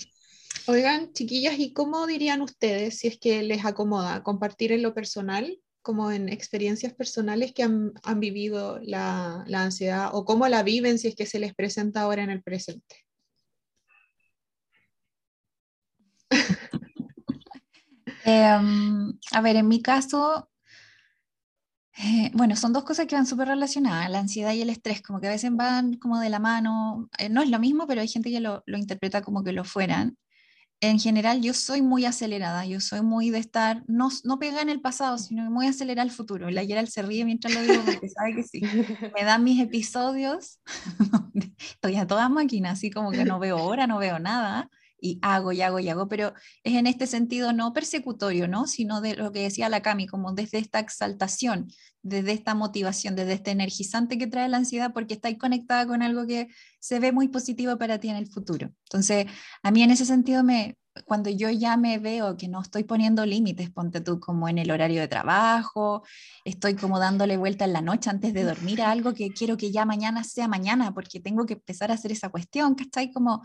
Oigan, 0.68 1.12
chiquillas, 1.14 1.60
¿y 1.60 1.74
cómo 1.74 2.06
dirían 2.08 2.42
ustedes, 2.42 3.00
si 3.00 3.08
es 3.08 3.20
que 3.20 3.42
les 3.44 3.66
acomoda, 3.66 4.24
compartir 4.24 4.72
en 4.72 4.84
lo 4.84 4.94
personal 4.94 5.61
como 5.82 6.12
en 6.12 6.30
experiencias 6.30 6.94
personales 6.94 7.54
que 7.54 7.64
han, 7.64 7.94
vivido 8.18 8.80
la, 8.82 9.44
ansiedad 9.54 10.10
o 10.14 10.26
cómo 10.26 10.48
la 10.48 10.64
viven 10.64 11.00
si 11.00 11.08
es 11.08 11.16
que 11.16 11.26
se 11.26 11.40
les 11.40 11.54
presenta 11.56 12.02
ahora 12.02 12.24
en 12.24 12.30
el 12.30 12.44
presente. 12.44 12.96
Em, 18.24 19.18
a 19.32 19.42
ver, 19.42 19.56
en 19.56 19.68
mi 19.68 19.82
caso, 19.82 20.48
eh, 21.98 22.30
bueno, 22.34 22.56
son 22.56 22.72
dos 22.72 22.84
cosas 22.84 23.08
que 23.08 23.16
van 23.16 23.26
súper 23.26 23.48
relacionadas, 23.48 24.10
la 24.12 24.20
ansiedad 24.20 24.54
y 24.54 24.62
el 24.62 24.70
estrés, 24.70 25.02
como 25.02 25.20
que 25.20 25.28
a 25.28 25.32
veces 25.32 25.52
van 25.54 25.96
como 25.96 26.20
de 26.20 26.30
la 26.30 26.40
mano, 26.40 27.10
eh, 27.18 27.30
no 27.30 27.42
es 27.42 27.50
lo 27.50 27.60
mismo, 27.60 27.88
pero 27.88 28.02
hay 28.02 28.08
gente 28.08 28.30
que 28.30 28.40
lo, 28.40 28.64
lo 28.68 28.78
interpreta 28.78 29.22
como 29.24 29.44
que 29.44 29.54
lo 29.54 29.64
fueran 29.64 30.18
en 30.82 31.00
general 31.00 31.42
yo 31.42 31.54
soy 31.54 31.84
muy 31.84 32.06
acelerada, 32.06 32.66
yo 32.66 32.80
soy 32.80 33.02
muy 33.02 33.30
de 33.30 33.38
estar, 33.38 33.84
no, 33.88 34.10
no 34.24 34.40
pega 34.40 34.62
en 34.62 34.70
el 34.70 34.82
pasado, 34.82 35.20
sino 35.20 35.50
muy 35.52 35.68
acelerada 35.68 36.02
al 36.02 36.12
futuro. 36.12 36.50
La 36.50 36.66
Gerald 36.66 36.90
se 36.90 37.04
ríe 37.04 37.24
mientras 37.24 37.54
lo 37.54 37.62
digo 37.62 37.82
porque 37.86 38.10
sabe 38.10 38.36
que 38.36 38.44
sí. 38.44 38.62
Me 39.16 39.24
dan 39.24 39.44
mis 39.44 39.62
episodios, 39.62 40.60
estoy 41.60 41.96
a 41.98 42.08
toda 42.08 42.30
máquina, 42.30 42.72
así 42.72 42.90
como 42.90 43.12
que 43.12 43.24
no 43.24 43.38
veo 43.38 43.64
hora, 43.64 43.86
no 43.86 44.00
veo 44.00 44.18
nada, 44.18 44.70
y 45.02 45.20
hago 45.22 45.52
y 45.52 45.62
hago 45.62 45.80
y 45.80 45.90
hago, 45.90 46.08
pero 46.08 46.34
es 46.64 46.76
en 46.76 46.88
este 46.88 47.08
sentido 47.08 47.52
no 47.52 47.74
persecutorio, 47.74 48.48
¿no? 48.48 48.68
sino 48.68 49.02
de 49.02 49.16
lo 49.16 49.32
que 49.32 49.42
decía 49.42 49.68
la 49.68 49.82
Cami, 49.82 50.08
como 50.08 50.32
desde 50.34 50.60
esta 50.60 50.80
exaltación, 50.80 51.68
desde 52.04 52.32
esta 52.32 52.54
motivación, 52.54 53.16
desde 53.16 53.34
este 53.34 53.52
energizante 53.52 54.18
que 54.18 54.28
trae 54.28 54.48
la 54.48 54.58
ansiedad, 54.58 54.94
porque 54.94 55.16
estáis 55.16 55.38
conectada 55.38 55.88
con 55.88 56.04
algo 56.04 56.26
que 56.28 56.48
se 56.80 57.00
ve 57.00 57.12
muy 57.12 57.28
positivo 57.28 57.78
para 57.78 58.00
ti 58.00 58.10
en 58.10 58.16
el 58.16 58.28
futuro. 58.28 58.72
Entonces, 58.86 59.26
a 59.64 59.72
mí 59.72 59.82
en 59.82 59.92
ese 59.92 60.06
sentido 60.06 60.44
me, 60.44 60.78
cuando 61.06 61.30
yo 61.30 61.50
ya 61.50 61.78
me 61.78 61.98
veo 61.98 62.38
que 62.38 62.48
no 62.48 62.62
estoy 62.62 62.84
poniendo 62.84 63.26
límites, 63.26 63.72
ponte 63.72 64.02
tú 64.02 64.20
como 64.20 64.50
en 64.50 64.60
el 64.60 64.70
horario 64.70 65.02
de 65.02 65.08
trabajo, 65.08 66.04
estoy 66.46 66.76
como 66.76 67.00
dándole 67.00 67.38
vuelta 67.38 67.66
en 67.66 67.74
la 67.74 67.82
noche 67.82 68.10
antes 68.10 68.34
de 68.34 68.44
dormir 68.44 68.82
a 68.82 68.92
algo 68.92 69.14
que 69.14 69.30
quiero 69.30 69.58
que 69.58 69.72
ya 69.72 69.86
mañana 69.86 70.24
sea 70.24 70.48
mañana, 70.48 70.94
porque 70.94 71.20
tengo 71.20 71.46
que 71.46 71.54
empezar 71.54 71.90
a 71.92 71.96
hacer 71.96 72.12
esa 72.12 72.30
cuestión, 72.30 72.76
está 72.78 73.00
ahí 73.00 73.12
como 73.12 73.42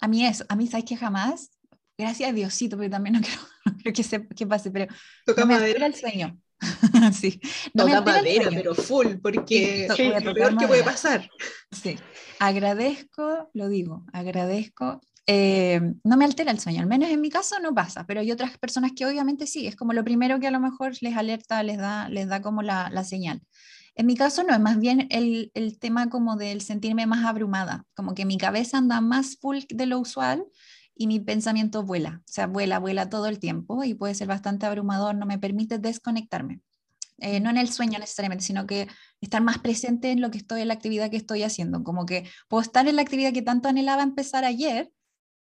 a 0.00 0.08
mí 0.08 0.26
eso, 0.26 0.44
a 0.48 0.56
mí 0.56 0.66
sabes 0.66 0.84
que 0.84 0.96
jamás, 0.96 1.50
gracias 1.98 2.30
a 2.30 2.32
Diosito, 2.32 2.76
pero 2.76 2.90
también 2.90 3.14
no 3.16 3.20
quiero, 3.20 3.94
que, 3.94 4.02
se, 4.02 4.26
que 4.28 4.46
pase, 4.46 4.70
pero 4.70 4.92
Toca 5.24 5.42
no 5.42 5.46
me 5.48 5.54
madera. 5.54 5.86
el 5.86 5.94
sueño. 5.94 6.38
sí. 7.12 7.40
No 7.74 7.84
Toca 7.84 8.00
madera, 8.00 8.48
pero 8.50 8.74
full, 8.74 9.16
porque 9.22 9.88
sí, 9.94 10.12
lo 10.22 10.34
peor 10.34 10.56
que 10.56 10.66
puede 10.66 10.82
pasar. 10.82 11.28
Sí, 11.70 11.98
agradezco, 12.38 13.50
lo 13.52 13.68
digo, 13.68 14.04
agradezco. 14.12 15.00
Eh, 15.28 15.80
no 16.04 16.16
me 16.16 16.24
altera 16.24 16.52
el 16.52 16.60
sueño, 16.60 16.80
al 16.80 16.86
menos 16.86 17.10
en 17.10 17.20
mi 17.20 17.30
caso 17.30 17.58
no 17.58 17.74
pasa, 17.74 18.06
pero 18.06 18.20
hay 18.20 18.30
otras 18.30 18.56
personas 18.58 18.92
que 18.94 19.04
obviamente 19.04 19.48
sí, 19.48 19.66
es 19.66 19.74
como 19.74 19.92
lo 19.92 20.04
primero 20.04 20.38
que 20.38 20.46
a 20.46 20.52
lo 20.52 20.60
mejor 20.60 20.92
les 21.00 21.16
alerta, 21.16 21.64
les 21.64 21.78
da, 21.78 22.08
les 22.08 22.28
da 22.28 22.40
como 22.40 22.62
la, 22.62 22.90
la 22.90 23.02
señal. 23.02 23.42
En 23.96 24.04
mi 24.04 24.14
caso 24.14 24.42
no, 24.42 24.52
es 24.52 24.60
más 24.60 24.78
bien 24.78 25.08
el, 25.10 25.50
tema 25.80 26.10
como 26.10 26.36
del 26.36 26.60
sentirme 26.60 27.06
más 27.06 27.24
abrumada, 27.24 27.86
como 27.94 28.14
que 28.14 28.26
mi 28.26 28.36
cabeza 28.36 28.76
anda 28.76 29.00
más 29.00 29.38
full 29.38 29.60
de 29.70 29.86
lo 29.86 29.98
usual 29.98 30.44
y 30.94 31.06
mi 31.06 31.18
pensamiento 31.18 31.82
vuela, 31.82 32.20
o 32.20 32.30
sea, 32.30 32.46
vuela, 32.46 32.78
vuela 32.78 33.08
todo 33.08 33.26
el 33.26 33.38
tiempo 33.38 33.84
y 33.84 33.94
puede 33.94 34.14
ser 34.14 34.28
bastante 34.28 34.66
abrumador, 34.66 35.14
no 35.14 35.24
me 35.24 35.38
permite 35.38 35.78
desconectarme. 35.78 36.60
Eh, 37.18 37.40
no 37.40 37.48
en 37.48 37.56
el 37.56 37.70
sueño 37.70 37.98
necesariamente, 37.98 38.44
sino 38.44 38.66
que 38.66 38.88
estar 39.22 39.42
más 39.42 39.58
presente 39.58 40.10
en 40.10 40.20
lo 40.20 40.30
que 40.30 40.36
estoy, 40.36 40.60
en 40.60 40.68
la 40.68 40.74
actividad 40.74 41.10
que 41.10 41.16
estoy 41.16 41.42
haciendo, 41.42 41.82
como 41.82 42.04
que 42.04 42.28
puedo 42.48 42.60
estar 42.60 42.86
en 42.86 42.96
la 42.96 43.02
actividad 43.02 43.32
que 43.32 43.40
tanto 43.40 43.70
anhelaba 43.70 44.02
empezar 44.02 44.44
ayer, 44.44 44.90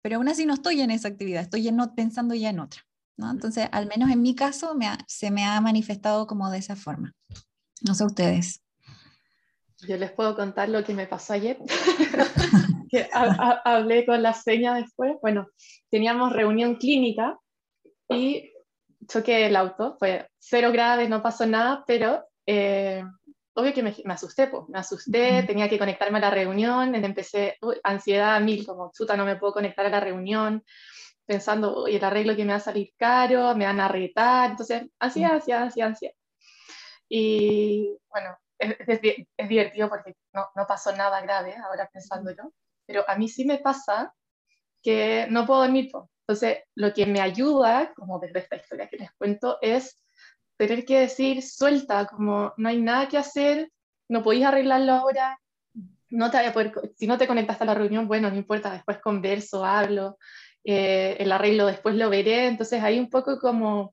pero 0.03 0.17
aún 0.17 0.29
así 0.29 0.45
no 0.45 0.53
estoy 0.53 0.83
en 0.83 0.91
esa 0.91 1.09
actividad, 1.09 1.43
estoy 1.43 1.71
pensando 1.97 2.35
ya 2.35 2.51
en 2.51 2.61
otra. 2.61 2.83
¿no? 3.17 3.31
Entonces, 3.31 3.69
al 3.73 3.87
menos 3.87 4.11
en 4.11 4.21
mi 4.21 4.35
caso, 4.35 4.77
se 5.07 5.31
me 5.31 5.45
ha 5.47 5.59
manifestado 5.63 6.27
como 6.27 6.51
de 6.51 6.59
esa 6.59 6.77
forma. 6.77 7.15
No 7.87 7.95
sé 7.95 8.05
ustedes. 8.05 8.63
Yo 9.87 9.97
les 9.97 10.13
puedo 10.13 10.37
contar 10.37 10.69
lo 10.69 10.85
que 10.85 10.95
me 10.95 11.07
pasó 11.07 11.33
ayer, 11.33 11.59
que 12.91 13.09
hablé 13.13 14.07
con 14.07 14.23
la 14.23 14.33
seña 14.33 14.75
después. 14.75 15.15
Bueno, 15.21 15.49
teníamos 15.91 16.33
reunión 16.33 16.77
clínica 16.77 17.39
y 18.09 18.53
choqué 19.09 19.47
el 19.47 19.57
auto, 19.57 19.97
fue 19.99 20.29
cero 20.39 20.71
grave, 20.71 21.09
no 21.09 21.23
pasó 21.23 21.47
nada, 21.47 21.83
pero 21.87 22.25
eh, 22.47 23.03
obvio 23.55 23.75
que 23.75 23.83
me, 23.83 24.13
asusté, 24.13 24.47
pues, 24.47 24.69
me 24.69 24.79
asusté, 24.79 25.43
tenía 25.43 25.69
que 25.69 25.79
conectarme 25.79 26.19
a 26.19 26.23
la 26.23 26.31
reunión, 26.31 26.95
empecé 26.95 27.57
ansiedad 27.83 28.37
a 28.37 28.41
mil, 28.41 28.65
como 28.65 28.93
chuta, 28.93 29.17
no 29.17 29.25
me 29.25 29.37
puedo 29.37 29.53
conectar 29.53 29.85
a 29.87 29.91
la 29.91 30.01
reunión, 30.01 30.65
pensando, 31.27 31.75
oye, 31.75 31.97
el 31.97 32.05
arreglo 32.05 32.37
que 32.37 32.45
me 32.45 32.53
va 32.53 32.59
a 32.59 32.61
salir 32.61 32.93
caro, 32.97 33.55
me 33.55 33.67
van 33.67 33.81
a 33.81 33.89
retar, 33.89 34.51
entonces, 34.51 34.85
ansiedad, 34.99 35.33
ansiedad, 35.33 35.63
ansiedad, 35.63 35.89
ansiedad. 35.89 36.15
Y 37.15 37.99
bueno, 38.09 38.39
es, 38.59 38.75
es, 39.37 39.49
divertido 39.49 39.91
porque 39.91 40.17
no, 40.33 40.47
no, 40.57 40.67
pasó 40.67 40.97
nada 40.97 41.21
grave 41.21 41.55
ahora 41.57 41.87
pensándolo, 41.93 42.55
pero 42.87 43.05
a 43.07 43.17
mí 43.17 43.29
sí 43.29 43.45
me 43.45 43.59
pasa 43.59 44.15
que 44.83 45.27
no 45.29 45.45
puedo 45.45 45.61
dormir. 45.61 45.91
Entonces, 46.27 46.61
lo 46.75 46.95
que 46.95 47.05
me 47.05 47.21
ayuda, 47.21 47.93
como 47.95 48.19
desde 48.19 48.39
esta 48.39 48.57
historia 48.57 48.89
que 48.89 48.97
les 48.97 49.13
cuento, 49.13 49.59
es 49.61 50.01
tener 50.57 50.87
que 50.87 51.01
decir, 51.01 51.43
suelta, 51.43 52.07
como 52.07 52.55
no 52.57 52.71
hay 52.71 52.81
nada 52.81 53.09
que 53.09 53.19
hacer, 53.19 53.71
no 54.09 54.23
podéis 54.23 54.47
arreglarlo 54.47 54.93
ahora, 54.93 55.39
no 56.09 56.31
te 56.31 56.39
a 56.39 56.51
poder, 56.55 56.73
si 56.97 57.07
no 57.07 57.19
te 57.19 57.27
conectaste 57.27 57.65
a 57.65 57.67
la 57.67 57.75
reunión, 57.75 58.09
bueno, 58.09 58.31
no 58.31 58.37
importa, 58.37 58.73
después 58.73 59.01
converso, 59.03 59.67
hablo, 59.67 60.17
eh, 60.65 61.19
el 61.21 61.31
arreglo 61.31 61.67
después 61.67 61.95
lo 61.95 62.09
veré, 62.09 62.47
entonces 62.47 62.83
hay 62.83 62.99
un 62.99 63.11
poco 63.11 63.39
como 63.39 63.93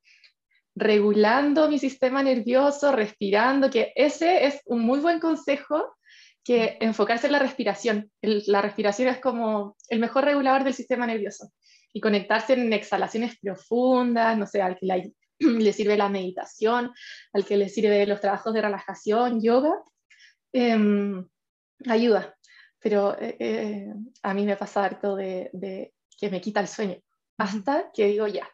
regulando 0.76 1.70
mi 1.70 1.80
sistema 1.80 2.24
nervioso, 2.24 2.92
respirando, 2.92 3.70
que 3.70 3.92
ese 3.96 4.46
es 4.46 4.62
un 4.66 4.82
muy 4.82 5.00
buen 5.00 5.20
consejo 5.20 5.96
que 6.44 6.78
enfocarse 6.80 7.28
en 7.28 7.34
la 7.34 7.40
respiración. 7.40 8.12
la 8.22 8.62
respiración 8.62 9.08
es 9.08 9.20
como 9.20 9.76
el 9.90 10.00
mejor 10.00 10.26
regulador 10.26 10.64
del 10.64 10.74
sistema 10.74 11.06
nervioso 11.06 11.52
y 11.94 12.02
conectarse 12.02 12.54
en 12.54 12.72
exhalaciones 12.74 13.38
profundas, 13.40 14.38
no 14.38 14.46
sé, 14.46 14.62
al 14.62 14.78
que 14.78 15.12
le 15.40 15.74
sirve 15.74 15.98
la 15.98 16.10
meditación, 16.10 16.92
al 17.34 17.46
que 17.46 17.58
le 17.58 17.70
sirve 17.70 18.06
los 18.06 18.22
trabajos 18.22 18.54
de 18.54 18.62
relajación, 18.62 19.42
yoga, 19.42 19.74
em, 20.54 21.28
ayuda. 21.88 22.36
Pero 22.80 23.18
eh, 23.20 23.36
eh, 23.40 23.94
a 24.24 24.34
mí 24.34 24.46
me 24.46 24.56
pasa 24.56 24.86
harto 24.86 25.16
de, 25.16 25.50
de 25.54 25.94
que 26.18 26.30
me 26.30 26.42
quita 26.42 26.62
el 26.62 26.68
sueño, 26.68 26.98
hasta 27.38 27.92
que 27.94 28.08
digo 28.08 28.28
ya, 28.28 28.50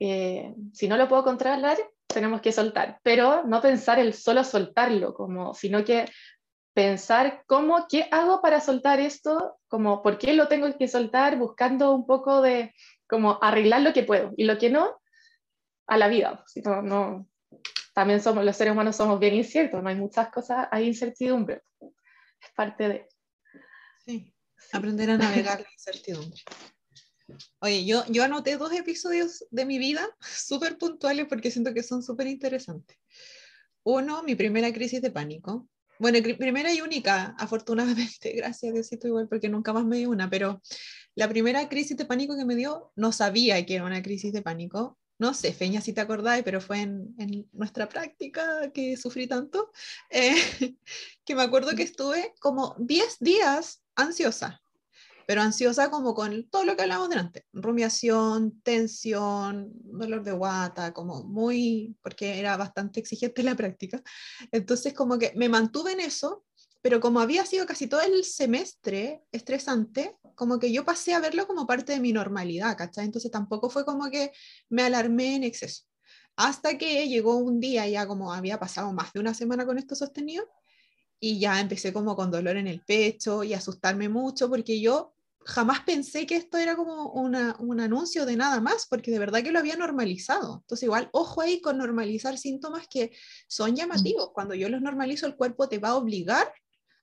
eh, 0.00 0.54
si 0.72 0.88
no 0.88 0.96
lo 0.96 1.08
puedo 1.08 1.22
controlar, 1.22 1.76
tenemos 2.06 2.40
que 2.40 2.52
soltar, 2.52 2.98
pero 3.02 3.44
no 3.44 3.60
pensar 3.60 3.98
el 3.98 4.14
solo 4.14 4.42
soltarlo, 4.42 5.14
como, 5.14 5.54
sino 5.54 5.84
que 5.84 6.06
pensar 6.74 7.44
cómo, 7.46 7.86
qué 7.88 8.08
hago 8.10 8.40
para 8.40 8.60
soltar 8.60 8.98
esto, 8.98 9.58
como 9.68 10.02
por 10.02 10.18
qué 10.18 10.32
lo 10.32 10.48
tengo 10.48 10.76
que 10.76 10.88
soltar, 10.88 11.36
buscando 11.36 11.92
un 11.92 12.06
poco 12.06 12.40
de 12.40 12.74
como 13.06 13.38
arreglar 13.42 13.82
lo 13.82 13.92
que 13.92 14.02
puedo 14.02 14.32
y 14.36 14.44
lo 14.44 14.56
que 14.58 14.70
no, 14.70 15.00
a 15.86 15.98
la 15.98 16.08
vida. 16.08 16.42
Si 16.46 16.62
no, 16.62 16.80
no, 16.80 17.28
también 17.92 18.22
somos, 18.22 18.44
los 18.44 18.56
seres 18.56 18.72
humanos 18.72 18.96
somos 18.96 19.20
bien 19.20 19.34
inciertos, 19.34 19.82
no 19.82 19.88
hay 19.88 19.96
muchas 19.96 20.30
cosas, 20.30 20.68
hay 20.70 20.86
incertidumbre. 20.86 21.62
Es 22.40 22.50
parte 22.56 22.88
de... 22.88 23.08
Sí, 24.06 24.32
aprender 24.72 25.10
a 25.10 25.18
navegar 25.18 25.60
la 25.60 25.70
incertidumbre. 25.70 26.40
Oye, 27.60 27.84
yo, 27.84 28.04
yo 28.08 28.24
anoté 28.24 28.56
dos 28.56 28.72
episodios 28.72 29.44
de 29.50 29.64
mi 29.64 29.78
vida 29.78 30.08
súper 30.20 30.78
puntuales 30.78 31.26
porque 31.28 31.50
siento 31.50 31.74
que 31.74 31.82
son 31.82 32.02
súper 32.02 32.26
interesantes. 32.26 32.96
Uno, 33.82 34.22
mi 34.22 34.34
primera 34.34 34.72
crisis 34.72 35.00
de 35.00 35.10
pánico. 35.10 35.68
Bueno, 35.98 36.18
primera 36.38 36.72
y 36.72 36.80
única, 36.80 37.34
afortunadamente, 37.38 38.32
gracias 38.36 38.70
a 38.70 38.72
Diosito 38.72 39.08
igual 39.08 39.28
porque 39.28 39.48
nunca 39.48 39.72
más 39.72 39.84
me 39.84 39.98
di 39.98 40.06
una, 40.06 40.30
pero 40.30 40.62
la 41.14 41.28
primera 41.28 41.68
crisis 41.68 41.96
de 41.96 42.06
pánico 42.06 42.36
que 42.36 42.44
me 42.44 42.56
dio, 42.56 42.92
no 42.96 43.12
sabía 43.12 43.64
que 43.66 43.74
era 43.74 43.84
una 43.84 44.02
crisis 44.02 44.32
de 44.32 44.42
pánico. 44.42 44.98
No 45.18 45.34
sé, 45.34 45.52
Feña, 45.52 45.82
si 45.82 45.92
te 45.92 46.00
acordáis, 46.00 46.42
pero 46.42 46.62
fue 46.62 46.80
en, 46.80 47.14
en 47.18 47.46
nuestra 47.52 47.86
práctica 47.90 48.70
que 48.72 48.96
sufrí 48.96 49.26
tanto, 49.26 49.70
eh, 50.08 50.34
que 51.26 51.34
me 51.34 51.42
acuerdo 51.42 51.76
que 51.76 51.82
estuve 51.82 52.32
como 52.40 52.74
10 52.78 53.18
días 53.20 53.82
ansiosa, 53.94 54.62
pero 55.26 55.42
ansiosa 55.42 55.90
como 55.90 56.14
con 56.14 56.48
todo 56.50 56.64
lo 56.64 56.76
que 56.76 56.82
hablamos 56.82 57.08
delante, 57.08 57.46
rumiación, 57.52 58.60
tensión, 58.62 59.70
dolor 59.74 60.22
de 60.22 60.32
guata, 60.32 60.92
como 60.92 61.22
muy, 61.24 61.96
porque 62.02 62.38
era 62.38 62.56
bastante 62.56 63.00
exigente 63.00 63.42
la 63.42 63.54
práctica. 63.54 64.02
Entonces 64.52 64.94
como 64.94 65.18
que 65.18 65.32
me 65.36 65.48
mantuve 65.48 65.92
en 65.92 66.00
eso 66.00 66.44
pero 66.82 67.00
como 67.00 67.20
había 67.20 67.44
sido 67.44 67.66
casi 67.66 67.86
todo 67.86 68.00
el 68.00 68.24
semestre 68.24 69.22
estresante, 69.32 70.16
como 70.34 70.58
que 70.58 70.72
yo 70.72 70.84
pasé 70.84 71.14
a 71.14 71.20
verlo 71.20 71.46
como 71.46 71.66
parte 71.66 71.92
de 71.92 72.00
mi 72.00 72.12
normalidad, 72.12 72.76
¿cachai? 72.76 73.04
Entonces 73.04 73.30
tampoco 73.30 73.68
fue 73.68 73.84
como 73.84 74.10
que 74.10 74.32
me 74.70 74.82
alarmé 74.82 75.36
en 75.36 75.44
exceso. 75.44 75.84
Hasta 76.36 76.78
que 76.78 77.06
llegó 77.06 77.36
un 77.36 77.60
día, 77.60 77.86
ya 77.86 78.06
como 78.06 78.32
había 78.32 78.58
pasado 78.58 78.92
más 78.94 79.12
de 79.12 79.20
una 79.20 79.34
semana 79.34 79.66
con 79.66 79.76
esto 79.76 79.94
sostenido, 79.94 80.48
y 81.20 81.38
ya 81.38 81.60
empecé 81.60 81.92
como 81.92 82.16
con 82.16 82.30
dolor 82.30 82.56
en 82.56 82.66
el 82.66 82.80
pecho 82.80 83.44
y 83.44 83.54
asustarme 83.54 84.08
mucho, 84.08 84.48
porque 84.48 84.80
yo 84.80 85.14
jamás 85.44 85.80
pensé 85.80 86.26
que 86.26 86.36
esto 86.36 86.58
era 86.58 86.76
como 86.76 87.12
una, 87.12 87.56
un 87.58 87.80
anuncio 87.80 88.26
de 88.26 88.36
nada 88.36 88.60
más, 88.60 88.86
porque 88.88 89.10
de 89.10 89.18
verdad 89.18 89.42
que 89.42 89.52
lo 89.52 89.58
había 89.58 89.76
normalizado. 89.76 90.60
Entonces, 90.62 90.84
igual, 90.84 91.08
ojo 91.12 91.40
ahí 91.40 91.60
con 91.60 91.78
normalizar 91.78 92.38
síntomas 92.38 92.86
que 92.88 93.12
son 93.46 93.76
llamativos. 93.76 94.30
Cuando 94.32 94.54
yo 94.54 94.68
los 94.68 94.80
normalizo, 94.80 95.26
el 95.26 95.36
cuerpo 95.36 95.68
te 95.68 95.78
va 95.78 95.90
a 95.90 95.96
obligar 95.96 96.52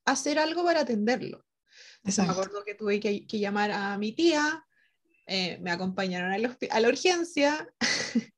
hacer 0.05 0.39
algo 0.39 0.63
para 0.63 0.82
atenderlo. 0.82 1.45
me 2.03 2.24
acuerdo 2.24 2.63
que 2.63 2.76
tuve 2.76 2.99
que, 2.99 3.26
llamar 3.28 3.72
a 3.72 3.97
mi 3.97 4.13
tía, 4.13 4.65
eh, 5.28 5.57
me 5.61 5.71
acompañaron 5.71 6.32
a, 6.32 6.38
la 6.38 6.88
urgencia. 6.88 7.67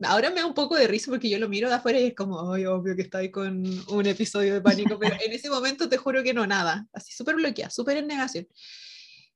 Ahora 0.00 0.30
me 0.30 0.40
da 0.40 0.46
un 0.46 0.54
poco 0.54 0.74
de 0.74 0.88
risa 0.88 1.10
porque 1.10 1.30
yo 1.30 1.38
lo 1.38 1.48
miro 1.48 1.68
de 1.68 1.76
afuera 1.76 2.00
y 2.00 2.06
es 2.06 2.14
como, 2.14 2.52
ay, 2.52 2.66
obvio 2.66 2.96
que 2.96 3.02
estoy 3.02 3.30
con 3.30 3.64
un 3.88 4.06
episodio 4.06 4.54
de 4.54 4.60
pánico, 4.60 4.98
pero 4.98 5.16
en 5.24 5.32
ese 5.32 5.48
momento 5.48 5.88
te 5.88 5.96
juro 5.96 6.24
que 6.24 6.34
no, 6.34 6.44
nada, 6.44 6.88
así 6.92 7.12
súper 7.12 7.36
bloqueada, 7.36 7.70
súper 7.70 7.98
en 7.98 8.08
negación. 8.08 8.48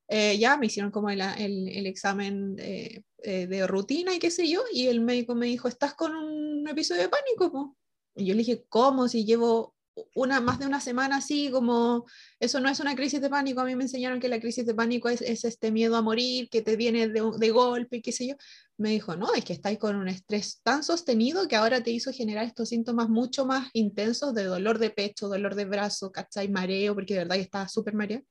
Eh, 0.09 0.38
ya 0.38 0.57
me 0.57 0.66
hicieron 0.66 0.90
como 0.90 1.09
el, 1.11 1.20
el, 1.20 1.86
examen 1.86 2.57
eh, 2.59 3.03
de 3.22 3.66
rutina 3.66 4.14
y 4.14 4.18
qué 4.18 4.30
sé 4.30 4.49
yo, 4.49 4.64
y 4.72 4.88
el 4.88 5.01
médico 5.01 5.34
me 5.36 5.46
dijo, 5.46 5.68
¿estás 5.68 5.94
con 5.94 6.14
un 6.14 6.66
episodio 6.66 7.03
de 7.03 7.09
pánico? 7.09 7.76
Y 8.16 8.26
yo 8.26 8.34
le 8.34 8.38
dije, 8.38 8.64
¿cómo? 8.68 9.07
Si 9.07 9.24
llevo 9.24 9.76
una, 10.14 10.40
más 10.40 10.59
de 10.59 10.66
una 10.66 10.80
semana 10.80 11.16
así, 11.16 11.51
como 11.51 12.07
eso 12.40 12.61
no 12.61 12.68
es 12.68 12.80
una 12.80 12.94
crisis 12.94 13.20
de 13.20 13.30
pánico, 13.30 13.61
a 13.61 13.64
mí 13.64 13.76
me 13.76 13.84
enseñaron 13.84 14.20
que 14.20 14.28
la 14.28 14.40
crisis 14.40 14.66
de 14.66 14.74
pánico 14.74 15.09
es, 15.09 15.22
este 15.22 15.70
miedo 15.70 15.96
a 15.96 16.03
morir, 16.03 16.49
que 16.51 16.62
te 16.62 16.76
viene 16.76 17.09
de, 17.09 17.22
de 17.38 17.51
golpe, 17.51 18.03
qué 18.03 18.12
sé 18.12 18.28
yo, 18.28 18.34
me 18.78 18.90
dijo, 18.90 19.16
no, 19.16 19.34
es 19.34 19.44
que 19.44 19.53
estáis 19.53 19.78
con 19.78 19.96
un 19.96 20.09
estrés 20.09 20.61
tan 20.62 20.84
sostenido 20.84 21.49
que 21.49 21.57
ahora 21.57 21.82
te 21.82 21.90
hizo 21.90 22.12
generar 22.12 22.44
estos 22.44 22.68
síntomas 22.68 23.09
mucho 23.09 23.44
más 23.44 23.68
intensos 23.72 24.34
de 24.34 24.44
dolor 24.44 24.78
de 24.78 24.90
pecho, 24.90 25.28
dolor 25.28 25.57
de 25.57 25.64
brazo, 25.64 26.12
¿cachai? 26.12 26.49
Mareo, 26.49 26.94
porque 26.94 27.14
de 27.14 27.20
verdad 27.20 27.36
que 27.36 27.42
estaba 27.42 27.68
súper 27.68 27.94
mareado. 27.94 28.24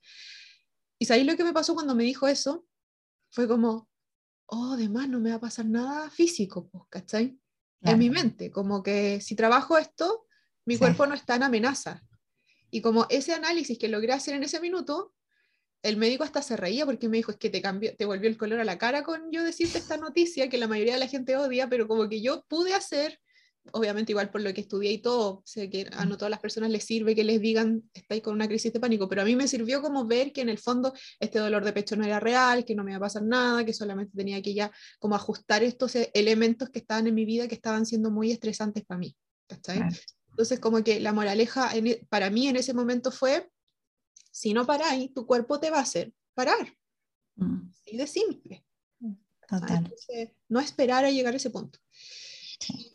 Y 1.00 1.06
sabéis 1.06 1.28
lo 1.28 1.36
que 1.36 1.44
me 1.44 1.54
pasó 1.54 1.74
cuando 1.74 1.96
me 1.96 2.06
dijo 2.06 2.28
eso? 2.28 2.66
Fue 3.30 3.48
como, 3.48 3.90
oh, 4.48 4.72
además 4.74 5.10
no 5.10 5.20
me 5.20 5.32
va 5.32 5.36
a 5.36 5.42
pasar 5.42 5.66
nada 5.66 6.10
físico, 6.10 6.70
pues, 6.70 6.84
¿cachai? 6.90 7.38
En 7.82 8.00
mi 8.00 8.10
mente, 8.10 8.52
como 8.52 8.82
que 8.82 9.22
si 9.22 9.36
trabajo 9.36 9.78
esto, 9.78 10.27
mi 10.68 10.78
cuerpo 10.78 11.08
no 11.08 11.16
está 11.16 11.36
en 11.36 11.44
amenaza. 11.44 12.04
Y 12.70 12.82
como 12.82 13.08
ese 13.10 13.34
análisis 13.34 13.80
que 13.80 13.88
logré 13.88 14.12
hacer 14.12 14.36
en 14.36 14.44
ese 14.44 14.60
minuto, 14.60 15.14
el 15.82 15.96
médico 15.96 16.26
hasta 16.26 16.42
se 16.42 16.58
reía 16.58 16.86
porque 16.86 17.08
me 17.08 17.18
dijo, 17.18 17.32
es 17.32 17.38
que 17.38 17.50
te, 17.50 17.62
cambió, 17.62 17.96
te 17.96 18.04
volvió 18.04 18.30
el 18.30 18.38
color 18.38 18.60
a 18.60 18.66
la 18.66 18.78
cara 18.78 19.04
con 19.04 19.32
yo 19.32 19.44
decirte 19.46 19.78
esta 19.78 19.96
noticia 19.96 20.50
que 20.50 20.58
la 20.58 20.68
mayoría 20.68 20.94
de 20.94 21.00
la 21.00 21.08
gente 21.08 21.38
odia, 21.38 21.70
pero 21.70 21.88
como 21.88 22.10
que 22.10 22.22
yo 22.22 22.44
pude 22.50 22.74
hacer, 22.74 23.22
obviamente 23.72 24.12
igual 24.12 24.30
por 24.30 24.42
lo 24.42 24.54
que 24.54 24.60
estudié 24.60 24.92
y 24.92 24.98
todo, 24.98 25.42
sé 25.46 25.70
que 25.70 25.88
a 25.94 26.04
no 26.04 26.18
todas 26.18 26.32
las 26.32 26.42
personas 26.42 26.70
les 26.70 26.84
sirve 26.84 27.16
que 27.16 27.24
les 27.24 27.40
digan, 27.40 27.90
estáis 27.94 28.22
con 28.22 28.34
una 28.34 28.50
crisis 28.50 28.74
de 28.74 28.82
pánico, 28.82 29.08
pero 29.08 29.22
a 29.22 29.26
mí 29.26 29.38
me 29.38 29.48
sirvió 29.48 29.82
como 29.82 30.06
ver 30.06 30.34
que 30.34 30.42
en 30.42 30.50
el 30.50 30.58
fondo 30.58 30.94
este 31.22 31.40
dolor 31.40 31.64
de 31.64 31.72
pecho 31.72 31.96
no 31.96 32.04
era 32.04 32.20
real, 32.20 32.66
que 32.66 32.76
no 32.76 32.84
me 32.84 32.92
iba 32.92 32.98
a 32.98 33.08
pasar 33.08 33.24
nada, 33.24 33.64
que 33.64 33.72
solamente 33.72 34.18
tenía 34.18 34.42
que 34.42 34.54
ya 34.54 34.70
como 35.00 35.16
ajustar 35.16 35.64
estos 35.64 35.96
elementos 36.14 36.70
que 36.72 36.80
estaban 36.80 37.08
en 37.08 37.16
mi 37.16 37.24
vida 37.24 37.48
que 37.48 37.56
estaban 37.56 37.86
siendo 37.86 38.12
muy 38.12 38.32
estresantes 38.32 38.84
para 38.84 39.00
mí. 39.00 39.16
¿cachai? 39.48 39.82
Entonces, 40.38 40.60
como 40.60 40.84
que 40.84 41.00
la 41.00 41.14
moraleja 41.14 41.76
e, 41.76 42.06
para 42.10 42.30
mí 42.30 42.48
en 42.48 42.58
ese 42.58 42.76
momento 42.76 43.12
fue, 43.12 43.50
si 44.32 44.54
no 44.54 44.68
paráis, 44.68 45.12
tu 45.12 45.26
cuerpo 45.26 45.60
te 45.60 45.72
va 45.72 45.80
a 45.80 45.82
hacer 45.82 46.14
parar. 46.36 46.78
Mm. 47.38 47.70
Así 47.72 47.98
de 47.98 48.06
simple. 48.06 48.64
Total. 49.50 49.92
no 50.50 50.60
esperar 50.60 51.06
a 51.06 51.10
llegar 51.10 51.34
a 51.34 51.38
ese 51.38 51.50
punto. 51.50 51.80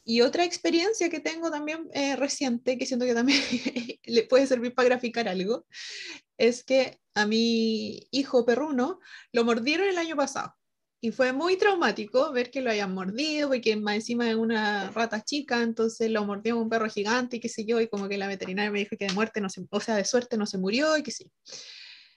Y 0.04 0.20
otra 0.20 0.44
experiencia 0.44 1.08
que 1.08 1.18
tengo 1.18 1.50
también 1.50 1.88
eh, 1.94 2.14
reciente, 2.14 2.78
que 2.78 2.86
siento 2.86 3.06
que 3.06 3.14
también 3.14 3.40
le 4.04 4.22
puede 4.24 4.46
servir 4.46 4.72
para 4.72 4.90
graficar 4.90 5.26
algo, 5.26 5.66
es 6.38 6.62
que 6.62 7.00
a 7.14 7.26
mi 7.26 8.06
hijo 8.12 8.44
perruno 8.44 9.00
lo 9.32 9.44
mordieron 9.44 9.88
el 9.88 9.98
año 9.98 10.14
pasado. 10.14 10.54
Y 11.04 11.10
fue 11.10 11.32
muy 11.32 11.56
traumático 11.56 12.30
ver 12.30 12.48
que 12.52 12.60
lo 12.60 12.70
hayan 12.70 12.94
mordido, 12.94 13.48
porque 13.48 13.72
encima 13.72 14.26
de 14.26 14.36
una 14.36 14.88
rata 14.92 15.20
chica, 15.20 15.60
entonces 15.60 16.08
lo 16.12 16.24
mordió 16.24 16.56
un 16.56 16.68
perro 16.68 16.88
gigante 16.88 17.36
y 17.38 17.40
qué 17.40 17.48
sé 17.48 17.64
yo, 17.64 17.80
y 17.80 17.88
como 17.88 18.08
que 18.08 18.16
la 18.16 18.28
veterinaria 18.28 18.70
me 18.70 18.78
dijo 18.78 18.96
que 18.96 19.08
de 19.08 19.12
muerte 19.12 19.40
no 19.40 19.50
se, 19.50 19.66
o 19.68 19.80
sea, 19.80 19.96
de 19.96 20.04
suerte 20.04 20.36
no 20.36 20.46
se 20.46 20.58
murió 20.58 20.96
y 20.96 21.02
que 21.02 21.10
sí. 21.10 21.28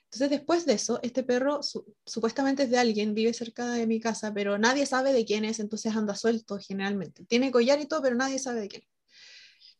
Entonces 0.04 0.30
después 0.30 0.66
de 0.66 0.74
eso, 0.74 1.00
este 1.02 1.24
perro 1.24 1.62
supuestamente 2.04 2.62
es 2.62 2.70
de 2.70 2.78
alguien, 2.78 3.12
vive 3.12 3.34
cerca 3.34 3.72
de 3.72 3.88
mi 3.88 3.98
casa, 3.98 4.32
pero 4.32 4.56
nadie 4.56 4.86
sabe 4.86 5.12
de 5.12 5.24
quién 5.24 5.44
es, 5.44 5.58
entonces 5.58 5.96
anda 5.96 6.14
suelto 6.14 6.56
generalmente. 6.60 7.24
Tiene 7.24 7.50
collar 7.50 7.80
y 7.80 7.86
todo, 7.86 8.02
pero 8.02 8.14
nadie 8.14 8.38
sabe 8.38 8.60
de 8.60 8.68
quién. 8.68 8.82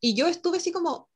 Y 0.00 0.14
yo 0.16 0.26
estuve 0.26 0.58
así 0.58 0.72
como 0.72 1.08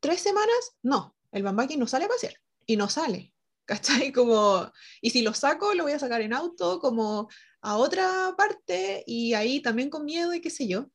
tres 0.00 0.18
semanas, 0.20 0.72
no, 0.82 1.14
el 1.30 1.44
bambaki 1.44 1.76
no 1.76 1.86
sale 1.86 2.06
a 2.06 2.08
pasear 2.08 2.34
y 2.66 2.76
no 2.76 2.88
sale. 2.88 3.32
¿Cachai? 3.66 4.12
Como, 4.12 4.70
y 5.00 5.10
si 5.10 5.22
lo 5.22 5.34
saco, 5.34 5.74
lo 5.74 5.84
voy 5.84 5.92
a 5.92 5.98
sacar 5.98 6.22
en 6.22 6.32
auto, 6.32 6.78
como 6.80 7.28
a 7.60 7.76
otra 7.76 8.34
parte, 8.36 9.04
y 9.06 9.34
ahí 9.34 9.60
también 9.60 9.90
con 9.90 10.04
miedo 10.04 10.32
y 10.32 10.40
qué 10.40 10.50
sé 10.50 10.66
yo. 10.68 10.90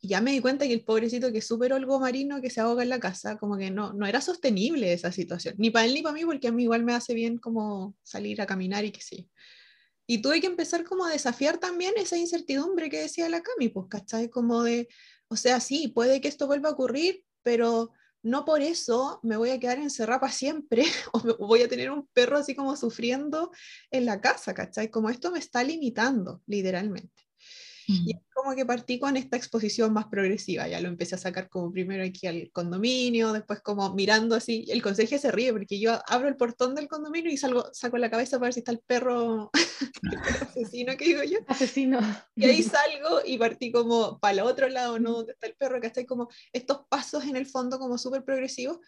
Y 0.00 0.08
ya 0.08 0.20
me 0.20 0.32
di 0.32 0.40
cuenta 0.40 0.66
que 0.66 0.74
el 0.74 0.84
pobrecito 0.84 1.32
que 1.32 1.38
es 1.38 1.46
súper 1.46 1.72
olgo 1.72 1.98
marino 1.98 2.42
que 2.42 2.50
se 2.50 2.60
ahoga 2.60 2.82
en 2.82 2.90
la 2.90 3.00
casa, 3.00 3.38
como 3.38 3.56
que 3.56 3.70
no, 3.70 3.94
no 3.94 4.06
era 4.06 4.20
sostenible 4.20 4.92
esa 4.92 5.10
situación, 5.10 5.54
ni 5.58 5.70
para 5.70 5.86
él 5.86 5.94
ni 5.94 6.02
para 6.02 6.14
mí, 6.14 6.24
porque 6.24 6.48
a 6.48 6.52
mí 6.52 6.64
igual 6.64 6.84
me 6.84 6.94
hace 6.94 7.14
bien 7.14 7.38
como 7.38 7.96
salir 8.02 8.42
a 8.42 8.46
caminar 8.46 8.84
y 8.84 8.92
qué 8.92 9.00
sé 9.00 9.16
yo. 9.16 9.24
Y 10.06 10.18
tuve 10.20 10.42
que 10.42 10.46
empezar 10.46 10.84
como 10.84 11.06
a 11.06 11.10
desafiar 11.10 11.56
también 11.58 11.94
esa 11.96 12.18
incertidumbre 12.18 12.90
que 12.90 13.00
decía 13.00 13.28
la 13.30 13.42
Cami, 13.42 13.70
pues, 13.70 13.86
¿cachai? 13.88 14.28
Como 14.28 14.62
de, 14.62 14.88
o 15.28 15.36
sea, 15.36 15.60
sí, 15.60 15.88
puede 15.88 16.20
que 16.20 16.28
esto 16.28 16.46
vuelva 16.46 16.68
a 16.68 16.72
ocurrir, 16.72 17.24
pero 17.42 17.92
no 18.24 18.44
por 18.44 18.62
eso 18.62 19.20
me 19.22 19.36
voy 19.36 19.50
a 19.50 19.60
quedar 19.60 19.78
encerrada 19.78 20.20
para 20.20 20.32
siempre 20.32 20.84
o 21.12 21.46
voy 21.46 21.62
a 21.62 21.68
tener 21.68 21.90
un 21.90 22.08
perro 22.08 22.38
así 22.38 22.56
como 22.56 22.74
sufriendo 22.74 23.52
en 23.90 24.06
la 24.06 24.20
casa, 24.20 24.54
¿cachai? 24.54 24.90
Como 24.90 25.10
esto 25.10 25.30
me 25.30 25.38
está 25.38 25.62
limitando, 25.62 26.42
literalmente. 26.46 27.23
Y 27.86 28.14
mm. 28.14 28.16
es 28.16 28.22
como 28.34 28.54
que 28.54 28.64
partí 28.64 28.98
con 28.98 29.16
esta 29.16 29.36
exposición 29.36 29.92
más 29.92 30.06
progresiva, 30.06 30.68
ya 30.68 30.80
lo 30.80 30.88
empecé 30.88 31.14
a 31.14 31.18
sacar 31.18 31.48
como 31.48 31.72
primero 31.72 32.04
aquí 32.04 32.26
al 32.26 32.50
condominio, 32.52 33.32
después 33.32 33.60
como 33.60 33.94
mirando 33.94 34.34
así, 34.34 34.64
el 34.68 34.82
consejo 34.82 35.18
se 35.18 35.30
ríe 35.30 35.52
porque 35.52 35.78
yo 35.78 36.00
abro 36.06 36.28
el 36.28 36.36
portón 36.36 36.74
del 36.74 36.88
condominio 36.88 37.30
y 37.30 37.36
salgo, 37.36 37.68
saco 37.72 37.98
la 37.98 38.10
cabeza 38.10 38.38
para 38.38 38.48
ver 38.48 38.54
si 38.54 38.60
está 38.60 38.72
el 38.72 38.80
perro, 38.80 39.50
asesino 40.40 40.96
que 40.96 41.04
digo 41.04 41.22
yo. 41.22 41.38
Asesino. 41.46 42.00
Y 42.34 42.44
ahí 42.44 42.62
salgo 42.62 43.20
y 43.24 43.38
partí 43.38 43.72
como 43.72 44.18
para 44.18 44.32
el 44.32 44.40
otro 44.40 44.68
lado, 44.68 44.98
¿no? 44.98 45.12
Donde 45.12 45.32
está 45.32 45.46
el 45.46 45.54
perro, 45.54 45.80
que 45.80 45.86
está 45.86 46.04
como 46.04 46.28
estos 46.52 46.80
pasos 46.88 47.24
en 47.24 47.36
el 47.36 47.46
fondo 47.46 47.78
como 47.78 47.98
súper 47.98 48.24
progresivos 48.24 48.78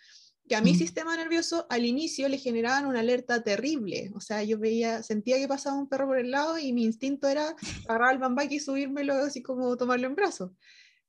que 0.48 0.56
a 0.56 0.60
mi 0.60 0.72
mm. 0.72 0.76
sistema 0.76 1.16
nervioso 1.16 1.66
al 1.70 1.84
inicio 1.84 2.28
le 2.28 2.38
generaban 2.38 2.86
una 2.86 3.00
alerta 3.00 3.42
terrible. 3.42 4.10
O 4.14 4.20
sea, 4.20 4.42
yo 4.42 4.58
veía, 4.58 5.02
sentía 5.02 5.38
que 5.38 5.48
pasaba 5.48 5.76
un 5.76 5.88
perro 5.88 6.06
por 6.06 6.18
el 6.18 6.30
lado 6.30 6.58
y 6.58 6.72
mi 6.72 6.84
instinto 6.84 7.28
era 7.28 7.54
agarrar 7.88 8.10
al 8.10 8.18
bambaki 8.18 8.56
y 8.56 8.60
subírmelo 8.60 9.14
así 9.14 9.42
como 9.42 9.76
tomarlo 9.76 10.06
en 10.06 10.14
brazos. 10.14 10.52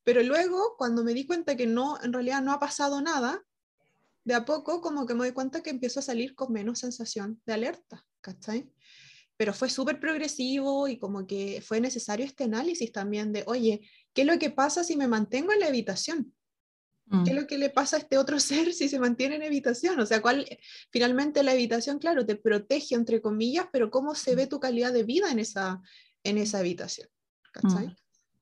Pero 0.04 0.24
luego, 0.24 0.76
cuando 0.78 1.04
me 1.04 1.14
di 1.14 1.26
cuenta 1.26 1.56
que 1.56 1.68
no, 1.68 2.02
en 2.02 2.14
realidad 2.14 2.42
no 2.42 2.54
ha 2.54 2.60
pasado 2.60 3.02
nada, 3.02 3.44
de 4.24 4.34
a 4.34 4.46
poco 4.46 4.82
como 4.82 5.06
que 5.06 5.14
me 5.14 5.20
doy 5.20 5.32
cuenta 5.32 5.62
que 5.62 5.70
empiezo 5.70 6.00
a 6.00 6.04
salir 6.04 6.36
con 6.36 6.52
menos 6.52 6.80
sensación 6.80 7.42
de 7.46 7.54
alerta, 7.54 8.06
¿cachai? 8.22 8.72
Pero 9.38 9.54
fue 9.54 9.70
súper 9.70 10.00
progresivo 10.00 10.88
y 10.88 10.98
como 10.98 11.28
que 11.28 11.62
fue 11.66 11.80
necesario 11.80 12.26
este 12.26 12.46
análisis 12.46 12.92
también 12.92 13.32
de, 13.32 13.44
oye, 13.48 13.82
¿qué 14.14 14.22
es 14.22 14.28
lo 14.28 14.40
que 14.40 14.50
pasa 14.50 14.84
si 14.84 14.98
me 14.98 15.08
mantengo 15.08 15.54
en 15.54 15.60
la 15.60 15.68
habitación? 15.68 16.34
¿Qué 17.10 17.30
es 17.30 17.36
mm. 17.36 17.40
lo 17.40 17.48
que 17.48 17.58
le 17.58 17.70
pasa 17.70 17.96
a 17.96 18.00
este 18.00 18.18
otro 18.18 18.40
ser 18.40 18.74
si 18.74 18.90
se 18.90 19.00
mantiene 19.00 19.36
en 19.36 19.44
evitación? 19.44 20.00
O 20.00 20.06
sea, 20.06 20.22
¿cuál, 20.22 20.46
finalmente 20.92 21.44
la 21.44 21.54
evitación, 21.54 22.00
claro, 22.00 22.26
te 22.26 22.36
protege, 22.36 22.96
entre 22.96 23.22
comillas, 23.22 23.68
pero 23.72 23.90
¿cómo 23.90 24.16
se 24.16 24.36
ve 24.36 24.46
mm. 24.46 24.50
tu 24.50 24.60
calidad 24.60 24.94
de 24.94 25.04
vida 25.04 25.32
en 25.32 25.40
esa, 25.40 25.82
en 26.24 26.38
esa 26.38 26.60
habitación? 26.60 27.08
¿Cachai? 27.52 27.88
Mm. 27.88 27.96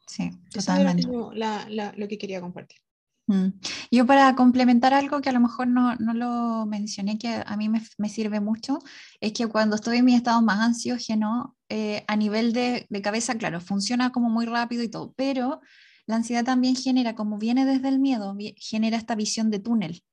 Sí, 0.07 0.30
totalmente. 0.51 1.07
Era 1.07 1.34
la, 1.34 1.70
la, 1.70 1.93
lo 1.97 2.07
que 2.07 2.18
quería 2.18 2.41
compartir. 2.41 2.80
Mm. 3.28 3.47
Yo 3.89 4.05
para 4.05 4.36
complementar 4.36 4.93
algo 4.93 5.20
que 5.22 5.30
a 5.30 5.34
lo 5.34 5.39
mejor 5.39 5.68
no, 5.68 5.95
no 5.95 6.13
lo 6.13 6.66
mencioné, 6.66 7.18
que 7.18 7.43
a 7.45 7.57
mí 7.57 7.70
me, 7.70 7.82
me, 7.97 8.09
sirve 8.09 8.39
mucho, 8.39 8.80
es 9.20 9.34
que 9.34 9.47
cuando 9.47 9.76
estoy 9.76 9.97
en 9.97 10.05
mi 10.05 10.16
estado 10.16 10.41
más 10.41 10.59
ansiógeno, 10.59 11.55
eh, 11.70 12.03
a 12.07 12.16
nivel 12.16 12.53
de, 12.53 12.86
de, 12.89 13.01
cabeza, 13.01 13.36
claro, 13.36 13.59
funciona 13.61 14.11
como 14.11 14.30
muy 14.30 14.45
rápido 14.45 14.84
y 14.84 14.89
todo, 14.89 15.13
pero 15.16 15.61
la 16.08 16.16
ansiedad 16.16 16.43
también 16.43 16.76
genera, 16.76 17.16
como 17.16 17.38
viene 17.38 17.66
desde 17.66 17.89
el 17.89 17.99
miedo, 17.99 18.36
genera 18.58 18.97
esta 18.97 19.16
visión 19.16 19.49
de 19.49 19.60
túnel, 19.60 20.03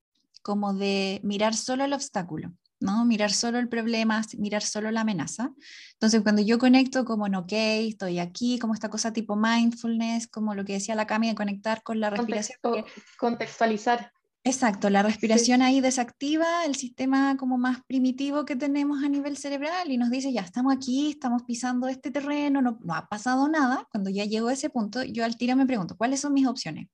como 0.43 0.75
de 0.75 1.21
mirar 1.23 1.55
solo 1.55 1.85
el 1.85 1.93
obstáculo. 1.93 2.53
¿no? 2.83 3.05
Mirar 3.05 3.33
solo 3.33 3.59
el 3.59 3.69
problema, 3.69 4.23
mirar 4.39 4.63
solo 4.63 4.91
la 4.91 5.03
amenaza. 5.03 5.53
Entonces, 5.93 6.21
cuando 6.23 6.43
yo 6.43 6.59
conecto 6.59 7.05
como 7.05 7.27
en 7.27 7.37
ok, 7.37 7.53
estoy 7.53 8.19
aquí, 8.19 8.59
como 8.59 8.75
esta 8.75 8.91
cosa 8.91 9.13
tipo 9.13 9.37
mindfulness, 9.37 10.27
como 10.27 10.55
lo 10.55 10.65
que 10.65 10.75
decía 10.75 10.95
la 10.95 11.07
Cami 11.07 11.29
de 11.29 11.35
conectar 11.35 11.83
con 11.83 12.01
la 12.01 12.11
respiración. 12.11 12.59
contextualizar. 13.19 14.13
Exacto, 14.45 14.91
la 14.91 15.05
respiración 15.05 15.63
ahí 15.63 15.81
desactiva 15.81 16.65
el 16.65 16.75
sistema 16.75 17.37
como 17.37 17.59
más 17.59 17.85
primitivo 17.87 18.45
que 18.45 18.57
tenemos 18.57 19.05
a 19.05 19.09
nivel 19.09 19.37
cerebral 19.37 19.91
y 19.93 19.99
nos 19.99 20.11
dice, 20.11 20.33
ya 20.33 20.41
estamos 20.41 20.75
aquí, 20.75 21.11
estamos 21.11 21.45
pisando 21.45 21.87
este 21.87 22.11
terreno, 22.11 22.61
no, 22.61 22.79
no 22.83 22.95
ha 22.95 23.09
pasado 23.09 23.49
nada. 23.49 23.87
Cuando 23.93 24.11
ya 24.11 24.25
llego 24.25 24.49
a 24.49 24.53
ese 24.53 24.69
punto, 24.69 25.05
yo 25.05 25.25
al 25.25 25.37
tiro 25.37 25.55
me 25.55 25.67
pregunto, 25.67 25.97
¿cuáles 25.97 26.21
son 26.21 26.33
mis 26.33 26.49
opciones? 26.49 26.89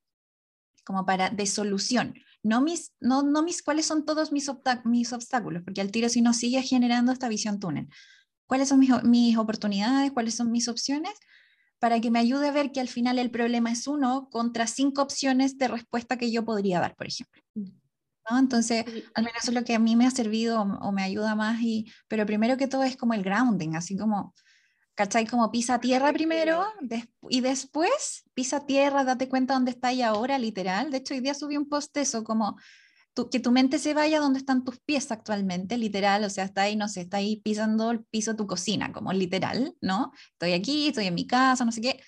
Como 0.84 1.06
para 1.06 1.30
de 1.30 1.46
solución 1.46 2.14
no 2.42 2.60
mis, 2.60 2.92
no, 3.00 3.22
no 3.22 3.42
mis, 3.42 3.62
cuáles 3.62 3.86
son 3.86 4.04
todos 4.04 4.32
mis, 4.32 4.50
mis 4.84 5.12
obstáculos, 5.12 5.62
porque 5.62 5.80
al 5.80 5.90
tiro 5.90 6.08
si 6.08 6.20
no 6.22 6.32
sigue 6.32 6.62
generando 6.62 7.12
esta 7.12 7.28
visión 7.28 7.60
túnel. 7.60 7.88
¿Cuáles 8.46 8.68
son 8.68 8.78
mis, 8.78 8.90
mis 9.04 9.36
oportunidades? 9.36 10.12
¿Cuáles 10.12 10.34
son 10.34 10.50
mis 10.50 10.68
opciones? 10.68 11.12
Para 11.78 12.00
que 12.00 12.10
me 12.10 12.18
ayude 12.18 12.48
a 12.48 12.52
ver 12.52 12.72
que 12.72 12.80
al 12.80 12.88
final 12.88 13.18
el 13.18 13.30
problema 13.30 13.70
es 13.70 13.86
uno 13.86 14.28
contra 14.30 14.66
cinco 14.66 15.02
opciones 15.02 15.58
de 15.58 15.68
respuesta 15.68 16.16
que 16.16 16.30
yo 16.30 16.44
podría 16.44 16.80
dar, 16.80 16.96
por 16.96 17.06
ejemplo. 17.06 17.42
Mm. 17.54 17.68
¿No? 18.30 18.38
Entonces, 18.38 18.84
al 19.14 19.24
menos 19.24 19.42
eso 19.42 19.50
es 19.52 19.54
lo 19.54 19.64
que 19.64 19.74
a 19.74 19.78
mí 19.78 19.96
me 19.96 20.06
ha 20.06 20.10
servido 20.10 20.60
o, 20.60 20.88
o 20.88 20.92
me 20.92 21.02
ayuda 21.02 21.34
más, 21.34 21.62
y, 21.62 21.90
pero 22.08 22.26
primero 22.26 22.58
que 22.58 22.68
todo 22.68 22.82
es 22.82 22.96
como 22.96 23.14
el 23.14 23.22
grounding, 23.22 23.74
así 23.74 23.96
como 23.96 24.34
¿cachai? 24.98 25.28
Como 25.28 25.52
pisa 25.52 25.78
tierra 25.78 26.12
primero 26.12 26.66
y 27.28 27.40
después 27.40 28.24
pisa 28.34 28.66
tierra, 28.66 29.04
date 29.04 29.28
cuenta 29.28 29.54
dónde 29.54 29.70
está 29.70 29.88
ahí 29.88 30.02
ahora, 30.02 30.40
literal. 30.40 30.90
De 30.90 30.96
hecho, 30.96 31.14
hoy 31.14 31.20
día 31.20 31.34
subí 31.34 31.56
un 31.56 31.68
post 31.68 31.96
eso, 31.98 32.24
como 32.24 32.58
que 33.26 33.40
tu 33.40 33.50
mente 33.50 33.78
se 33.78 33.94
vaya 33.94 34.20
donde 34.20 34.38
están 34.38 34.64
tus 34.64 34.78
pies 34.78 35.10
actualmente, 35.10 35.76
literal, 35.76 36.24
o 36.24 36.30
sea, 36.30 36.44
está 36.44 36.62
ahí, 36.62 36.76
no 36.76 36.88
sé, 36.88 37.02
está 37.02 37.18
ahí 37.18 37.40
pisando 37.42 37.90
el 37.90 38.04
piso 38.04 38.32
de 38.32 38.36
tu 38.36 38.46
cocina, 38.46 38.92
como 38.92 39.12
literal, 39.12 39.74
¿no? 39.80 40.12
Estoy 40.32 40.52
aquí, 40.52 40.88
estoy 40.88 41.06
en 41.06 41.14
mi 41.14 41.26
casa, 41.26 41.64
no 41.64 41.72
sé 41.72 41.80
qué. 41.80 42.00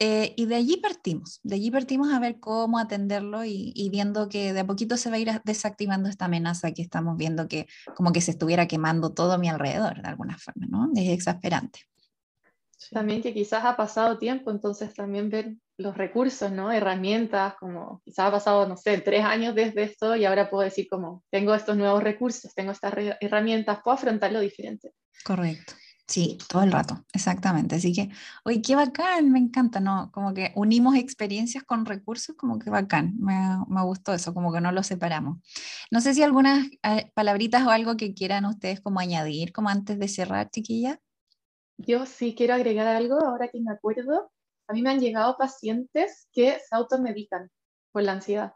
Eh, 0.00 0.34
y 0.36 0.46
de 0.46 0.54
allí 0.54 0.76
partimos, 0.76 1.40
de 1.42 1.56
allí 1.56 1.70
partimos 1.72 2.12
a 2.12 2.20
ver 2.20 2.38
cómo 2.38 2.78
atenderlo 2.78 3.44
y, 3.44 3.88
viendo 3.90 4.28
que 4.28 4.52
de 4.52 4.60
a 4.60 4.66
poquito 4.66 4.96
se 4.96 5.10
va 5.10 5.16
a 5.16 5.18
ir 5.18 5.30
desactivando 5.44 6.08
esta 6.08 6.26
amenaza 6.26 6.70
que 6.72 6.82
estamos 6.82 7.16
viendo 7.16 7.48
que 7.48 7.66
como 7.96 8.12
que 8.12 8.20
se 8.20 8.30
estuviera 8.30 8.68
quemando 8.68 9.12
todo 9.12 9.38
mi 9.38 9.48
alrededor, 9.48 10.00
de 10.00 10.08
alguna 10.08 10.38
forma, 10.38 10.66
¿no? 10.68 10.90
Es 10.94 11.08
exasperante. 11.08 11.80
También 12.90 13.22
que 13.22 13.34
quizás 13.34 13.64
ha 13.64 13.76
pasado 13.76 14.18
tiempo, 14.18 14.50
entonces 14.50 14.94
también 14.94 15.30
ver 15.30 15.56
los 15.76 15.96
recursos, 15.96 16.50
¿no? 16.52 16.72
Herramientas, 16.72 17.54
como 17.58 18.00
quizás 18.04 18.26
ha 18.26 18.30
pasado, 18.32 18.68
no 18.68 18.76
sé, 18.76 18.98
tres 18.98 19.24
años 19.24 19.54
desde 19.54 19.82
esto 19.84 20.16
y 20.16 20.24
ahora 20.24 20.50
puedo 20.50 20.64
decir 20.64 20.88
como, 20.88 21.24
tengo 21.30 21.54
estos 21.54 21.76
nuevos 21.76 22.02
recursos, 22.02 22.54
tengo 22.54 22.72
estas 22.72 22.94
herramientas, 23.20 23.80
puedo 23.82 23.96
afrontarlo 23.96 24.40
diferente. 24.40 24.92
Correcto. 25.24 25.74
Sí, 26.08 26.38
todo 26.48 26.62
el 26.62 26.72
rato, 26.72 27.04
exactamente. 27.12 27.74
Así 27.74 27.92
que, 27.92 28.08
oye, 28.42 28.62
qué 28.62 28.74
bacán, 28.74 29.30
me 29.30 29.38
encanta, 29.38 29.78
¿no? 29.78 30.10
Como 30.10 30.32
que 30.32 30.52
unimos 30.54 30.96
experiencias 30.96 31.64
con 31.64 31.84
recursos, 31.84 32.34
como 32.34 32.58
que 32.58 32.70
bacán, 32.70 33.14
me, 33.18 33.34
me 33.68 33.82
gustó 33.82 34.14
eso, 34.14 34.32
como 34.32 34.50
que 34.50 34.62
no 34.62 34.72
lo 34.72 34.82
separamos. 34.82 35.38
No 35.90 36.00
sé 36.00 36.14
si 36.14 36.22
algunas 36.22 36.66
eh, 36.82 37.12
palabritas 37.14 37.66
o 37.66 37.70
algo 37.70 37.98
que 37.98 38.14
quieran 38.14 38.46
ustedes 38.46 38.80
como 38.80 39.00
añadir, 39.00 39.52
como 39.52 39.68
antes 39.68 39.98
de 39.98 40.08
cerrar, 40.08 40.48
chiquilla. 40.48 40.98
Yo 41.78 42.06
sí 42.06 42.34
quiero 42.34 42.54
agregar 42.54 42.88
algo, 42.88 43.20
ahora 43.20 43.48
que 43.48 43.60
me 43.60 43.72
acuerdo. 43.72 44.30
A 44.66 44.72
mí 44.72 44.82
me 44.82 44.90
han 44.90 45.00
llegado 45.00 45.36
pacientes 45.38 46.28
que 46.32 46.58
se 46.58 46.74
automedican 46.74 47.50
por 47.92 48.02
la 48.02 48.12
ansiedad. 48.12 48.52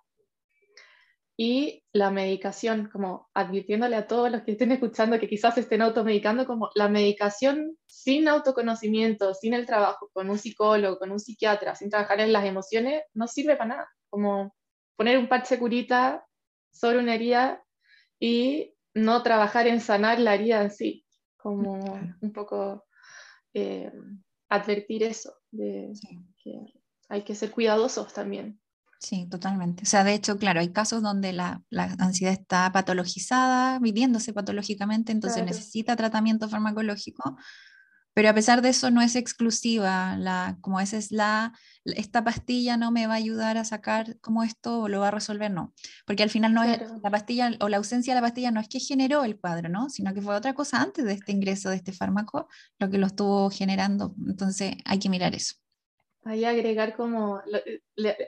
Y 1.36 1.82
la 1.92 2.10
medicación, 2.10 2.90
como 2.92 3.30
advirtiéndole 3.32 3.96
a 3.96 4.06
todos 4.06 4.30
los 4.30 4.42
que 4.42 4.52
estén 4.52 4.72
escuchando 4.72 5.18
que 5.18 5.28
quizás 5.28 5.56
estén 5.56 5.80
automedicando, 5.80 6.46
como 6.46 6.70
la 6.74 6.88
medicación 6.88 7.78
sin 7.86 8.28
autoconocimiento, 8.28 9.34
sin 9.34 9.54
el 9.54 9.66
trabajo 9.66 10.10
con 10.12 10.28
un 10.28 10.38
psicólogo, 10.38 10.98
con 10.98 11.10
un 11.10 11.20
psiquiatra, 11.20 11.74
sin 11.74 11.90
trabajar 11.90 12.20
en 12.20 12.32
las 12.32 12.44
emociones, 12.44 13.04
no 13.14 13.28
sirve 13.28 13.56
para 13.56 13.68
nada. 13.68 13.88
Como 14.10 14.54
poner 14.96 15.16
un 15.16 15.28
parche 15.28 15.58
curita 15.58 16.26
sobre 16.70 16.98
una 16.98 17.14
herida 17.14 17.64
y 18.20 18.74
no 18.94 19.22
trabajar 19.22 19.66
en 19.68 19.80
sanar 19.80 20.18
la 20.18 20.34
herida 20.34 20.60
en 20.62 20.70
sí. 20.70 21.06
Como 21.36 21.80
un 22.20 22.32
poco 22.32 22.84
eh, 23.54 23.92
advertir 24.48 25.02
eso, 25.02 25.34
de 25.50 25.92
que 26.42 26.60
hay 27.08 27.22
que 27.22 27.34
ser 27.34 27.50
cuidadosos 27.50 28.12
también. 28.12 28.60
Sí, 28.98 29.26
totalmente. 29.28 29.82
O 29.82 29.86
sea, 29.86 30.04
de 30.04 30.14
hecho, 30.14 30.38
claro, 30.38 30.60
hay 30.60 30.70
casos 30.70 31.02
donde 31.02 31.32
la, 31.32 31.62
la 31.70 31.96
ansiedad 31.98 32.32
está 32.32 32.70
patologizada, 32.70 33.80
viviéndose 33.80 34.32
patológicamente, 34.32 35.10
entonces 35.10 35.44
necesita 35.44 35.96
tratamiento 35.96 36.48
farmacológico, 36.48 37.36
pero 38.14 38.28
a 38.28 38.34
pesar 38.34 38.62
de 38.62 38.68
eso 38.68 38.90
no 38.90 39.00
es 39.00 39.16
exclusiva, 39.16 40.16
la, 40.16 40.58
como 40.60 40.80
esa 40.80 40.96
es 40.96 41.12
la, 41.12 41.52
esta 41.84 42.22
pastilla 42.22 42.76
no 42.76 42.90
me 42.90 43.06
va 43.06 43.14
a 43.14 43.16
ayudar 43.16 43.56
a 43.56 43.64
sacar 43.64 44.18
como 44.20 44.42
esto 44.42 44.80
o 44.80 44.88
lo 44.88 45.00
va 45.00 45.08
a 45.08 45.12
resolver, 45.12 45.50
no, 45.50 45.72
porque 46.06 46.22
al 46.22 46.30
final 46.30 46.52
no 46.52 46.62
es 46.62 46.80
la 47.02 47.10
pastilla 47.10 47.50
o 47.60 47.68
la 47.68 47.78
ausencia 47.78 48.14
de 48.14 48.20
la 48.20 48.26
pastilla 48.26 48.50
no 48.50 48.60
es 48.60 48.68
que 48.68 48.80
generó 48.80 49.24
el 49.24 49.38
cuadro, 49.38 49.68
¿no? 49.68 49.88
Sino 49.88 50.12
que 50.12 50.22
fue 50.22 50.34
otra 50.34 50.54
cosa 50.54 50.82
antes 50.82 51.04
de 51.04 51.12
este 51.12 51.32
ingreso 51.32 51.70
de 51.70 51.76
este 51.76 51.92
fármaco 51.92 52.48
lo 52.78 52.90
que 52.90 52.98
lo 52.98 53.06
estuvo 53.06 53.50
generando, 53.50 54.14
entonces 54.26 54.74
hay 54.84 54.98
que 54.98 55.08
mirar 55.08 55.34
eso. 55.34 55.54
Ahí 56.24 56.44
agregar 56.44 56.94
como, 56.94 57.42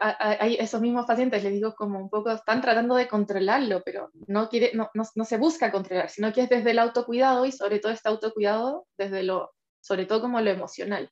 a, 0.00 0.46
esos 0.48 0.80
mismos 0.80 1.06
pacientes 1.06 1.44
les 1.44 1.52
digo 1.52 1.76
como 1.76 2.00
un 2.00 2.10
poco, 2.10 2.32
están 2.32 2.60
tratando 2.60 2.96
de 2.96 3.06
controlarlo, 3.06 3.82
pero 3.84 4.10
no, 4.26 4.48
quiere, 4.48 4.72
no, 4.74 4.90
no, 4.94 5.04
no 5.14 5.24
se 5.24 5.36
busca 5.36 5.70
controlar, 5.70 6.10
sino 6.10 6.32
que 6.32 6.42
es 6.42 6.48
desde 6.48 6.72
el 6.72 6.80
autocuidado 6.80 7.46
y 7.46 7.52
sobre 7.52 7.78
todo 7.78 7.92
este 7.92 8.08
autocuidado 8.08 8.88
desde 8.98 9.22
lo 9.22 9.52
sobre 9.84 10.06
todo 10.06 10.22
como 10.22 10.40
lo 10.40 10.50
emocional, 10.50 11.10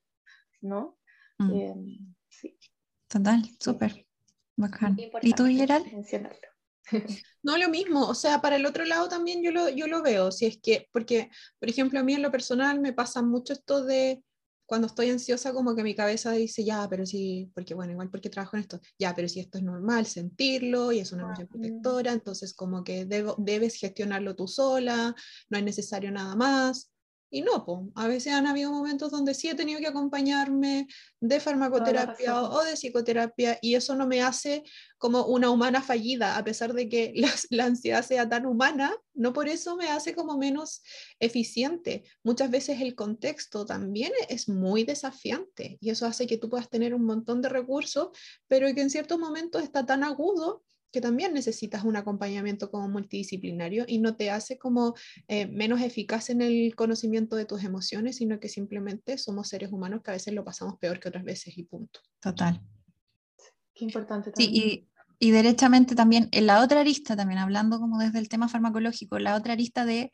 ¿no? 0.63 0.99
Mm. 1.39 1.51
Eh, 1.53 1.75
sí. 2.31 2.59
Total, 3.07 3.43
súper. 3.61 4.07
Bacán. 4.57 4.97
¿Y 5.21 5.35
tú, 5.35 5.45
Gerald? 5.47 5.87
No, 7.45 7.59
lo 7.59 7.69
mismo, 7.69 8.07
o 8.07 8.15
sea, 8.15 8.41
para 8.41 8.57
el 8.57 8.67
otro 8.67 8.85
lado 8.85 9.09
también 9.09 9.43
yo 9.43 9.51
lo, 9.51 9.69
yo 9.69 9.87
lo 9.87 10.03
veo, 10.03 10.31
si 10.31 10.47
es 10.47 10.59
que, 10.61 10.89
porque, 10.93 11.31
por 11.59 11.69
ejemplo, 11.69 11.99
a 11.99 12.03
mí 12.03 12.15
en 12.15 12.23
lo 12.23 12.31
personal 12.31 12.81
me 12.81 12.93
pasa 12.93 13.23
mucho 13.23 13.53
esto 13.53 13.85
de 13.85 14.23
cuando 14.67 14.87
estoy 14.87 15.11
ansiosa, 15.11 15.53
como 15.53 15.75
que 15.75 15.83
mi 15.83 15.95
cabeza 15.95 16.33
dice, 16.33 16.65
ya, 16.65 16.87
pero 16.89 17.05
sí, 17.05 17.51
porque 17.55 17.75
bueno, 17.75 17.93
igual 17.93 18.11
porque 18.11 18.31
trabajo 18.31 18.57
en 18.57 18.63
esto, 18.63 18.81
ya, 18.99 19.15
pero 19.15 19.29
si 19.29 19.41
esto 19.41 19.59
es 19.59 19.65
normal, 19.65 20.07
sentirlo 20.07 20.93
y 20.93 21.01
es 21.01 21.13
una 21.13 21.25
emoción 21.25 21.49
protectora, 21.49 22.13
entonces 22.13 22.55
como 22.55 22.85
que 22.85 23.05
debo, 23.05 23.35
debes 23.39 23.77
gestionarlo 23.77 24.37
tú 24.37 24.47
sola, 24.47 25.15
no 25.51 25.59
es 25.59 25.65
necesario 25.65 26.11
nada 26.13 26.37
más. 26.37 26.92
Y 27.35 27.41
no, 27.41 27.65
pues, 27.65 27.81
a 27.95 28.09
veces 28.09 28.35
han 28.35 28.47
habido 28.47 28.71
momentos 28.71 29.11
donde 29.11 29.33
sí 29.33 29.49
he 29.49 29.55
tenido 29.55 29.81
que 29.81 29.87
acompañarme 29.87 30.87
de 31.19 31.41
farmacoterapia 31.41 32.43
o 32.43 32.63
de 32.63 32.77
psicoterapia 32.77 33.59
y 33.63 33.75
eso 33.75 33.95
no 33.95 34.07
me 34.07 34.21
hace 34.21 34.65
como 34.99 35.25
una 35.25 35.49
humana 35.49 35.81
fallida, 35.81 36.37
a 36.37 36.45
pesar 36.45 36.75
de 36.75 36.91
que 36.91 37.15
la, 37.51 37.65
ansiedad 37.65 38.05
sea 38.05 38.29
tan 38.29 38.45
humana, 38.45 38.95
no 39.15 39.33
por 39.33 39.49
eso 39.49 39.77
me 39.77 39.89
hace 39.89 40.15
como 40.15 40.37
menos 40.37 40.83
eficiente. 41.21 42.05
Muchas 42.23 42.51
veces 42.51 42.83
el 42.83 42.95
contexto 42.95 43.65
también 43.65 44.13
es 44.29 44.51
muy 44.51 44.85
desafiante 44.85 45.79
y 45.81 45.89
eso 45.89 46.05
hace 46.05 46.27
que 46.27 46.37
tú 46.37 46.51
puedas 46.51 46.69
tener 46.69 46.93
un 46.93 47.07
montón 47.07 47.41
de 47.41 47.49
recursos, 47.49 48.11
pero 48.47 48.73
que 48.75 48.83
en 48.83 48.91
ciertos 48.91 49.19
momentos 49.19 49.63
está 49.63 49.87
tan 49.87 50.05
agudo 50.05 50.65
que 50.93 51.01
también 51.01 51.33
necesitas 51.33 51.85
un 51.85 51.97
acompañamiento 51.97 52.71
como 52.71 52.89
multidisciplinario 52.89 53.85
y 53.89 53.99
no 53.99 54.15
te 54.15 54.31
hace 54.31 54.59
como 54.59 54.95
eh, 55.27 55.47
menos 55.47 55.81
eficaz 55.81 56.29
en 56.31 56.43
el 56.43 56.75
conocimiento 56.77 57.35
de 57.35 57.47
tus 57.47 57.65
emociones, 57.65 58.17
sino 58.17 58.39
que 58.39 58.49
simplemente 58.49 59.17
somos 59.17 59.49
seres 59.49 59.73
humanos 59.73 60.03
que 60.03 60.11
a 60.11 60.15
veces 60.15 60.35
lo 60.35 60.45
pasamos 60.45 60.79
peor 60.79 61.01
que 61.01 61.09
otras 61.09 61.25
veces 61.25 61.57
y 61.57 61.65
punto. 61.65 62.01
Total. 62.21 62.61
Qué 63.75 63.87
importante 63.87 64.31
también. 64.31 64.55
Sí, 64.55 64.89
y, 65.19 65.29
y 65.29 65.31
derechamente 65.31 65.95
también, 65.95 66.29
en 66.31 66.47
la 66.47 66.63
otra 66.63 66.81
arista, 66.81 67.17
también 67.17 67.39
hablando 67.39 67.81
como 67.81 67.99
desde 67.99 68.19
el 68.19 68.29
tema 68.29 68.49
farmacológico, 68.49 69.19
la 69.19 69.35
otra 69.35 69.55
arista 69.55 69.87
de 69.87 70.13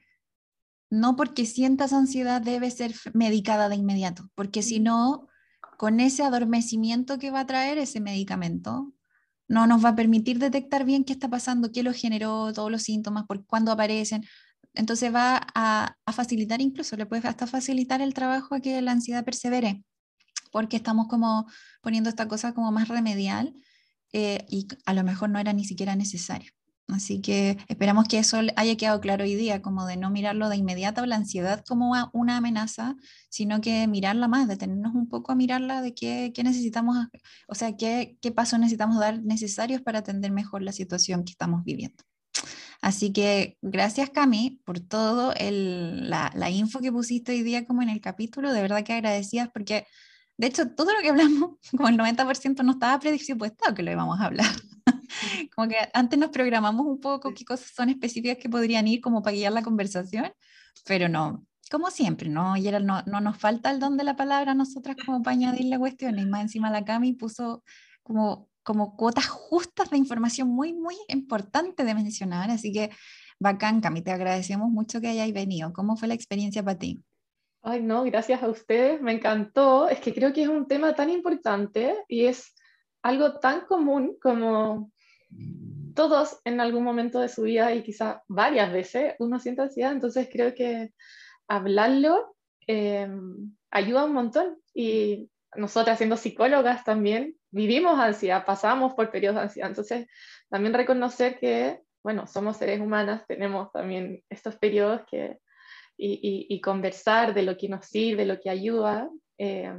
no 0.91 1.17
porque 1.17 1.45
sientas 1.45 1.93
ansiedad 1.93 2.41
debe 2.41 2.71
ser 2.71 2.95
medicada 3.13 3.69
de 3.69 3.77
inmediato, 3.77 4.31
porque 4.35 4.63
si 4.63 4.81
no, 4.81 5.27
con 5.77 6.01
ese 6.01 6.23
adormecimiento 6.23 7.19
que 7.19 7.31
va 7.31 7.41
a 7.41 7.47
traer 7.47 7.79
ese 7.79 8.01
medicamento, 8.01 8.93
no 9.49 9.67
nos 9.67 9.85
va 9.85 9.91
a 9.91 9.97
permitir 9.97 10.39
detectar 10.39 10.85
bien 10.85 11.05
qué 11.05 11.13
está 11.15 11.29
pasando, 11.29 11.73
qué 11.73 11.83
lo 11.83 11.93
generó, 11.93 12.53
todos 12.53 12.71
los 12.71 12.83
síntomas, 12.83 13.25
por 13.27 13.45
cuándo 13.47 13.73
aparecen. 13.73 14.25
Entonces 14.75 15.13
va 15.15 15.41
a, 15.55 15.97
facilitar 16.13 16.61
incluso, 16.61 16.97
le 16.97 17.07
puede 17.07 17.27
hasta 17.29 17.47
facilitar 17.47 18.01
el 18.03 18.15
trabajo 18.15 18.55
a 18.55 18.61
que 18.61 18.81
la 18.83 18.93
ansiedad 18.93 19.25
persevere, 19.25 19.85
porque 20.53 20.77
estamos 20.77 21.09
como 21.09 21.47
poniendo 21.83 22.11
esta 22.11 22.29
cosa 22.29 22.55
como 22.55 22.73
más 22.73 22.89
remedial 22.89 23.55
eh, 24.13 24.47
y 24.49 24.69
a 24.87 24.95
lo 24.95 25.05
mejor 25.05 25.31
no 25.31 25.39
era 25.39 25.53
ni 25.53 25.65
siquiera 25.65 25.97
necesario. 25.97 26.53
Así 26.89 27.21
que 27.21 27.59
esperamos 27.69 28.09
que 28.09 28.19
eso 28.19 28.41
haya 28.57 28.77
quedado 28.77 29.01
claro 29.01 29.25
hoy 29.25 29.35
día, 29.35 29.61
como 29.61 29.85
de 29.85 29.99
no 29.99 30.11
mirarlo 30.11 30.49
de 30.49 30.57
inmediato 30.57 31.05
la 31.05 31.17
ansiedad 31.17 31.63
como 31.67 31.93
una 32.15 32.39
amenaza, 32.39 32.97
sino 33.29 33.61
que 33.61 33.87
mirarla 33.87 34.27
más, 34.27 34.49
detenernos 34.49 34.95
un 34.95 35.07
poco 35.07 35.33
a 35.33 35.35
mirarla 35.35 35.83
de 35.83 35.95
qué, 35.95 36.33
qué 36.35 36.43
necesitamos, 36.43 36.97
o 37.47 37.55
sea, 37.55 37.77
qué, 37.77 38.17
qué 38.23 38.33
pasos 38.33 38.59
necesitamos 38.59 38.99
dar 38.99 39.23
necesarios 39.23 39.83
para 39.83 39.99
atender 39.99 40.33
mejor 40.33 40.63
la 40.63 40.73
situación 40.73 41.25
que 41.25 41.33
estamos 41.33 41.63
viviendo. 41.63 42.05
Así 42.81 43.13
que 43.13 43.59
gracias 43.61 44.09
Cami 44.11 44.61
por 44.65 44.81
todo 44.81 45.35
el, 45.35 46.09
la, 46.09 46.33
la, 46.35 46.49
info 46.49 46.79
que 46.81 46.93
pusiste 46.93 47.33
hoy 47.33 47.43
día 47.43 47.67
como 47.67 47.83
en 47.83 47.91
el 47.91 48.01
capítulo, 48.01 48.53
de 48.53 48.63
verdad 48.63 48.85
que 48.85 48.95
agradecidas 48.95 49.51
porque 49.53 49.87
de 50.39 50.47
hecho 50.47 50.71
todo 50.71 50.95
lo 50.95 51.01
que 51.01 51.11
hablamos, 51.11 51.59
como 51.77 51.89
el 51.89 51.99
90% 51.99 52.63
no 52.63 52.73
estaba 52.73 52.99
predispuesto 52.99 53.75
que 53.75 53.83
lo 53.83 53.93
íbamos 53.93 54.21
a 54.21 54.25
hablar. 54.25 54.47
como 55.55 55.69
que 55.69 55.77
antes 55.93 56.19
nos 56.19 56.31
programamos 56.31 56.87
un 56.87 57.01
poco 57.01 57.35
qué 57.35 57.45
cosas 57.45 57.73
son 57.75 57.89
específicas 57.89 58.39
que 58.39 58.49
podrían 58.49 58.87
ir 58.89 59.01
como 59.01 59.23
para 59.23 59.37
guiar 59.37 59.53
la 59.53 59.63
conversación, 59.63 60.33
pero 60.87 61.09
no, 61.09 61.47
como 61.71 61.91
siempre, 61.91 62.29
¿no? 62.29 62.57
Y 62.57 62.69
era, 62.69 62.81
no, 62.81 63.03
no 63.07 63.21
nos 63.21 63.39
falta 63.39 63.71
el 63.71 63.81
don 63.81 63.97
de 63.97 64.05
la 64.05 64.17
palabra 64.17 64.53
a 64.53 64.55
nosotras 64.55 64.97
como 65.05 65.23
para 65.23 65.35
añadir 65.37 65.67
la 65.67 65.79
cuestión, 65.79 66.19
y 66.19 66.27
más 66.27 66.43
encima 66.43 66.71
la 66.71 66.85
Cami 66.85 67.13
puso 67.13 67.63
como, 68.03 68.49
como 68.63 68.97
cuotas 68.97 69.27
justas 69.27 69.91
de 69.91 69.99
información 69.99 70.49
muy, 70.49 70.75
muy 70.75 70.97
importante 71.09 71.85
de 71.85 71.95
mencionar, 71.95 72.51
así 72.51 72.73
que 72.73 72.91
bacán, 73.39 73.81
Cami, 73.81 74.03
te 74.03 74.11
agradecemos 74.11 74.71
mucho 74.71 75.01
que 75.01 75.09
hayáis 75.09 75.33
venido. 75.33 75.73
¿Cómo 75.73 75.97
fue 75.97 76.09
la 76.09 76.15
experiencia 76.15 76.63
para 76.63 76.79
ti? 76.79 77.03
Ay, 77.63 77.83
no, 77.83 78.05
gracias 78.05 78.43
a 78.43 78.49
ustedes, 78.49 79.01
me 79.01 79.13
encantó. 79.13 79.89
Es 79.89 80.01
que 80.01 80.15
creo 80.15 80.33
que 80.33 80.43
es 80.43 80.49
un 80.49 80.67
tema 80.67 80.95
tan 80.95 81.11
importante 81.11 81.97
y 82.09 82.25
es 82.25 82.55
algo 83.03 83.39
tan 83.41 83.63
común 83.63 84.17
como 84.21 84.91
todos 85.95 86.41
en 86.45 86.61
algún 86.61 86.85
momento 86.85 87.21
de 87.21 87.29
su 87.29 87.43
vida 87.43 87.75
y 87.75 87.83
quizá 87.83 88.23
varias 88.29 88.73
veces 88.73 89.15
uno 89.19 89.41
siente 89.41 89.63
ansiedad, 89.63 89.93
entonces 89.93 90.29
creo 90.33 90.55
que 90.55 90.93
hablarlo 91.49 92.37
em, 92.67 93.57
ayuda 93.71 94.05
un 94.05 94.13
montón. 94.13 94.59
Y 94.75 95.31
nosotras 95.57 95.99
siendo 95.99 96.17
psicólogas 96.17 96.85
también 96.85 97.37
vivimos 97.51 97.99
ansiedad, 97.99 98.45
pasamos 98.45 98.95
por 98.95 99.11
periodos 99.11 99.37
de 99.37 99.43
ansiedad, 99.43 99.71
entonces 99.71 100.07
también 100.49 100.75
reconocer 100.75 101.39
que, 101.39 101.81
bueno, 102.03 102.27
somos 102.27 102.59
seres 102.59 102.81
humanas, 102.81 103.27
tenemos 103.27 103.73
también 103.73 104.23
estos 104.29 104.57
periodos 104.57 105.03
que, 105.11 105.39
y, 105.97 106.61
conversar 106.61 107.35
de 107.35 107.43
lo 107.43 107.57
que 107.57 107.69
nos 107.69 107.87
sirve, 107.87 108.25
lo 108.25 108.39
que 108.39 108.51
ayuda, 108.51 109.11
eh, 109.37 109.75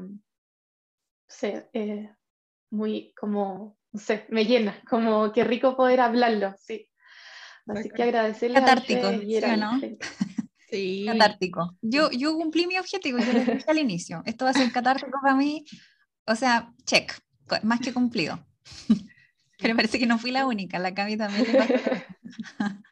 eh, 1.44 2.10
muy 2.70 3.14
como 3.20 3.80
no 3.92 4.00
sé, 4.00 4.26
me 4.30 4.46
llena, 4.46 4.82
como 4.88 5.32
qué 5.32 5.44
rico 5.44 5.76
poder 5.76 6.02
hablarlo, 6.02 6.54
sí. 6.60 6.88
Así 7.68 7.90
que 7.90 8.04
agradecerle 8.04 8.60
Catártico, 8.60 9.08
a 9.08 9.18
¿sí 9.20 9.38
o 9.44 9.58
no? 9.58 9.82
Sí. 10.70 11.04
Catártico. 11.08 11.76
Yo, 11.82 12.12
yo 12.12 12.36
cumplí 12.36 12.68
mi 12.68 12.78
objetivo, 12.78 13.18
yo 13.18 13.34
lo 13.34 13.40
dije 13.40 13.66
al 13.66 13.80
inicio. 13.80 14.22
Esto 14.28 14.46
va 14.46 14.52
a 14.52 14.54
ser 14.54 14.72
catártico 14.72 15.18
para 15.20 15.34
mí. 15.34 15.66
O 16.28 16.36
sea, 16.36 16.72
check, 16.86 17.12
más 17.64 17.80
que 17.80 17.92
cumplido. 17.92 18.46
Pero 19.58 19.76
parece 19.76 19.98
que 19.98 20.06
no 20.06 20.20
fui 20.20 20.30
la 20.30 20.46
única, 20.46 20.78
la 20.78 20.94
Cami 20.94 21.18
también. 21.18 21.48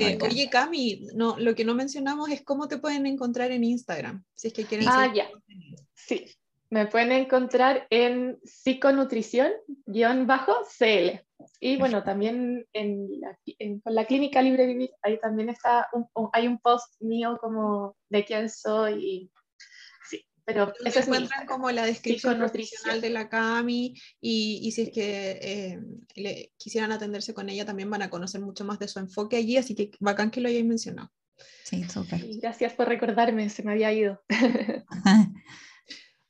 Eh, 0.00 0.16
oye, 0.22 0.48
Cami, 0.48 1.08
no, 1.16 1.36
lo 1.40 1.56
que 1.56 1.64
no 1.64 1.74
mencionamos 1.74 2.30
es 2.30 2.42
cómo 2.42 2.68
te 2.68 2.78
pueden 2.78 3.04
encontrar 3.04 3.50
en 3.50 3.64
Instagram, 3.64 4.22
si 4.32 4.46
es 4.46 4.54
que 4.54 4.64
quieren 4.64 4.86
Ah, 4.88 5.12
ya. 5.12 5.28
Sí, 5.92 6.24
me 6.70 6.86
pueden 6.86 7.12
encontrar 7.12 7.86
en 7.90 8.38
psiconutrición-cl. 8.44 11.24
Y 11.60 11.76
bueno, 11.76 12.02
también 12.02 12.66
en 12.72 13.08
con 13.82 13.94
la 13.94 14.04
clínica 14.04 14.42
Libre 14.42 14.66
Vivir, 14.66 14.90
ahí 15.02 15.18
también 15.20 15.48
está 15.48 15.88
un, 15.92 16.06
hay 16.32 16.46
un 16.46 16.58
post 16.58 17.00
mío 17.00 17.38
como 17.40 17.96
de 18.08 18.24
quién 18.24 18.50
soy. 18.50 19.30
sí, 20.08 20.24
pero 20.44 20.72
eso 20.84 21.00
encuentran 21.00 21.46
como 21.46 21.70
la 21.70 21.86
descripción 21.86 22.40
nutricional 22.40 23.00
de 23.00 23.10
la 23.10 23.28
CAMI 23.28 23.94
y, 24.20 24.60
y 24.62 24.72
si 24.72 24.82
es 24.82 24.90
que 24.90 25.30
eh, 25.40 25.80
le, 26.16 26.52
quisieran 26.56 26.92
atenderse 26.92 27.34
con 27.34 27.48
ella, 27.48 27.64
también 27.64 27.90
van 27.90 28.02
a 28.02 28.10
conocer 28.10 28.40
mucho 28.40 28.64
más 28.64 28.78
de 28.78 28.88
su 28.88 28.98
enfoque 28.98 29.36
allí, 29.36 29.56
así 29.56 29.74
que 29.74 29.90
bacán 30.00 30.30
que 30.30 30.40
lo 30.40 30.48
hayáis 30.48 30.66
mencionado. 30.66 31.10
Sí, 31.64 31.84
súper. 31.84 32.24
Gracias 32.40 32.72
por 32.72 32.88
recordarme, 32.88 33.48
se 33.48 33.62
me 33.62 33.72
había 33.72 33.92
ido. 33.92 34.22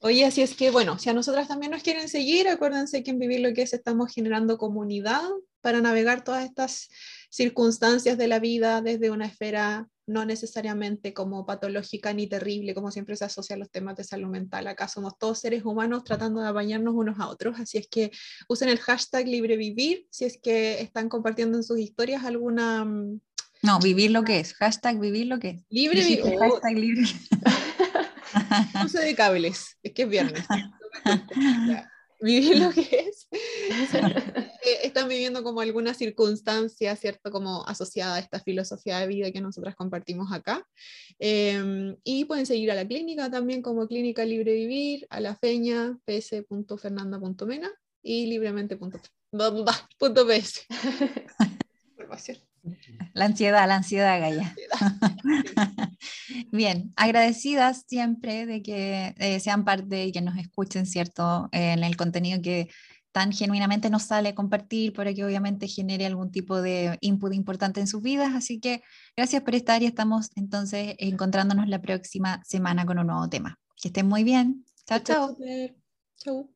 Oye, 0.00 0.24
así 0.24 0.42
es 0.42 0.54
que, 0.54 0.70
bueno, 0.70 0.98
si 0.98 1.10
a 1.10 1.12
nosotras 1.12 1.48
también 1.48 1.72
nos 1.72 1.82
quieren 1.82 2.08
seguir, 2.08 2.48
acuérdense 2.48 3.02
que 3.02 3.10
en 3.10 3.18
Vivir 3.18 3.40
lo 3.40 3.52
que 3.52 3.62
es 3.62 3.72
estamos 3.72 4.12
generando 4.12 4.56
comunidad 4.56 5.22
para 5.60 5.80
navegar 5.80 6.22
todas 6.22 6.44
estas 6.44 6.88
circunstancias 7.30 8.16
de 8.16 8.28
la 8.28 8.38
vida 8.38 8.80
desde 8.80 9.10
una 9.10 9.26
esfera 9.26 9.88
no 10.06 10.24
necesariamente 10.24 11.12
como 11.12 11.44
patológica 11.44 12.14
ni 12.14 12.26
terrible, 12.26 12.74
como 12.74 12.90
siempre 12.90 13.14
se 13.14 13.26
asocia 13.26 13.56
a 13.56 13.58
los 13.58 13.70
temas 13.70 13.96
de 13.96 14.04
salud 14.04 14.28
mental. 14.28 14.66
Acá 14.66 14.88
somos 14.88 15.18
todos 15.18 15.38
seres 15.38 15.64
humanos 15.64 16.02
tratando 16.02 16.40
de 16.40 16.48
apañarnos 16.48 16.94
unos 16.94 17.20
a 17.20 17.28
otros, 17.28 17.60
así 17.60 17.76
es 17.76 17.88
que 17.88 18.10
usen 18.48 18.70
el 18.70 18.78
hashtag 18.78 19.26
librevivir 19.26 20.06
si 20.10 20.24
es 20.24 20.38
que 20.42 20.80
están 20.80 21.08
compartiendo 21.08 21.58
en 21.58 21.64
sus 21.64 21.78
historias 21.78 22.24
alguna... 22.24 22.84
Mm, 22.84 23.20
no, 23.60 23.78
vivir 23.80 24.12
lo 24.12 24.22
que 24.22 24.40
es, 24.40 24.54
hashtag 24.54 24.98
vivir 24.98 25.26
lo 25.26 25.38
que 25.38 25.48
es. 25.50 25.64
Libre, 25.68 26.02
hashtag 26.38 26.74
libre. 26.74 27.02
No 28.74 28.88
sé 28.88 29.04
de 29.04 29.14
cables, 29.14 29.78
es 29.82 29.92
que 29.92 30.02
es 30.02 30.08
viernes. 30.08 30.44
Vivir 32.20 32.58
lo 32.58 32.70
que 32.70 33.06
es. 33.08 33.28
Eh, 34.64 34.80
están 34.82 35.08
viviendo 35.08 35.44
como 35.44 35.60
alguna 35.60 35.94
circunstancia, 35.94 36.96
¿cierto? 36.96 37.30
Como 37.30 37.64
asociada 37.66 38.16
a 38.16 38.18
esta 38.18 38.40
filosofía 38.40 38.98
de 38.98 39.06
vida 39.06 39.30
que 39.30 39.40
nosotras 39.40 39.76
compartimos 39.76 40.32
acá. 40.32 40.66
Em, 41.20 41.96
y 42.02 42.24
pueden 42.24 42.44
seguir 42.44 42.72
a 42.72 42.74
la 42.74 42.86
clínica 42.86 43.30
también 43.30 43.62
como 43.62 43.86
Clínica 43.86 44.24
Libre 44.24 44.54
Vivir, 44.54 45.06
a 45.10 45.20
la 45.20 45.36
feña, 45.36 45.96
ps.fernanda.mena 46.04 47.70
y 48.02 48.26
libremente.ps. 48.26 49.12
La 53.14 53.24
ansiedad, 53.24 53.66
la 53.66 53.76
ansiedad, 53.76 54.20
Gaya. 54.20 54.54
Bien, 56.52 56.92
agradecidas 56.96 57.84
siempre 57.86 58.46
de 58.46 58.62
que 58.62 59.14
eh, 59.18 59.40
sean 59.40 59.64
parte 59.64 60.06
y 60.06 60.12
que 60.12 60.20
nos 60.20 60.36
escuchen, 60.36 60.86
¿cierto? 60.86 61.48
en 61.52 61.82
el 61.84 61.96
contenido 61.96 62.40
que 62.42 62.68
tan 63.12 63.32
genuinamente 63.32 63.90
nos 63.90 64.04
sale 64.04 64.34
compartir 64.34 64.92
para 64.92 65.12
que 65.12 65.24
obviamente 65.24 65.66
genere 65.66 66.06
algún 66.06 66.30
tipo 66.30 66.60
de 66.62 66.98
input 67.00 67.34
importante 67.34 67.80
en 67.80 67.86
sus 67.86 68.02
vidas. 68.02 68.34
Así 68.34 68.60
que 68.60 68.82
gracias 69.16 69.42
por 69.42 69.54
estar 69.54 69.82
y 69.82 69.86
estamos 69.86 70.30
entonces 70.36 70.94
encontrándonos 70.98 71.68
la 71.68 71.80
próxima 71.80 72.42
semana 72.44 72.86
con 72.86 72.98
un 72.98 73.06
nuevo 73.08 73.28
tema. 73.28 73.58
Que 73.80 73.88
estén 73.88 74.06
muy 74.06 74.24
bien. 74.24 74.64
Chao, 74.86 75.00
chao. 75.00 75.36
Chao. 76.16 76.48